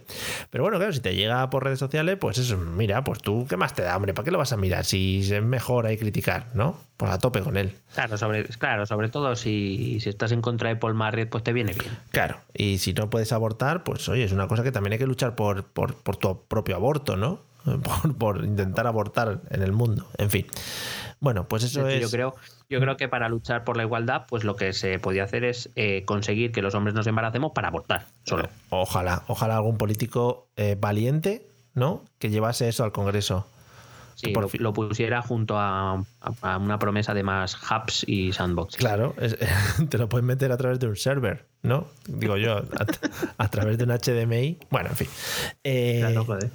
Pero 0.49 0.63
bueno, 0.63 0.77
claro, 0.77 0.91
si 0.91 0.99
te 0.99 1.15
llega 1.15 1.49
por 1.49 1.63
redes 1.63 1.79
sociales, 1.79 2.17
pues 2.19 2.37
eso, 2.37 2.57
mira, 2.57 3.03
pues 3.03 3.21
tú, 3.21 3.45
¿qué 3.47 3.55
más 3.55 3.73
te 3.73 3.83
da, 3.83 3.95
hombre? 3.95 4.13
¿Para 4.13 4.25
qué 4.25 4.31
lo 4.31 4.37
vas 4.37 4.51
a 4.51 4.57
mirar? 4.57 4.83
Si 4.83 5.19
es 5.19 5.41
mejor 5.43 5.85
ahí 5.85 5.97
criticar, 5.97 6.47
¿no? 6.53 6.77
Pues 6.97 7.11
a 7.11 7.17
tope 7.17 7.41
con 7.41 7.55
él. 7.55 7.73
Claro, 7.93 8.17
sobre, 8.17 8.43
claro, 8.45 8.85
sobre 8.85 9.07
todo 9.07 9.35
si, 9.35 9.99
si 10.01 10.09
estás 10.09 10.33
en 10.33 10.41
contra 10.41 10.69
de 10.69 10.75
Paul 10.75 10.95
Marriott, 10.95 11.29
pues 11.29 11.43
te 11.43 11.53
viene 11.53 11.73
bien. 11.73 11.97
Claro, 12.11 12.39
y 12.53 12.79
si 12.79 12.93
no 12.93 13.09
puedes 13.09 13.31
abortar, 13.31 13.83
pues 13.83 14.09
oye, 14.09 14.25
es 14.25 14.33
una 14.33 14.47
cosa 14.47 14.63
que 14.63 14.71
también 14.71 14.93
hay 14.93 14.99
que 14.99 15.07
luchar 15.07 15.35
por, 15.35 15.63
por, 15.63 15.95
por 15.95 16.17
tu 16.17 16.43
propio 16.47 16.75
aborto, 16.75 17.15
¿no? 17.15 17.38
Por, 17.83 18.15
por 18.15 18.45
intentar 18.45 18.87
abortar 18.87 19.41
en 19.49 19.61
el 19.61 19.71
mundo. 19.73 20.07
En 20.17 20.29
fin. 20.29 20.47
Bueno, 21.19 21.47
pues 21.47 21.63
eso 21.63 21.87
Es 21.87 22.01
Yo 22.01 22.09
creo, 22.09 22.35
yo 22.69 22.79
creo 22.79 22.95
que 22.95 23.09
para 23.09 23.27
luchar 23.27 23.63
por 23.63 23.75
la 23.75 23.83
igualdad, 23.83 24.25
pues 24.27 24.43
lo 24.43 24.55
que 24.55 24.73
se 24.73 24.99
podía 24.99 25.23
hacer 25.23 25.43
es 25.43 25.69
eh, 25.75 26.03
conseguir 26.05 26.51
que 26.51 26.61
los 26.61 26.75
hombres 26.75 26.95
nos 26.95 27.07
embaracemos 27.07 27.51
para 27.53 27.67
abortar, 27.67 28.05
solo. 28.23 28.47
Ojalá, 28.69 29.23
ojalá 29.27 29.57
algún 29.57 29.77
político 29.77 30.47
eh, 30.55 30.77
valiente, 30.79 31.47
¿no? 31.73 32.05
Que 32.19 32.29
llevase 32.29 32.69
eso 32.69 32.83
al 32.83 32.91
Congreso. 32.91 33.47
Sí, 34.21 34.31
por 34.31 34.59
lo, 34.59 34.73
pusiera 34.73 35.21
junto 35.21 35.57
a, 35.57 35.93
a- 35.93 36.03
a 36.41 36.57
una 36.57 36.77
promesa 36.79 37.13
de 37.13 37.23
más 37.23 37.55
hubs 37.55 38.03
y 38.07 38.33
sandboxes. 38.33 38.79
Claro, 38.79 39.15
es- 39.19 39.37
te 39.89 39.97
lo 39.97 40.09
puedes 40.09 40.25
meter 40.25 40.51
a 40.51 40.57
través 40.57 40.79
de 40.79 40.87
un 40.87 40.95
server, 40.95 41.45
¿no? 41.61 41.87
Digo 42.07 42.35
yo, 42.37 42.57
a, 42.57 42.63
a 43.37 43.47
través 43.49 43.77
de 43.77 43.85
un 43.85 43.91
HDMI. 43.91 44.57
Bueno, 44.69 44.89
en 44.89 44.95
fin. 44.95 45.07
Eh, 45.63 45.99
Claro, 46.01 46.25
joder. 46.25 46.51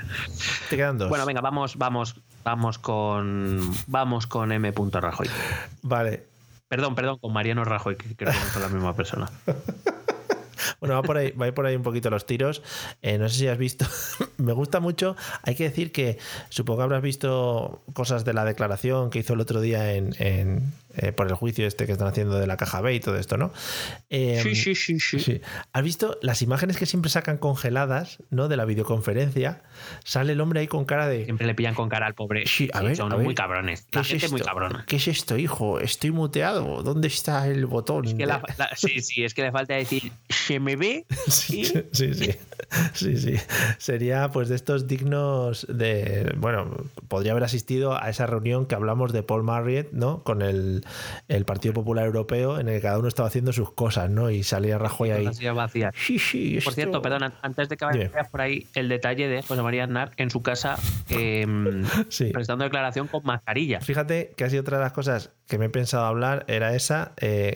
te 0.69 0.77
quedan 0.77 0.99
dos. 0.99 1.09
Bueno, 1.09 1.25
venga, 1.27 1.41
vamos, 1.41 1.77
vamos, 1.77 2.17
vamos 2.45 2.79
con 2.79 3.61
vamos 3.87 4.27
con 4.27 4.53
M. 4.53 4.73
Rajoy. 4.93 5.29
Vale. 5.83 6.25
Perdón, 6.69 6.95
perdón, 6.95 7.19
con 7.19 7.33
Mariano 7.33 7.65
Rajoy, 7.65 7.97
que 7.97 8.17
creo 8.17 8.33
que 8.33 8.39
no 8.39 8.47
son 8.53 8.63
la 8.63 8.69
misma 8.69 8.95
persona. 8.95 9.31
Bueno, 10.81 10.95
va 10.95 11.03
por 11.03 11.17
ahí, 11.17 11.31
va 11.33 11.51
por 11.53 11.67
ahí 11.67 11.77
un 11.77 11.83
poquito 11.83 12.11
los 12.11 12.27
tiros. 12.27 12.63
Eh, 13.03 13.19
no 13.19 13.29
sé 13.29 13.39
si 13.39 13.49
has 13.49 13.59
visto. 13.59 13.87
Me 14.37 14.53
gusta 14.53 14.81
mucho. 14.81 15.17
Hay 15.43 15.55
que 15.55 15.65
decir 15.65 15.93
que 15.93 16.19
supongo 16.49 16.79
que 16.79 16.85
habrás 16.85 17.03
visto 17.03 17.83
cosas 17.93 18.25
de 18.25 18.33
la 18.35 18.45
declaración 18.45 19.11
que 19.11 19.21
hizo 19.21 19.35
el 19.35 19.41
otro 19.41 19.61
día 19.61 19.95
en, 19.95 20.15
en, 20.19 20.73
eh, 20.97 21.13
por 21.13 21.27
el 21.29 21.35
juicio 21.35 21.67
este 21.67 21.87
que 21.87 21.93
están 21.93 22.09
haciendo 22.09 22.39
de 22.39 22.47
la 22.47 22.57
caja 22.57 22.81
B 22.81 22.95
y 22.95 23.01
todo 23.01 23.17
esto, 23.17 23.37
¿no? 23.37 23.53
Eh, 24.11 24.41
Sí, 24.43 24.55
sí, 24.55 24.75
sí, 24.75 24.99
sí. 25.01 25.19
Sí. 25.19 25.41
¿Has 25.73 25.83
visto 25.83 26.19
las 26.23 26.43
imágenes 26.43 26.77
que 26.77 26.87
siempre 26.87 27.11
sacan 27.11 27.39
congeladas, 27.39 28.19
¿no? 28.31 28.49
De 28.49 28.57
la 28.57 28.65
videoconferencia. 28.65 29.63
Sale 30.05 30.33
el 30.33 30.41
hombre 30.41 30.61
ahí 30.61 30.67
con 30.67 30.85
cara 30.85 31.09
de. 31.09 31.25
Siempre 31.25 31.47
le 31.47 31.55
pillan 31.55 31.75
con 31.75 31.89
cara 31.89 32.07
al 32.07 32.15
pobre. 32.15 32.47
Sí, 32.47 32.69
a 32.73 32.83
ver, 32.83 32.97
son 32.97 33.13
a 33.13 33.17
ver. 33.17 33.25
muy 33.25 33.35
cabrones. 33.35 33.83
¿Qué 33.91 33.99
La 33.99 34.01
es 34.03 34.09
gente 34.09 34.27
es 34.27 34.33
muy 34.33 34.41
esto? 34.41 34.49
cabrona. 34.51 34.85
¿Qué 34.87 34.97
es 34.97 35.09
esto, 35.09 35.37
hijo? 35.39 35.81
Estoy 35.81 36.11
muteado. 36.11 36.83
¿Dónde 36.83 37.09
está 37.09 37.47
el 37.49 37.67
botón? 37.67 38.05
Es 38.07 38.13
que 38.13 38.19
de- 38.19 38.27
la- 38.27 38.43
la- 38.59 38.71
sí, 38.77 39.01
sí, 39.01 39.25
es 39.25 39.35
que 39.35 39.43
le 39.43 39.53
falta 39.53 39.75
decir, 39.75 40.13
¿se 40.29 40.61
me 40.61 40.77
ve? 40.77 41.07
Sí, 41.29 41.65
sí, 41.65 41.83
sí, 42.15 42.31
sí, 42.95 43.17
sí. 43.17 43.35
Sería 43.79 44.31
pues 44.31 44.49
de 44.49 44.57
estos 44.57 44.87
dignos 44.87 45.67
de, 45.69 46.35
bueno, 46.39 46.71
podría 47.09 47.33
haber 47.33 47.45
asistido 47.45 48.01
a 48.01 48.09
esa 48.11 48.27
reunión 48.27 48.67
que 48.67 48.75
hablamos 48.75 49.13
de 49.13 49.23
Paul 49.23 49.43
Marriott, 49.43 49.93
¿no? 49.93 50.23
Con 50.23 50.43
el, 50.43 50.84
el 51.29 51.45
Partido 51.45 51.75
Popular 51.75 52.07
Europeo, 52.07 52.59
en 52.59 52.69
el 52.69 52.77
que 52.77 52.81
cada 52.83 52.99
uno 52.99 53.09
estaba 53.09 53.29
haciendo 53.29 53.53
sus 53.53 53.73
cosas, 53.73 54.11
¿no? 54.11 54.31
Y 54.31 54.43
salía 54.43 54.79
Rajoy 54.79 55.11
ahí. 55.11 55.29
Sí. 55.95 56.59
Por 56.65 56.73
cierto, 56.75 57.01
perdón, 57.03 57.33
antes 57.43 57.69
de 57.69 57.77
que 57.77 57.85
vayas 57.85 58.29
por 58.31 58.41
ahí, 58.41 58.67
el 58.75 58.89
detalle 58.89 59.29
de 59.29 59.43
José 59.43 59.63
María 59.63 59.85
Aznar 59.85 60.13
en 60.17 60.31
su 60.31 60.43
casa 60.43 60.77
eh, 61.11 61.47
Sí. 62.09 62.31
prestando 62.33 62.65
declaración 62.65 63.09
con 63.09 63.23
mascarilla. 63.25 63.81
Fíjate 63.81 64.33
que 64.37 64.45
ha 64.45 64.51
sido 64.51 64.63
otra 64.63 64.79
de 64.79 64.85
las 64.85 64.93
cosas 64.93 65.31
que 65.47 65.59
me 65.59 65.67
he 65.67 65.71
pensado 65.71 66.07
hablar, 66.07 66.45
era 66.49 66.75
esa, 66.75 67.13
eh, 67.21 67.55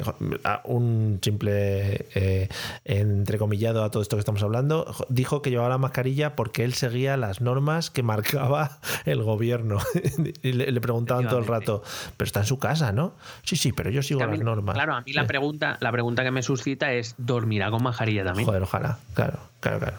un 0.64 1.20
simple 1.22 2.06
eh, 2.14 2.48
entrecomillado 2.84 3.82
a 3.84 3.90
todo 3.90 4.02
esto 4.02 4.16
que 4.16 4.20
estamos 4.20 4.42
hablando, 4.42 4.84
jo- 4.92 5.06
dijo 5.08 5.40
que 5.42 5.50
llevaba 5.50 5.68
la 5.70 5.78
mascarilla 5.78 6.36
porque 6.36 6.64
él 6.64 6.74
seguía 6.74 7.16
las 7.16 7.40
normas 7.40 7.90
que 7.90 8.02
marcaba 8.02 8.78
el 9.06 9.22
gobierno. 9.22 9.78
y 10.42 10.52
le, 10.52 10.70
le 10.72 10.80
preguntaban 10.80 11.28
todo 11.28 11.38
el 11.38 11.46
rato, 11.46 11.82
pero 12.16 12.26
está 12.26 12.40
en 12.40 12.46
su 12.46 12.58
casa, 12.58 12.92
¿no? 12.92 13.14
Sí, 13.44 13.56
sí, 13.56 13.72
pero 13.72 13.90
yo 13.90 14.02
sigo 14.02 14.20
mí- 14.26 14.36
las 14.36 14.40
normas. 14.44 14.74
Claro, 14.74 14.94
a 14.94 15.00
mí 15.02 15.12
la 15.12 15.22
Sí. 15.22 15.28
pregunta, 15.28 15.76
la 15.80 15.92
pregunta 15.92 16.22
que 16.24 16.30
me 16.30 16.42
suscita 16.42 16.92
es: 16.92 17.14
¿dormirá 17.18 17.70
con 17.70 17.82
mascarilla 17.82 18.24
también? 18.24 18.46
Joder, 18.46 18.62
ojalá, 18.62 18.98
claro, 19.14 19.38
claro, 19.60 19.78
claro. 19.80 19.96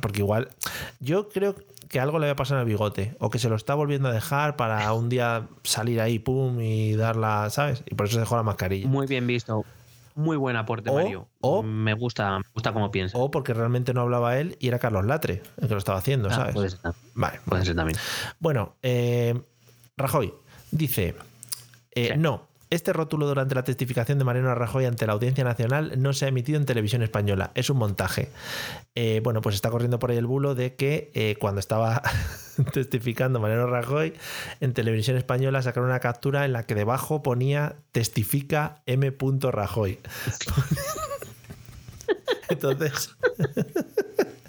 Porque 0.00 0.20
igual, 0.20 0.48
yo 1.00 1.28
creo 1.28 1.54
que 1.88 2.00
algo 2.00 2.18
le 2.18 2.26
va 2.26 2.32
a 2.32 2.36
pasar 2.36 2.58
al 2.58 2.64
bigote, 2.66 3.14
o 3.20 3.30
que 3.30 3.38
se 3.38 3.48
lo 3.48 3.56
está 3.56 3.74
volviendo 3.74 4.08
a 4.08 4.12
dejar 4.12 4.56
para 4.56 4.92
un 4.92 5.08
día 5.08 5.46
salir 5.62 6.00
ahí, 6.00 6.18
pum, 6.18 6.60
y 6.60 6.94
darla, 6.96 7.48
¿sabes? 7.50 7.82
Y 7.86 7.94
por 7.94 8.06
eso 8.06 8.14
se 8.14 8.20
dejó 8.20 8.36
la 8.36 8.42
mascarilla. 8.42 8.88
Muy 8.88 9.06
bien 9.06 9.26
visto. 9.26 9.64
Muy 10.16 10.36
buen 10.36 10.56
aporte, 10.56 10.90
O- 10.90 10.94
Mario. 10.96 11.28
o- 11.40 11.62
me 11.62 11.94
gusta, 11.94 12.38
me 12.40 12.44
gusta 12.52 12.72
cómo 12.72 12.90
piensa. 12.90 13.16
O 13.16 13.30
porque 13.30 13.54
realmente 13.54 13.94
no 13.94 14.00
hablaba 14.00 14.36
él 14.36 14.56
y 14.58 14.66
era 14.66 14.80
Carlos 14.80 15.06
Latre 15.06 15.42
el 15.62 15.68
que 15.68 15.74
lo 15.74 15.78
estaba 15.78 15.98
haciendo, 15.98 16.28
Ah, 16.28 16.34
¿sabes? 16.34 16.54
puede 16.54 16.70
ser, 16.70 16.80
Vale. 17.14 17.38
puede 17.44 17.64
ser 17.64 17.76
también. 17.76 17.96
Bueno, 18.40 18.74
eh, 18.82 19.40
Rajoy 19.96 20.34
dice, 20.72 21.14
eh, 22.04 22.10
Sí. 22.12 22.18
no, 22.18 22.48
este 22.70 22.92
rótulo 22.92 23.26
durante 23.26 23.54
la 23.54 23.64
testificación 23.64 24.18
de 24.18 24.24
Mariano 24.24 24.54
Rajoy 24.54 24.84
ante 24.84 25.06
la 25.06 25.14
Audiencia 25.14 25.42
Nacional 25.42 25.94
no 25.96 26.12
se 26.12 26.26
ha 26.26 26.28
emitido 26.28 26.58
en 26.58 26.66
televisión 26.66 27.02
española, 27.02 27.50
es 27.54 27.70
un 27.70 27.78
montaje. 27.78 28.28
Eh, 28.94 29.20
bueno, 29.24 29.40
pues 29.40 29.54
está 29.54 29.70
corriendo 29.70 29.98
por 29.98 30.10
ahí 30.10 30.18
el 30.18 30.26
bulo 30.26 30.54
de 30.54 30.74
que 30.74 31.10
eh, 31.14 31.36
cuando 31.40 31.60
estaba 31.60 32.02
testificando 32.72 33.40
Mariano 33.40 33.66
Rajoy 33.68 34.12
en 34.60 34.74
televisión 34.74 35.16
española 35.16 35.62
sacaron 35.62 35.88
una 35.88 36.00
captura 36.00 36.44
en 36.44 36.52
la 36.52 36.64
que 36.64 36.74
debajo 36.74 37.22
ponía 37.22 37.76
testifica 37.92 38.82
M. 38.84 39.16
Rajoy. 39.50 39.98
Entonces, 42.50 43.16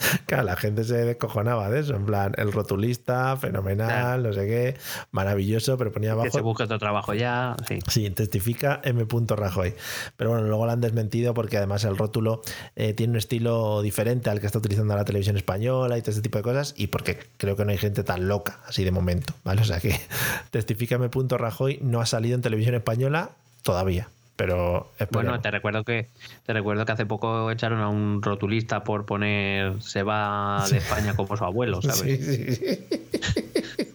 claro, 0.26 0.44
la 0.44 0.56
gente 0.56 0.84
se 0.84 0.96
descojonaba 0.96 1.70
de 1.70 1.82
eso, 1.82 1.96
en 1.96 2.06
plan, 2.06 2.34
el 2.38 2.52
rotulista, 2.52 3.36
fenomenal, 3.38 4.24
no 4.24 4.34
sé 4.34 4.48
qué, 4.48 4.78
maravilloso, 5.12 5.78
pero 5.78 5.92
ponía 5.92 6.12
Que 6.16 6.30
se 6.32 6.38
abajo. 6.38 6.44
busque 6.44 6.64
otro 6.64 6.80
trabajo 6.80 7.14
ya. 7.14 7.56
Sí. 7.68 7.80
Sí, 7.88 8.10
testifica 8.10 8.82
M. 8.84 9.06
Rajoy. 9.30 9.74
Pero 10.18 10.32
bueno, 10.32 10.48
luego 10.48 10.66
lo 10.66 10.72
han 10.72 10.82
desmentido 10.82 11.34
porque 11.34 11.58
además 11.58 11.84
el 11.84 11.98
rótulo 11.98 12.42
eh, 12.76 12.94
tiene 12.94 13.12
un 13.12 13.18
estilo 13.18 13.82
diferente 13.82 14.30
al 14.30 14.40
que 14.40 14.46
está 14.46 14.60
utilizando 14.60 14.96
la 14.96 15.06
televisión 15.06 15.38
española 15.38 15.98
y 15.98 16.02
todo 16.02 16.12
ese 16.12 16.22
tipo 16.22 16.38
de 16.38 16.44
cosas, 16.44 16.74
y 16.78 16.88
porque 16.88 17.20
creo 17.38 17.56
que 17.56 17.66
no 17.66 17.72
hay 17.72 17.78
gente 17.78 18.04
tan 18.04 18.28
loca 18.28 18.60
así 18.68 18.84
de 18.84 18.92
momento, 18.92 19.34
¿vale? 19.44 19.62
O 19.62 19.66
sea 19.66 19.80
que 19.80 20.00
testifica 20.52 20.96
M. 20.96 21.10
Rajoy 21.30 21.80
no 21.82 22.02
ha 22.02 22.06
salido 22.06 22.36
en 22.36 22.42
televisión 22.42 22.76
española 22.76 23.32
todavía. 23.64 24.08
Pero 24.40 24.90
Bueno, 25.12 25.42
te 25.42 25.52
recuerdo 25.52 25.84
que 25.84 26.12
te 26.46 26.54
recuerdo 26.54 26.86
que 26.86 26.94
hace 26.94 27.06
poco 27.06 27.52
echaron 27.52 27.82
a 27.82 27.90
un 27.90 28.22
rotulista 28.22 28.86
por 28.86 29.06
poner 29.06 29.82
se 29.82 30.02
va 30.02 30.66
de 30.72 30.78
España 30.78 31.14
como 31.14 31.36
su 31.36 31.44
abuelo, 31.44 31.82
¿sabes? 31.82 32.26
Sí, 32.26 32.46
sí, 32.48 32.56
sí. 32.56 32.88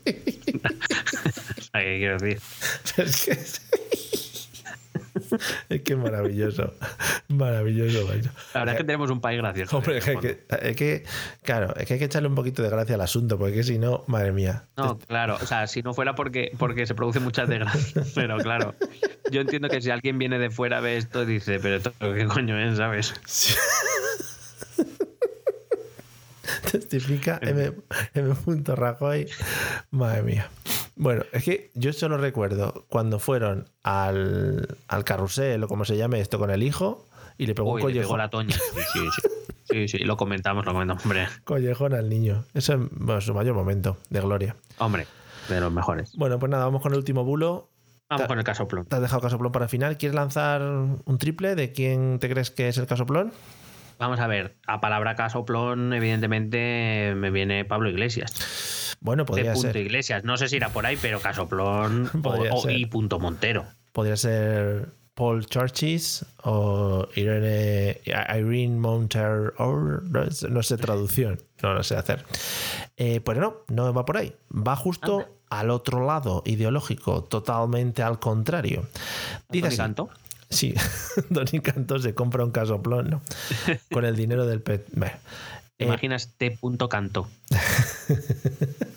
¿qué 1.73 1.97
quiero 1.99 2.19
decir? 2.19 2.43
Es 2.99 3.25
que 3.25 3.84
es, 5.69 5.83
que 5.83 5.97
maravilloso. 5.97 6.75
Maravilloso. 7.29 8.09
La 8.55 8.61
verdad 8.61 8.75
es 8.75 8.79
que 8.79 8.85
tenemos 8.85 9.11
un 9.11 9.21
país 9.21 9.39
gracioso. 9.39 9.79
Hombre, 9.79 9.97
¿eh? 9.97 9.99
es 9.99 10.05
que, 10.05 10.11
hay 10.11 10.17
que- 10.19 10.45
es 10.69 10.77
que, 10.77 11.05
claro, 11.43 11.75
es 11.77 11.87
que 11.87 11.95
hay 11.95 11.99
que 11.99 12.05
echarle 12.07 12.29
un 12.29 12.35
poquito 12.35 12.63
de 12.63 12.71
gracia 12.71 12.95
al 12.95 13.01
asunto, 13.01 13.39
porque 13.39 13.63
si 13.63 13.79
no, 13.79 14.05
madre 14.07 14.33
mía. 14.33 14.65
No, 14.77 14.99
claro, 14.99 15.37
o 15.41 15.47
sea, 15.47 15.67
si 15.67 15.83
no 15.83 15.95
fuera 15.95 16.15
porque, 16.15 16.53
porque 16.59 16.87
se 16.87 16.95
producen 16.95 17.23
muchas 17.23 17.49
desgracias, 17.49 18.13
pero 18.15 18.39
claro, 18.39 18.75
yo 19.31 19.41
entiendo 19.41 19.69
que 19.69 19.81
si 19.81 19.91
alguien 19.91 20.19
viene 20.19 20.39
de 20.39 20.51
fuera 20.51 20.81
ve 20.81 20.97
esto 20.97 21.25
dice, 21.27 21.59
pero 21.61 21.77
esto 21.77 21.93
qué 21.99 22.27
coño 22.27 22.59
es, 22.59 22.77
¿sabes? 22.77 23.15
Sí. 23.27 23.55
Testifica 26.71 27.39
M. 27.43 27.73
M. 28.15 28.35
Rajoy. 28.67 29.29
Madre 29.91 30.23
mía. 30.23 30.51
Bueno, 30.97 31.25
es 31.33 31.45
que 31.45 31.71
yo 31.75 31.93
solo 31.93 32.19
recuerdo 32.19 32.87
cuando 32.89 33.19
fueron 33.19 33.69
al, 33.83 34.79
al 34.89 35.05
carrusel 35.05 35.65
o 35.65 35.69
como 35.69 35.85
se 35.85 35.97
llame 35.97 36.21
esto 36.21 36.39
con 36.39 36.51
el 36.51 36.63
hijo 36.63 37.07
y 37.37 37.47
le 37.47 37.55
pegó 37.55 37.73
un 37.73 37.83
Uy, 37.83 37.93
le 37.93 38.01
pegó 38.01 38.11
collejón, 38.13 38.19
la 38.19 38.31
toña. 38.31 38.55
Sí, 38.55 38.81
sí, 38.93 39.09
sí. 39.11 39.29
Sí, 39.65 39.89
sí, 39.89 39.99
lo 40.05 40.17
comentamos, 40.17 40.65
lo 40.67 40.73
comentamos. 40.73 41.05
Hombre, 41.05 41.27
collejón 41.45 41.95
al 41.95 42.09
niño. 42.09 42.45
Eso 42.55 42.75
es 42.75 42.81
bueno, 42.93 43.21
su 43.21 43.35
mayor 43.35 43.55
momento 43.55 43.97
de 44.11 44.21
gloria. 44.21 44.57
hombre, 44.79 45.07
de 45.49 45.61
los 45.61 45.73
mejores. 45.73 46.13
Bueno, 46.17 46.39
pues 46.39 46.51
nada, 46.51 46.65
vamos 46.67 46.83
con 46.83 46.93
el 46.93 46.99
último 46.99 47.25
bulo. 47.25 47.71
Vamos 48.09 48.27
con 48.27 48.39
el 48.39 48.45
casoplón. 48.45 48.85
Te 48.85 48.97
has 48.97 49.03
dejado 49.03 49.23
casoplón 49.23 49.51
para 49.51 49.67
final. 49.67 49.97
¿Quieres 49.97 50.15
lanzar 50.15 50.63
un 50.63 51.19
triple 51.19 51.55
de 51.55 51.73
quién 51.73 52.19
te 52.21 52.29
crees 52.29 52.51
que 52.51 52.69
es 52.69 52.79
el 52.79 52.87
casoplón? 52.87 53.33
Vamos 53.99 54.21
a 54.21 54.27
ver, 54.27 54.57
a 54.67 54.81
palabra 54.81 55.15
casoplón, 55.15 55.93
evidentemente 55.93 57.15
me 57.17 57.31
viene 57.31 57.65
Pablo 57.65 57.89
Iglesias. 57.89 58.33
Bueno, 59.05 59.23
De 59.23 59.27
podría 59.29 59.53
punto 59.53 59.69
ser. 59.69 59.77
Iglesias. 59.77 60.25
No 60.25 60.37
sé 60.37 60.49
si 60.49 60.57
irá 60.57 60.71
por 60.71 60.85
ahí, 60.87 60.99
pero 61.01 61.21
casoplón 61.21 62.11
o, 62.25 62.29
o- 62.31 62.71
y 62.71 62.87
punto 62.87 63.21
Montero. 63.21 63.67
Podría 63.93 64.17
ser 64.17 64.89
Paul 65.15 65.47
Churchis 65.47 66.25
o 66.43 67.07
Irene, 67.15 68.01
Irene 68.07 68.79
Monter 68.79 69.53
no 69.59 70.31
sé- 70.33 70.49
no 70.49 70.63
sé 70.65 70.77
traducción, 70.79 71.39
no 71.63 71.75
lo 71.75 71.83
sé 71.85 71.95
hacer. 71.97 72.25
Eh, 72.97 73.21
pues 73.21 73.39
no, 73.39 73.59
no 73.69 73.93
va 73.93 74.05
por 74.05 74.17
ahí. 74.17 74.35
Va 74.51 74.75
justo 74.75 75.19
Anda. 75.21 75.29
al 75.51 75.71
otro 75.71 76.05
lado 76.07 76.43
ideológico, 76.47 77.23
totalmente 77.25 78.03
al 78.03 78.19
contrario. 78.19 78.89
Dice 79.51 79.69
así, 79.69 79.77
Cantó. 79.77 80.09
Sí, 80.51 80.75
Tony 81.35 81.61
Cantó 81.61 81.99
se 81.99 82.15
compra 82.15 82.43
un 82.45 82.51
casoplón, 82.53 83.11
¿no? 83.11 83.23
Con 83.93 84.05
el 84.07 84.17
dinero 84.17 84.47
del 84.47 84.63
pet. 84.63 84.87
Bueno, 84.93 85.15
¿Te 85.77 85.85
eh, 85.85 85.87
imaginas 85.89 86.31
T. 86.39 86.53
punto 86.53 86.89
Cantó? 86.89 87.29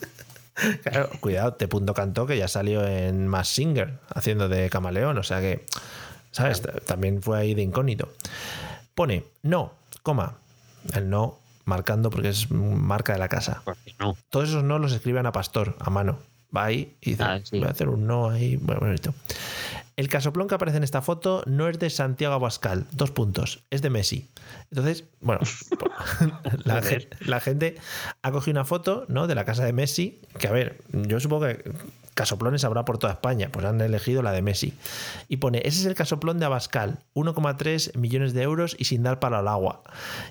Claro, 0.83 1.09
cuidado, 1.19 1.53
Te 1.53 1.67
punto 1.67 1.93
cantó 1.93 2.25
que 2.25 2.37
ya 2.37 2.47
salió 2.47 2.85
en 2.87 3.27
Mass 3.27 3.49
Singer 3.49 3.99
haciendo 4.13 4.49
de 4.49 4.69
camaleón, 4.69 5.17
o 5.17 5.23
sea 5.23 5.39
que, 5.39 5.65
¿sabes? 6.31 6.61
También 6.85 7.21
fue 7.21 7.37
ahí 7.39 7.53
de 7.53 7.61
incógnito. 7.61 8.09
Pone 8.95 9.23
no, 9.43 9.73
coma, 10.03 10.37
el 10.93 11.09
no 11.09 11.37
marcando 11.65 12.09
porque 12.09 12.29
es 12.29 12.49
marca 12.49 13.13
de 13.13 13.19
la 13.19 13.27
casa. 13.29 13.61
No. 13.99 14.17
Todos 14.29 14.49
esos 14.49 14.63
no 14.63 14.79
los 14.79 14.93
escribe 14.93 15.19
Ana 15.19 15.31
Pastor 15.31 15.75
a 15.79 15.89
mano. 15.89 16.17
Va 16.55 16.63
ahí 16.65 16.95
y 17.01 17.11
dice, 17.11 17.23
Ah, 17.23 17.39
sí. 17.43 17.59
voy 17.59 17.67
a 17.67 17.71
hacer 17.71 17.89
un 17.89 18.07
no 18.07 18.29
ahí, 18.29 18.55
bueno, 18.55 18.81
bonito. 18.81 19.13
El 19.97 20.07
casoplón 20.09 20.47
que 20.47 20.55
aparece 20.55 20.77
en 20.77 20.83
esta 20.83 21.01
foto 21.01 21.43
no 21.47 21.67
es 21.67 21.79
de 21.79 21.89
Santiago 21.89 22.35
Abascal, 22.35 22.85
dos 22.91 23.11
puntos, 23.11 23.63
es 23.71 23.81
de 23.81 23.89
Messi. 23.89 24.29
Entonces, 24.71 25.05
bueno, 25.21 25.41
la, 26.65 26.75
Joder. 26.81 27.09
gen- 27.09 27.27
la 27.27 27.39
gente 27.39 27.75
ha 28.21 28.31
cogido 28.31 28.53
una 28.53 28.63
foto 28.65 29.05
¿no? 29.09 29.25
de 29.27 29.33
la 29.35 29.43
casa 29.43 29.65
de 29.65 29.73
Messi, 29.73 30.21
que 30.39 30.47
a 30.47 30.51
ver, 30.51 30.81
yo 30.93 31.19
supongo 31.19 31.47
que 31.47 31.71
casoplones 32.17 32.65
habrá 32.65 32.83
por 32.83 32.97
toda 32.97 33.13
España, 33.13 33.49
pues 33.51 33.65
han 33.65 33.79
elegido 33.79 34.21
la 34.21 34.31
de 34.31 34.41
Messi. 34.41 34.73
Y 35.29 35.37
pone, 35.37 35.59
ese 35.59 35.79
es 35.79 35.85
el 35.85 35.93
casoplón 35.93 36.39
de 36.39 36.45
Abascal, 36.45 36.97
1,3 37.13 37.95
millones 37.95 38.33
de 38.33 38.41
euros 38.41 38.75
y 38.77 38.85
sin 38.85 39.03
dar 39.03 39.19
para 39.19 39.39
el 39.39 39.47
agua. 39.47 39.83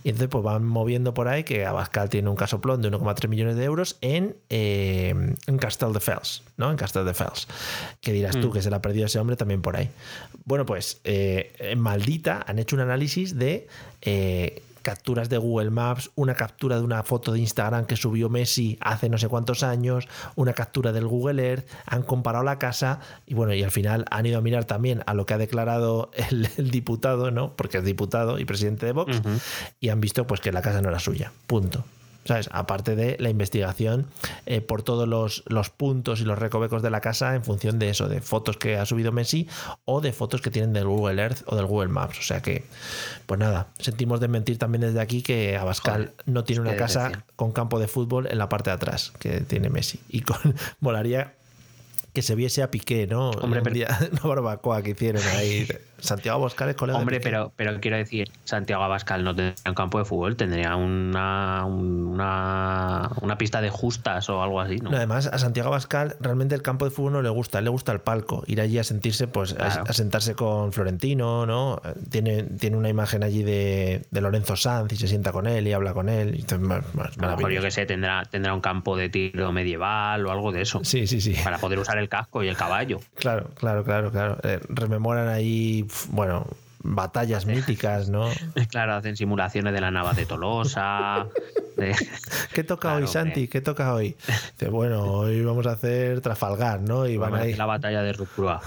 Y 0.05 0.11
entonces 0.11 0.29
pues 0.29 0.45
van 0.45 0.65
moviendo 0.65 1.15
por 1.15 1.29
ahí 1.29 1.45
que 1.45 1.65
Abascal 1.65 2.11
tiene 2.11 2.29
un 2.29 2.37
casoplón 2.37 2.83
de 2.83 2.91
1,3 2.91 3.29
millones 3.29 3.57
de 3.57 3.65
euros 3.65 3.97
en, 4.01 4.37
eh, 4.51 5.35
en 5.47 5.59
Castelldefels, 5.59 6.43
¿no? 6.57 6.71
En 6.71 6.77
Castelldefels. 6.77 7.47
Que 8.01 8.13
dirás 8.13 8.39
tú 8.41 8.51
que 8.51 8.61
se 8.61 8.69
la 8.69 8.79
ha 8.79 8.83
perdido 8.83 9.07
ese 9.07 9.19
hombre 9.21 9.37
también 9.37 9.63
por 9.63 9.77
ahí. 9.77 9.89
Bueno, 10.45 10.67
pues 10.67 11.01
eh, 11.05 11.55
en 11.61 11.81
Maldita 11.81 12.45
han 12.47 12.59
hecho 12.59 12.77
un 12.77 12.83
análisis 12.83 13.39
de... 13.39 13.69
eh, 14.03 14.63
capturas 14.87 15.29
de 15.29 15.37
Google 15.37 15.71
Maps, 15.71 16.13
una 16.15 16.35
captura 16.35 16.77
de 16.77 16.85
una 16.85 17.03
foto 17.03 17.33
de 17.33 17.41
Instagram 17.41 17.87
que 17.87 17.97
subió 17.97 18.29
Messi 18.29 18.79
hace 18.81 19.09
no 19.09 19.19
sé 19.19 19.27
cuántos 19.27 19.65
años, 19.65 20.07
una 20.37 20.53
captura 20.53 20.93
del 20.93 21.09
Google 21.09 21.45
Earth, 21.45 21.67
han 21.87 22.05
comparado 22.05 22.45
la 22.45 22.61
casa 22.61 23.01
y 23.27 23.35
bueno, 23.35 23.53
y 23.53 23.65
al 23.65 23.73
final 23.73 24.05
han 24.13 24.27
ido 24.27 24.39
a 24.39 24.43
mirar 24.43 24.65
también 24.65 25.03
a 25.07 25.15
lo 25.15 25.27
que 25.27 25.35
ha 25.35 25.39
declarado 25.39 26.13
el, 26.15 26.49
el 26.57 26.71
diputado, 26.71 27.33
¿no? 27.33 27.57
Porque 27.57 27.79
es 27.79 27.85
diputado 27.85 28.39
y 28.39 28.45
presidente 28.45 28.87
de 28.87 28.93
Vox, 28.93 29.21
y 29.81 29.89
han 29.89 30.01
visto 30.01 30.25
pues 30.29 30.41
que 30.41 30.53
la 30.53 30.63
casa 30.63 30.81
no 30.81 30.89
era 30.89 31.01
suya. 31.01 31.33
Punto. 31.49 31.85
¿Sabes? 32.27 32.49
Aparte 32.53 32.97
de 32.97 33.17
la 33.21 33.31
investigación 33.31 34.07
eh, 34.47 34.61
por 34.61 34.83
todos 34.83 35.09
los, 35.09 35.45
los 35.47 35.71
puntos 35.71 36.21
y 36.21 36.25
los 36.25 36.39
recovecos 36.39 36.83
de 36.83 36.91
la 36.91 37.01
casa 37.01 37.35
en 37.35 37.45
función 37.45 37.79
de 37.79 37.89
eso, 37.91 38.09
de 38.09 38.21
fotos 38.21 38.57
que 38.57 38.77
ha 38.77 38.85
subido 38.85 39.13
Messi 39.13 39.49
o 39.85 40.01
de 40.01 40.13
fotos 40.13 40.41
que 40.43 40.51
tienen 40.51 40.73
del 40.73 40.87
Google 40.87 41.23
Earth 41.23 41.43
o 41.47 41.57
del 41.57 41.67
Google 41.67 41.89
Maps. 41.89 42.19
O 42.19 42.23
sea 42.23 42.43
que, 42.43 42.65
pues 43.27 43.39
nada, 43.39 43.69
sentimos 43.79 44.21
de 44.21 44.29
mentir 44.29 44.59
también 44.59 44.83
desde 44.83 45.01
aquí 45.01 45.23
que 45.23 45.57
Abascal 45.57 45.95
Joder, 46.09 46.15
no 46.27 46.45
tiene 46.45 46.63
una 46.63 46.77
casa 46.77 47.25
con 47.37 47.53
campo 47.53 47.79
de 47.79 47.89
fútbol 47.89 48.27
en 48.31 48.39
la 48.39 48.49
parte 48.49 48.71
de 48.71 48.75
atrás 48.75 49.13
que 49.19 49.41
tiene 49.41 49.71
Messi. 49.71 50.01
Y 50.09 50.23
con 50.23 50.37
molaría 50.81 51.35
que 52.13 52.23
se 52.23 52.35
viese 52.35 52.63
a 52.63 52.71
Piqué, 52.71 53.07
¿no? 53.07 53.29
Hombre, 53.31 53.61
pero- 53.63 53.87
una 54.13 54.23
barbacoa 54.23 54.83
que 54.83 54.91
hicieron 54.91 55.23
ahí. 55.37 55.69
Santiago 55.99 56.39
Abascal 56.39 56.69
es 56.71 56.77
colega 56.77 56.99
de 56.99 57.03
Hombre, 57.03 57.17
Piqué. 57.19 57.31
pero, 57.31 57.53
pero 57.57 57.81
quiero 57.81 57.97
decir, 57.97 58.31
Santiago 58.45 58.83
Abascal 58.85 59.25
no 59.25 59.35
tendría 59.35 59.55
un 59.67 59.75
campo 59.75 59.99
de 59.99 60.05
fútbol, 60.05 60.37
tendría 60.37 60.77
una, 60.77 61.65
una, 61.65 63.11
una 63.21 63.39
pista 63.39 63.61
de 63.61 63.71
justas 63.71 64.29
o 64.29 64.43
algo 64.43 64.61
así, 64.61 64.77
¿no? 64.77 64.91
No, 64.91 64.97
además, 64.97 65.27
a 65.27 65.39
Santiago 65.39 65.69
Abascal 65.69 66.17
realmente 66.21 66.55
el 66.55 66.63
campo 66.63 66.85
de 66.85 66.91
fútbol 66.91 67.13
no 67.15 67.23
le 67.23 67.29
gusta, 67.29 67.61
le 67.61 67.71
gusta 67.71 67.93
el 67.93 68.01
palco, 68.01 68.45
ir 68.47 68.61
allí 68.61 68.79
a 68.79 68.85
sentirse, 68.85 69.27
pues, 69.29 69.53
a- 69.55 69.57
Claro. 69.57 69.85
a, 69.89 69.93
sentarse 69.93 70.35
con 70.35 70.73
Florentino, 70.73 71.45
¿no? 71.47 71.81
Tiene, 72.11 72.43
tiene 72.45 72.77
una 72.77 72.89
imagen 72.89 73.23
allí 73.25 73.43
de, 73.43 74.07
de 74.11 74.21
Lorenzo 74.21 74.57
Sanz 74.57 74.93
y 74.93 74.97
se 74.97 75.09
sienta 75.09 75.33
con 75.33 75.47
él 75.47 75.67
y 75.67 75.73
habla 75.73 75.93
con 75.95 76.09
él. 76.09 76.35
Y 76.39 76.55
más- 76.59 76.95
más 76.95 77.17
a 77.19 77.23
lo 77.27 77.37
mejor 77.37 77.51
yo 77.53 77.61
que 77.63 77.71
sé, 77.71 77.87
tendrá, 77.87 78.23
tendrá 78.31 78.55
un 78.55 78.61
campo 78.61 78.97
de 78.97 79.09
tiro 79.09 79.53
medieval 79.53 80.25
o 80.27 80.31
algo 80.31 80.53
de 80.53 80.63
eso. 80.63 80.81
Sí, 80.85 81.07
sí, 81.07 81.21
sí. 81.21 81.35
Para 81.43 81.59
poder 81.59 81.79
usar 81.79 81.99
el 81.99 82.09
casco 82.09 82.43
y 82.43 82.49
el 82.49 82.57
caballo. 82.57 83.01
Claro, 83.17 83.51
claro, 83.55 83.83
claro, 83.83 84.13
claro. 84.13 84.39
Eh, 84.45 84.61
rememoran 84.69 85.29
ahí, 85.29 85.85
bueno, 86.11 86.47
batallas 86.83 87.47
míticas, 87.47 88.09
¿no? 88.09 88.29
Claro, 88.71 88.95
hacen 88.95 89.17
simulaciones 89.17 89.73
de 89.73 89.81
la 89.81 89.91
nava 89.91 90.13
de 90.15 90.25
Tolosa. 90.27 91.27
de- 91.77 91.95
¿Qué 92.55 92.63
toca 92.65 92.89
Claro, 92.91 93.05
hoy, 93.05 93.07
Santi? 93.09 93.49
¿Qué 93.49 93.61
toca 93.61 93.93
hoy? 93.93 94.17
Dice, 94.53 94.69
bueno, 94.71 95.03
hoy 95.13 95.43
vamos 95.45 95.67
a 95.67 95.73
hacer 95.73 96.21
Trafalgar, 96.21 96.81
¿no? 96.81 97.07
Y 97.07 97.17
van 97.17 97.35
ahí. 97.35 97.55
la 97.55 97.67
batalla 97.67 98.03
de 98.03 98.13
Ruptúa. 98.13 98.61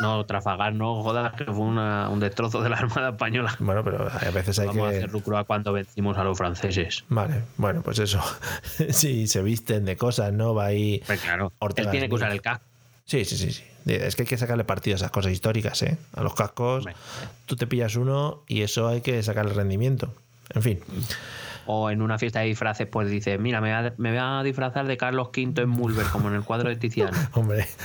No, 0.00 0.24
Trafalgar 0.26 0.74
no, 0.74 1.02
jodas, 1.02 1.32
que 1.34 1.44
fue 1.46 1.54
una- 1.64 2.08
un 2.10 2.20
destrozo 2.20 2.60
de 2.62 2.68
la 2.68 2.76
Armada 2.76 3.10
Española. 3.10 3.56
Bueno, 3.58 3.82
pero 3.82 4.06
a 4.08 4.30
veces 4.30 4.58
hay 4.58 4.66
Vamos 4.66 4.88
a 4.88 4.90
que. 4.90 4.96
hacer 4.98 5.10
Ruptúa 5.10 5.44
cuando 5.44 5.72
vencimos 5.72 6.18
a 6.18 6.24
los 6.24 6.36
franceses. 6.36 7.04
Vale, 7.08 7.42
bueno, 7.56 7.80
pues 7.82 7.98
eso. 8.00 8.20
sí, 8.90 9.26
se 9.26 9.42
visten 9.42 9.84
de 9.86 9.96
cosas, 9.96 10.32
¿no? 10.32 10.54
Va 10.54 10.66
ahí. 10.66 11.02
Pues 11.06 11.20
claro, 11.22 11.52
Ortega 11.58 11.88
él 11.88 11.92
tiene 11.92 12.08
que 12.10 12.14
usar 12.14 12.30
el 12.32 12.42
casco. 12.42 12.64
Sí, 13.06 13.24
sí, 13.24 13.36
sí, 13.38 13.50
sí. 13.52 13.64
Es 13.86 14.16
que 14.16 14.22
hay 14.22 14.28
que 14.28 14.36
sacarle 14.36 14.64
partido 14.64 14.94
a 14.94 14.96
esas 14.96 15.10
cosas 15.10 15.32
históricas, 15.32 15.80
¿eh? 15.82 15.96
A 16.14 16.22
los 16.22 16.34
cascos. 16.34 16.84
Tú 17.46 17.56
te 17.56 17.66
pillas 17.66 17.94
uno 17.96 18.42
y 18.48 18.62
eso 18.62 18.88
hay 18.88 19.00
que 19.00 19.22
sacarle 19.22 19.54
rendimiento. 19.54 20.12
En 20.54 20.62
fin. 20.62 20.80
O 21.66 21.90
en 21.90 22.02
una 22.02 22.18
fiesta 22.18 22.40
de 22.40 22.46
disfraces, 22.46 22.86
pues 22.86 23.08
dice, 23.10 23.38
mira, 23.38 23.60
me 23.60 23.68
voy 23.68 23.86
a, 23.86 23.94
me 23.96 24.10
voy 24.10 24.18
a 24.20 24.42
disfrazar 24.42 24.86
de 24.86 24.96
Carlos 24.96 25.28
V 25.28 25.62
en 25.62 25.68
Mulver, 25.68 26.06
como 26.06 26.28
en 26.28 26.34
el 26.34 26.42
cuadro 26.42 26.68
de 26.68 26.76
Tiziano. 26.76 27.16
Hombre. 27.32 27.66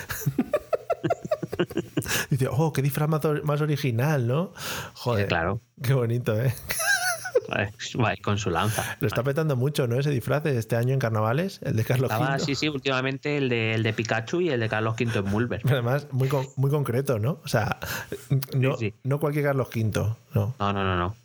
Dice, 2.29 2.47
oh, 2.49 2.73
qué 2.73 2.81
disfraz 2.81 3.09
más 3.43 3.61
original, 3.61 4.27
¿no? 4.27 4.51
Joder. 4.93 5.27
Claro, 5.27 5.61
Qué 5.81 5.93
bonito, 5.93 6.39
¿eh? 6.39 6.53
Con 8.23 8.37
su 8.37 8.49
lanza. 8.49 8.97
Lo 8.99 9.07
está 9.07 9.23
petando 9.23 9.55
mucho, 9.55 9.87
¿no? 9.87 9.99
Ese 9.99 10.09
disfraz 10.09 10.43
de 10.43 10.57
este 10.57 10.75
año 10.75 10.93
en 10.93 10.99
carnavales, 10.99 11.59
el 11.63 11.75
de 11.75 11.83
Carlos 11.83 12.11
Estaba, 12.11 12.35
V. 12.35 12.39
sí, 12.39 12.55
sí, 12.55 12.69
últimamente 12.69 13.37
el 13.37 13.49
de, 13.49 13.73
el 13.73 13.83
de 13.83 13.93
Pikachu 13.93 14.41
y 14.41 14.49
el 14.49 14.59
de 14.59 14.69
Carlos 14.69 14.95
V 14.99 15.19
en 15.19 15.25
Mulver. 15.25 15.61
Además, 15.65 16.07
muy, 16.11 16.27
con- 16.27 16.47
muy 16.55 16.69
concreto, 16.71 17.19
¿no? 17.19 17.39
O 17.43 17.47
sea, 17.47 17.77
no, 18.55 18.77
sí. 18.77 18.93
no 19.03 19.19
cualquier 19.19 19.45
Carlos 19.45 19.67
V, 19.75 19.83
no. 19.93 20.17
No, 20.33 20.73
no, 20.73 20.73
no, 20.73 20.95
no. 20.97 21.15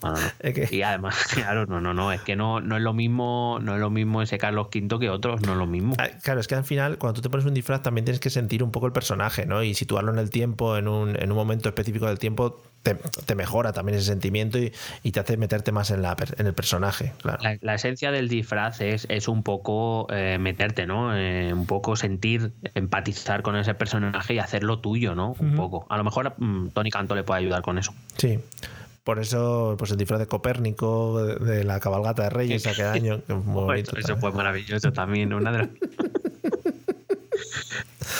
No, 0.00 0.10
no, 0.12 0.20
no. 0.20 0.28
Es 0.38 0.54
que- 0.54 0.68
Y 0.76 0.82
además, 0.82 1.16
claro, 1.34 1.66
no, 1.66 1.80
no, 1.80 1.92
no, 1.92 2.12
es 2.12 2.20
que 2.20 2.36
no, 2.36 2.60
no 2.60 2.76
es 2.76 2.82
lo 2.82 2.92
mismo, 2.92 3.58
no 3.60 3.74
es 3.74 3.80
lo 3.80 3.90
mismo 3.90 4.22
ese 4.22 4.38
Carlos 4.38 4.68
V 4.72 4.98
que 5.00 5.10
otros, 5.10 5.40
no 5.42 5.52
es 5.52 5.58
lo 5.58 5.66
mismo. 5.66 5.94
Ah, 5.98 6.08
Claro, 6.22 6.38
es 6.40 6.46
que 6.46 6.54
al 6.54 6.64
final, 6.64 6.98
cuando 6.98 7.14
tú 7.14 7.22
te 7.22 7.30
pones 7.30 7.44
un 7.46 7.54
disfraz, 7.54 7.82
también 7.82 8.04
tienes 8.04 8.20
que 8.20 8.30
sentir 8.30 8.62
un 8.62 8.70
poco 8.70 8.86
el 8.86 8.92
personaje, 8.92 9.44
¿no? 9.46 9.62
Y 9.64 9.74
situarlo 9.74 10.12
en 10.12 10.18
el 10.20 10.30
tiempo, 10.30 10.76
en 10.76 10.86
un, 10.86 11.20
en 11.20 11.30
un 11.32 11.36
momento 11.36 11.68
específico 11.68 12.06
del 12.06 12.18
tiempo, 12.20 12.62
te, 12.82 12.94
te 12.94 13.34
mejora 13.34 13.72
también 13.72 13.98
ese 13.98 14.06
sentimiento 14.06 14.58
y, 14.58 14.72
y 15.02 15.12
te 15.12 15.20
hace 15.20 15.36
meterte 15.36 15.72
más 15.72 15.90
en, 15.90 16.02
la, 16.02 16.16
en 16.36 16.46
el 16.46 16.54
personaje, 16.54 17.12
claro. 17.20 17.38
La, 17.42 17.58
la 17.60 17.74
esencia 17.74 18.10
del 18.10 18.28
disfraz 18.28 18.80
es, 18.80 19.06
es 19.10 19.28
un 19.28 19.42
poco 19.42 20.06
eh, 20.10 20.38
meterte, 20.38 20.86
¿no? 20.86 21.16
Eh, 21.16 21.52
un 21.52 21.66
poco 21.66 21.96
sentir, 21.96 22.52
empatizar 22.74 23.42
con 23.42 23.56
ese 23.56 23.74
personaje 23.74 24.34
y 24.34 24.38
hacerlo 24.38 24.80
tuyo, 24.80 25.14
¿no? 25.14 25.34
Un 25.38 25.54
poco. 25.56 25.86
A 25.88 25.96
lo 25.96 26.04
mejor 26.04 26.34
mm, 26.38 26.68
Tony 26.68 26.90
Canto 26.90 27.14
le 27.14 27.24
puede 27.24 27.40
ayudar 27.40 27.62
con 27.62 27.78
eso. 27.78 27.92
Sí. 28.16 28.38
Por 29.04 29.18
eso, 29.18 29.74
pues 29.78 29.90
el 29.90 29.96
disfraz 29.96 30.20
de 30.20 30.26
Copérnico, 30.26 31.24
de, 31.24 31.36
de 31.36 31.64
la 31.64 31.80
cabalgata 31.80 32.24
de 32.24 32.28
Reyes 32.30 32.66
aquel 32.66 32.86
año, 32.88 33.24
que 33.24 33.32
es 33.32 33.38
muy 33.42 33.64
bonito. 33.64 33.96
eso 33.96 34.08
también. 34.08 34.20
fue 34.20 34.32
maravilloso 34.32 34.92
también. 34.92 35.32
Una 35.32 35.50
de 35.50 35.58
las... 35.58 35.68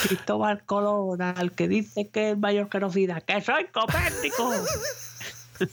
Cristóbal 0.03 0.63
Colón, 0.65 1.23
al 1.23 1.53
que 1.53 1.69
dice 1.69 2.09
que 2.09 2.31
es 2.31 2.39
mayor 2.39 2.69
genocida, 2.71 3.21
que 3.21 3.41
soy 3.41 3.67
Copérnico. 3.67 4.53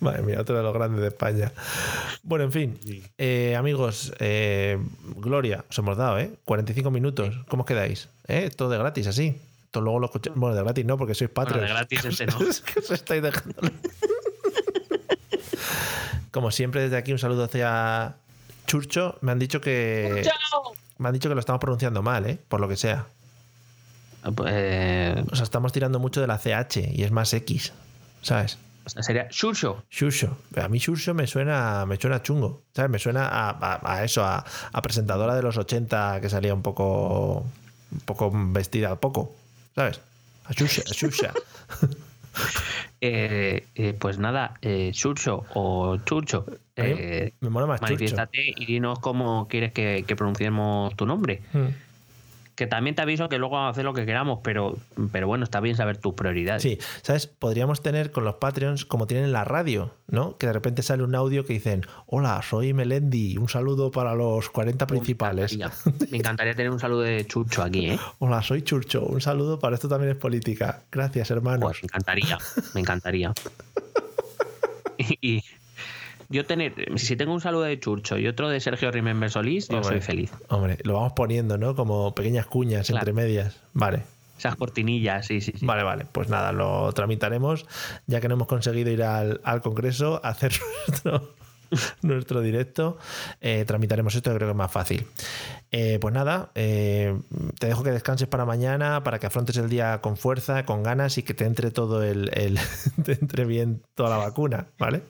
Madre 0.00 0.22
mía, 0.22 0.40
otro 0.40 0.56
de 0.56 0.62
los 0.62 0.74
grandes 0.74 1.00
de 1.00 1.08
España. 1.08 1.52
Bueno, 2.22 2.44
en 2.44 2.52
fin, 2.52 2.78
eh, 3.16 3.56
amigos, 3.56 4.12
eh, 4.18 4.78
Gloria, 5.16 5.64
os 5.70 5.78
hemos 5.78 5.96
dado, 5.96 6.18
¿eh? 6.18 6.30
45 6.44 6.90
minutos. 6.90 7.34
¿Cómo 7.48 7.62
os 7.62 7.66
quedáis? 7.66 8.08
¿Eh? 8.28 8.50
Todo 8.54 8.68
de 8.68 8.78
gratis, 8.78 9.06
así. 9.06 9.40
Todo 9.70 9.84
luego 9.84 10.00
lo 10.00 10.06
escucháis. 10.06 10.36
Bueno, 10.36 10.54
de 10.54 10.62
gratis 10.62 10.84
no, 10.84 10.98
porque 10.98 11.14
sois 11.14 11.30
Bueno, 11.32 11.50
patrios. 11.50 11.68
de 11.68 11.74
gratis 11.74 12.04
ese 12.04 12.26
no. 12.26 12.40
es 12.48 12.60
que 12.60 12.80
os 12.80 12.90
estáis 12.90 13.22
dejando. 13.22 13.62
Como 16.30 16.50
siempre, 16.50 16.82
desde 16.82 16.96
aquí 16.96 17.12
un 17.12 17.18
saludo 17.18 17.44
hacia 17.44 18.16
Churcho. 18.66 19.16
Me 19.22 19.32
han 19.32 19.38
dicho 19.38 19.60
que. 19.60 20.22
Me 21.02 21.08
han 21.08 21.14
dicho 21.14 21.28
que 21.28 21.34
lo 21.34 21.40
estamos 21.40 21.60
pronunciando 21.60 22.00
mal, 22.02 22.24
¿eh? 22.26 22.38
Por 22.48 22.60
lo 22.60 22.68
que 22.68 22.76
sea. 22.76 23.06
Eh, 24.46 25.24
O 25.30 25.34
sea, 25.36 25.42
estamos 25.44 25.72
tirando 25.72 25.98
mucho 25.98 26.20
de 26.20 26.26
la 26.26 26.38
CH 26.38 26.76
y 26.92 27.02
es 27.02 27.10
más 27.10 27.32
X. 27.34 27.72
¿Sabes? 28.22 28.56
o 28.84 28.88
sea, 28.88 29.02
sería 29.02 29.28
Shusho. 29.30 29.84
Shusho. 29.90 30.36
A 30.56 30.68
mí 30.68 30.78
Shusho 30.78 31.14
me 31.14 31.26
suena, 31.26 31.84
me 31.86 31.96
suena 31.96 32.22
chungo. 32.22 32.62
¿Sabes? 32.74 32.90
Me 32.90 32.98
suena 32.98 33.26
a, 33.28 33.50
a- 33.50 33.94
a 33.94 34.04
eso, 34.04 34.24
a, 34.24 34.44
a 34.72 34.82
presentadora 34.82 35.34
de 35.34 35.42
los 35.42 35.56
80 35.56 36.20
que 36.20 36.28
salía 36.30 36.54
un 36.54 36.62
poco. 36.62 37.44
un 37.92 38.00
poco 38.04 38.30
vestida, 38.32 38.94
poco. 38.96 39.34
¿Sabes? 39.74 40.00
A 40.44 40.52
Shusha. 40.52 40.82
A 40.88 40.92
Shusha. 40.92 41.32
Eh, 43.04 43.66
eh, 43.74 43.94
pues 43.98 44.18
nada, 44.18 44.54
eh, 44.62 44.92
Shusho 44.94 45.44
o 45.54 45.96
mí 45.96 46.04
eh, 46.76 47.32
me 47.40 47.50
mola 47.50 47.66
más 47.66 47.80
Chucho. 47.80 47.94
manifiéstate 47.94 48.54
y 48.56 48.64
dinos 48.64 49.00
cómo 49.00 49.48
quieres 49.48 49.72
que, 49.72 50.04
que 50.06 50.14
pronunciemos 50.14 50.94
tu 50.94 51.04
nombre. 51.04 51.42
Mm. 51.52 51.66
Que 52.62 52.68
también 52.68 52.94
te 52.94 53.02
aviso 53.02 53.28
que 53.28 53.38
luego 53.38 53.56
vamos 53.56 53.66
a 53.66 53.70
hacer 53.72 53.84
lo 53.84 53.92
que 53.92 54.06
queramos, 54.06 54.38
pero, 54.44 54.78
pero 55.10 55.26
bueno, 55.26 55.42
está 55.42 55.58
bien 55.58 55.74
saber 55.74 55.96
tus 55.96 56.14
prioridades. 56.14 56.62
Sí, 56.62 56.78
¿sabes? 57.02 57.26
Podríamos 57.26 57.82
tener 57.82 58.12
con 58.12 58.22
los 58.22 58.36
Patreons 58.36 58.84
como 58.84 59.08
tienen 59.08 59.24
en 59.24 59.32
la 59.32 59.42
radio, 59.42 59.96
¿no? 60.06 60.36
Que 60.38 60.46
de 60.46 60.52
repente 60.52 60.84
sale 60.84 61.02
un 61.02 61.12
audio 61.16 61.44
que 61.44 61.54
dicen: 61.54 61.84
Hola, 62.06 62.40
soy 62.48 62.72
Melendi, 62.72 63.36
un 63.36 63.48
saludo 63.48 63.90
para 63.90 64.14
los 64.14 64.48
40 64.50 64.86
principales. 64.86 65.58
Me 65.58 65.64
encantaría, 65.64 66.06
me 66.12 66.18
encantaría 66.18 66.54
tener 66.54 66.70
un 66.70 66.78
saludo 66.78 67.00
de 67.00 67.26
Chucho 67.26 67.64
aquí, 67.64 67.90
¿eh? 67.90 67.98
Hola, 68.20 68.40
soy 68.44 68.62
Churcho, 68.62 69.06
un 69.06 69.20
saludo 69.20 69.58
para 69.58 69.74
esto 69.74 69.88
también 69.88 70.12
es 70.12 70.16
política. 70.18 70.84
Gracias, 70.92 71.32
hermanos. 71.32 71.64
Pues 71.64 71.82
me 71.82 71.86
encantaría, 71.86 72.38
me 72.74 72.80
encantaría. 72.80 73.32
Y 75.20 75.42
yo 76.32 76.44
tener, 76.44 76.74
si 76.98 77.14
tengo 77.16 77.32
un 77.32 77.40
saludo 77.40 77.62
de 77.62 77.78
Churcho 77.78 78.18
y 78.18 78.26
otro 78.26 78.48
de 78.48 78.58
Sergio 78.60 78.90
Remember 78.90 79.30
Solís, 79.30 79.68
yo 79.68 79.82
soy 79.84 80.00
feliz. 80.00 80.32
Hombre, 80.48 80.78
lo 80.82 80.94
vamos 80.94 81.12
poniendo, 81.12 81.58
¿no? 81.58 81.74
Como 81.76 82.14
pequeñas 82.14 82.46
cuñas 82.46 82.86
Claro. 82.88 83.00
entre 83.02 83.12
medias. 83.12 83.60
Vale. 83.74 84.02
Esas 84.38 84.56
cortinillas, 84.56 85.26
sí, 85.26 85.40
sí, 85.40 85.52
sí. 85.56 85.64
Vale, 85.64 85.84
vale. 85.84 86.04
Pues 86.10 86.28
nada, 86.28 86.50
lo 86.50 86.92
tramitaremos. 86.92 87.64
Ya 88.08 88.20
que 88.20 88.26
no 88.26 88.34
hemos 88.34 88.48
conseguido 88.48 88.90
ir 88.90 89.04
al, 89.04 89.40
al 89.44 89.60
Congreso 89.60 90.20
a 90.24 90.28
hacer 90.30 90.52
nuestro, 90.88 91.34
nuestro 92.02 92.40
directo, 92.40 92.98
eh, 93.40 93.64
tramitaremos 93.66 94.14
esto, 94.16 94.30
que 94.32 94.36
creo 94.38 94.48
que 94.48 94.52
es 94.52 94.56
más 94.56 94.72
fácil. 94.72 95.06
Eh, 95.70 95.98
pues 96.00 96.12
nada, 96.12 96.50
eh, 96.56 97.16
te 97.60 97.68
dejo 97.68 97.82
que 97.84 97.92
descanses 97.92 98.26
para 98.26 98.44
mañana, 98.44 99.04
para 99.04 99.18
que 99.20 99.26
afrontes 99.26 99.56
el 99.58 99.68
día 99.68 100.00
con 100.00 100.16
fuerza, 100.16 100.64
con 100.64 100.82
ganas 100.82 101.18
y 101.18 101.22
que 101.22 101.34
te 101.34 101.44
entre 101.44 101.70
todo 101.70 102.02
el, 102.02 102.30
el- 102.34 102.58
te 103.04 103.12
entre 103.12 103.44
bien 103.44 103.82
toda 103.94 104.10
la 104.10 104.16
vacuna, 104.16 104.66
¿vale? 104.78 105.02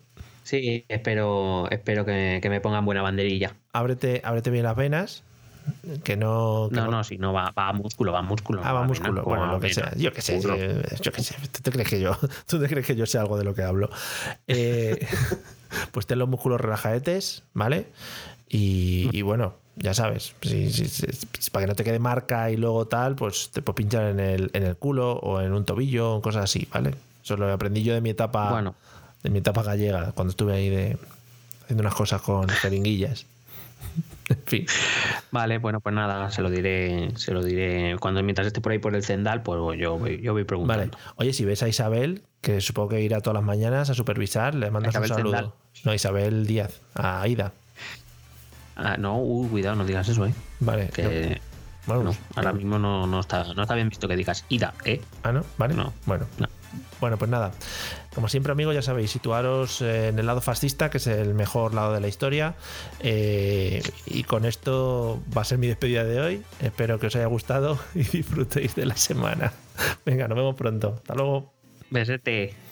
Sí, 0.42 0.84
espero, 0.88 1.70
espero 1.70 2.04
que, 2.04 2.40
que 2.42 2.50
me 2.50 2.60
pongan 2.60 2.84
buena 2.84 3.02
banderilla. 3.02 3.54
Ábrete, 3.72 4.20
ábrete 4.24 4.50
bien 4.50 4.64
las 4.64 4.76
venas, 4.76 5.22
que 6.04 6.16
no... 6.16 6.68
que 6.70 6.76
No, 6.76 6.90
no, 6.90 7.04
si 7.04 7.16
no, 7.18 7.32
va, 7.32 7.52
va 7.56 7.68
a 7.68 7.72
músculo, 7.72 8.12
va 8.12 8.18
a 8.18 8.22
músculo. 8.22 8.60
Ah, 8.64 8.72
va 8.72 8.80
a 8.80 8.86
músculo. 8.86 9.12
vena, 9.12 9.22
Bueno, 9.24 9.46
lo 9.52 9.60
que 9.60 9.68
vena. 9.68 9.74
sea. 9.90 9.92
Yo 9.96 10.12
qué 10.12 10.20
sé. 10.22 10.40
Yo, 10.40 10.56
yo 10.56 11.12
qué 11.12 11.22
sé. 11.22 11.36
¿Tú 11.52 11.60
te 11.62 11.70
crees 11.70 11.88
que 11.88 12.00
yo, 12.00 12.16
tú 12.46 12.60
te 12.60 12.68
crees 12.68 12.86
que 12.86 12.96
yo 12.96 13.06
sé 13.06 13.18
algo 13.18 13.38
de 13.38 13.44
lo 13.44 13.54
que 13.54 13.62
hablo? 13.62 13.88
Eh, 14.48 15.06
pues 15.92 16.06
ten 16.06 16.18
los 16.18 16.28
músculos 16.28 16.60
relajadetes, 16.60 17.44
¿vale? 17.54 17.86
Y, 18.48 19.08
y 19.16 19.22
bueno, 19.22 19.54
ya 19.76 19.94
sabes, 19.94 20.34
si- 20.42 20.70
si- 20.72 20.88
si- 20.88 21.06
si- 21.12 21.50
para 21.50 21.64
que 21.64 21.68
no 21.68 21.74
te 21.76 21.84
quede 21.84 21.98
marca 21.98 22.50
y 22.50 22.56
luego 22.56 22.86
tal, 22.88 23.14
pues 23.16 23.50
te 23.52 23.62
puedes 23.62 23.76
pinchar 23.76 24.04
en 24.08 24.20
el, 24.20 24.50
en 24.52 24.64
el 24.64 24.76
culo 24.76 25.12
o 25.14 25.40
en 25.40 25.52
un 25.54 25.64
tobillo 25.64 26.16
o 26.16 26.20
cosas 26.20 26.44
así, 26.44 26.66
¿vale? 26.72 26.94
Eso 27.24 27.36
lo 27.36 27.50
aprendí 27.52 27.82
yo 27.84 27.94
de 27.94 28.00
mi 28.00 28.10
etapa, 28.10 28.50
Bueno. 28.50 28.74
De 29.22 29.30
mi 29.30 29.38
etapa 29.38 29.62
gallega, 29.62 30.12
cuando 30.12 30.30
estuve 30.30 30.54
ahí 30.54 30.68
de, 30.68 30.98
haciendo 31.62 31.82
unas 31.82 31.94
cosas 31.94 32.22
con 32.22 32.48
jeringuillas. 32.48 33.26
en 34.28 34.42
fin. 34.46 34.66
Vale, 35.30 35.58
bueno, 35.58 35.80
pues 35.80 35.94
nada, 35.94 36.30
se 36.30 36.42
lo 36.42 36.50
diré, 36.50 37.10
se 37.16 37.32
lo 37.32 37.42
diré. 37.42 37.96
Cuando 38.00 38.22
mientras 38.22 38.46
esté 38.46 38.60
por 38.60 38.72
ahí 38.72 38.78
por 38.78 38.94
el 38.94 39.04
Zendal, 39.04 39.42
pues 39.42 39.78
yo 39.78 39.98
voy, 39.98 40.20
yo 40.20 40.32
voy 40.32 40.42
Vale. 40.42 40.44
preguntando. 40.44 40.98
Oye, 41.16 41.32
si 41.32 41.44
ves 41.44 41.62
a 41.62 41.68
Isabel, 41.68 42.22
que 42.40 42.60
supongo 42.60 42.90
que 42.90 43.00
irá 43.00 43.20
todas 43.20 43.34
las 43.34 43.44
mañanas 43.44 43.90
a 43.90 43.94
supervisar, 43.94 44.54
le 44.54 44.70
mandas 44.70 44.92
Isabel 44.92 45.10
un 45.10 45.16
saludo. 45.16 45.32
Zendal. 45.36 45.52
No, 45.84 45.94
Isabel 45.94 46.46
Díaz, 46.46 46.80
a 46.94 47.22
Aida. 47.22 47.52
Ah, 48.76 48.96
no, 48.98 49.18
uh, 49.18 49.48
cuidado, 49.48 49.76
no 49.76 49.84
digas 49.84 50.08
eso, 50.08 50.24
eh. 50.26 50.34
Vale. 50.60 50.88
Que 50.88 51.02
no. 51.02 51.52
Bueno, 51.86 52.04
no, 52.04 52.16
ahora 52.36 52.52
mismo 52.52 52.78
no, 52.78 53.06
no 53.06 53.20
está, 53.20 53.52
no 53.54 53.62
está 53.62 53.74
bien 53.74 53.88
visto 53.88 54.06
que 54.06 54.16
digas 54.16 54.44
ida, 54.48 54.72
eh. 54.84 55.00
Ah, 55.24 55.32
¿no? 55.32 55.44
Vale. 55.58 55.74
No. 55.74 55.92
Bueno. 56.06 56.26
No. 56.38 56.46
Bueno, 57.00 57.16
pues 57.18 57.30
nada. 57.30 57.52
Como 58.14 58.28
siempre, 58.28 58.52
amigos, 58.52 58.74
ya 58.74 58.82
sabéis, 58.82 59.10
situaros 59.10 59.80
eh, 59.80 60.08
en 60.08 60.18
el 60.18 60.26
lado 60.26 60.40
fascista, 60.40 60.90
que 60.90 60.98
es 60.98 61.06
el 61.06 61.34
mejor 61.34 61.74
lado 61.74 61.92
de 61.92 62.00
la 62.00 62.08
historia. 62.08 62.54
Eh, 63.00 63.82
y 64.06 64.24
con 64.24 64.44
esto 64.44 65.22
va 65.36 65.42
a 65.42 65.44
ser 65.44 65.58
mi 65.58 65.66
despedida 65.66 66.04
de 66.04 66.20
hoy. 66.20 66.42
Espero 66.60 66.98
que 66.98 67.06
os 67.06 67.16
haya 67.16 67.26
gustado 67.26 67.78
y 67.94 68.04
disfrutéis 68.04 68.74
de 68.74 68.86
la 68.86 68.96
semana. 68.96 69.52
Venga, 70.04 70.28
nos 70.28 70.36
vemos 70.36 70.54
pronto. 70.54 70.94
Hasta 70.98 71.14
luego. 71.14 71.52
Besete. 71.90 72.71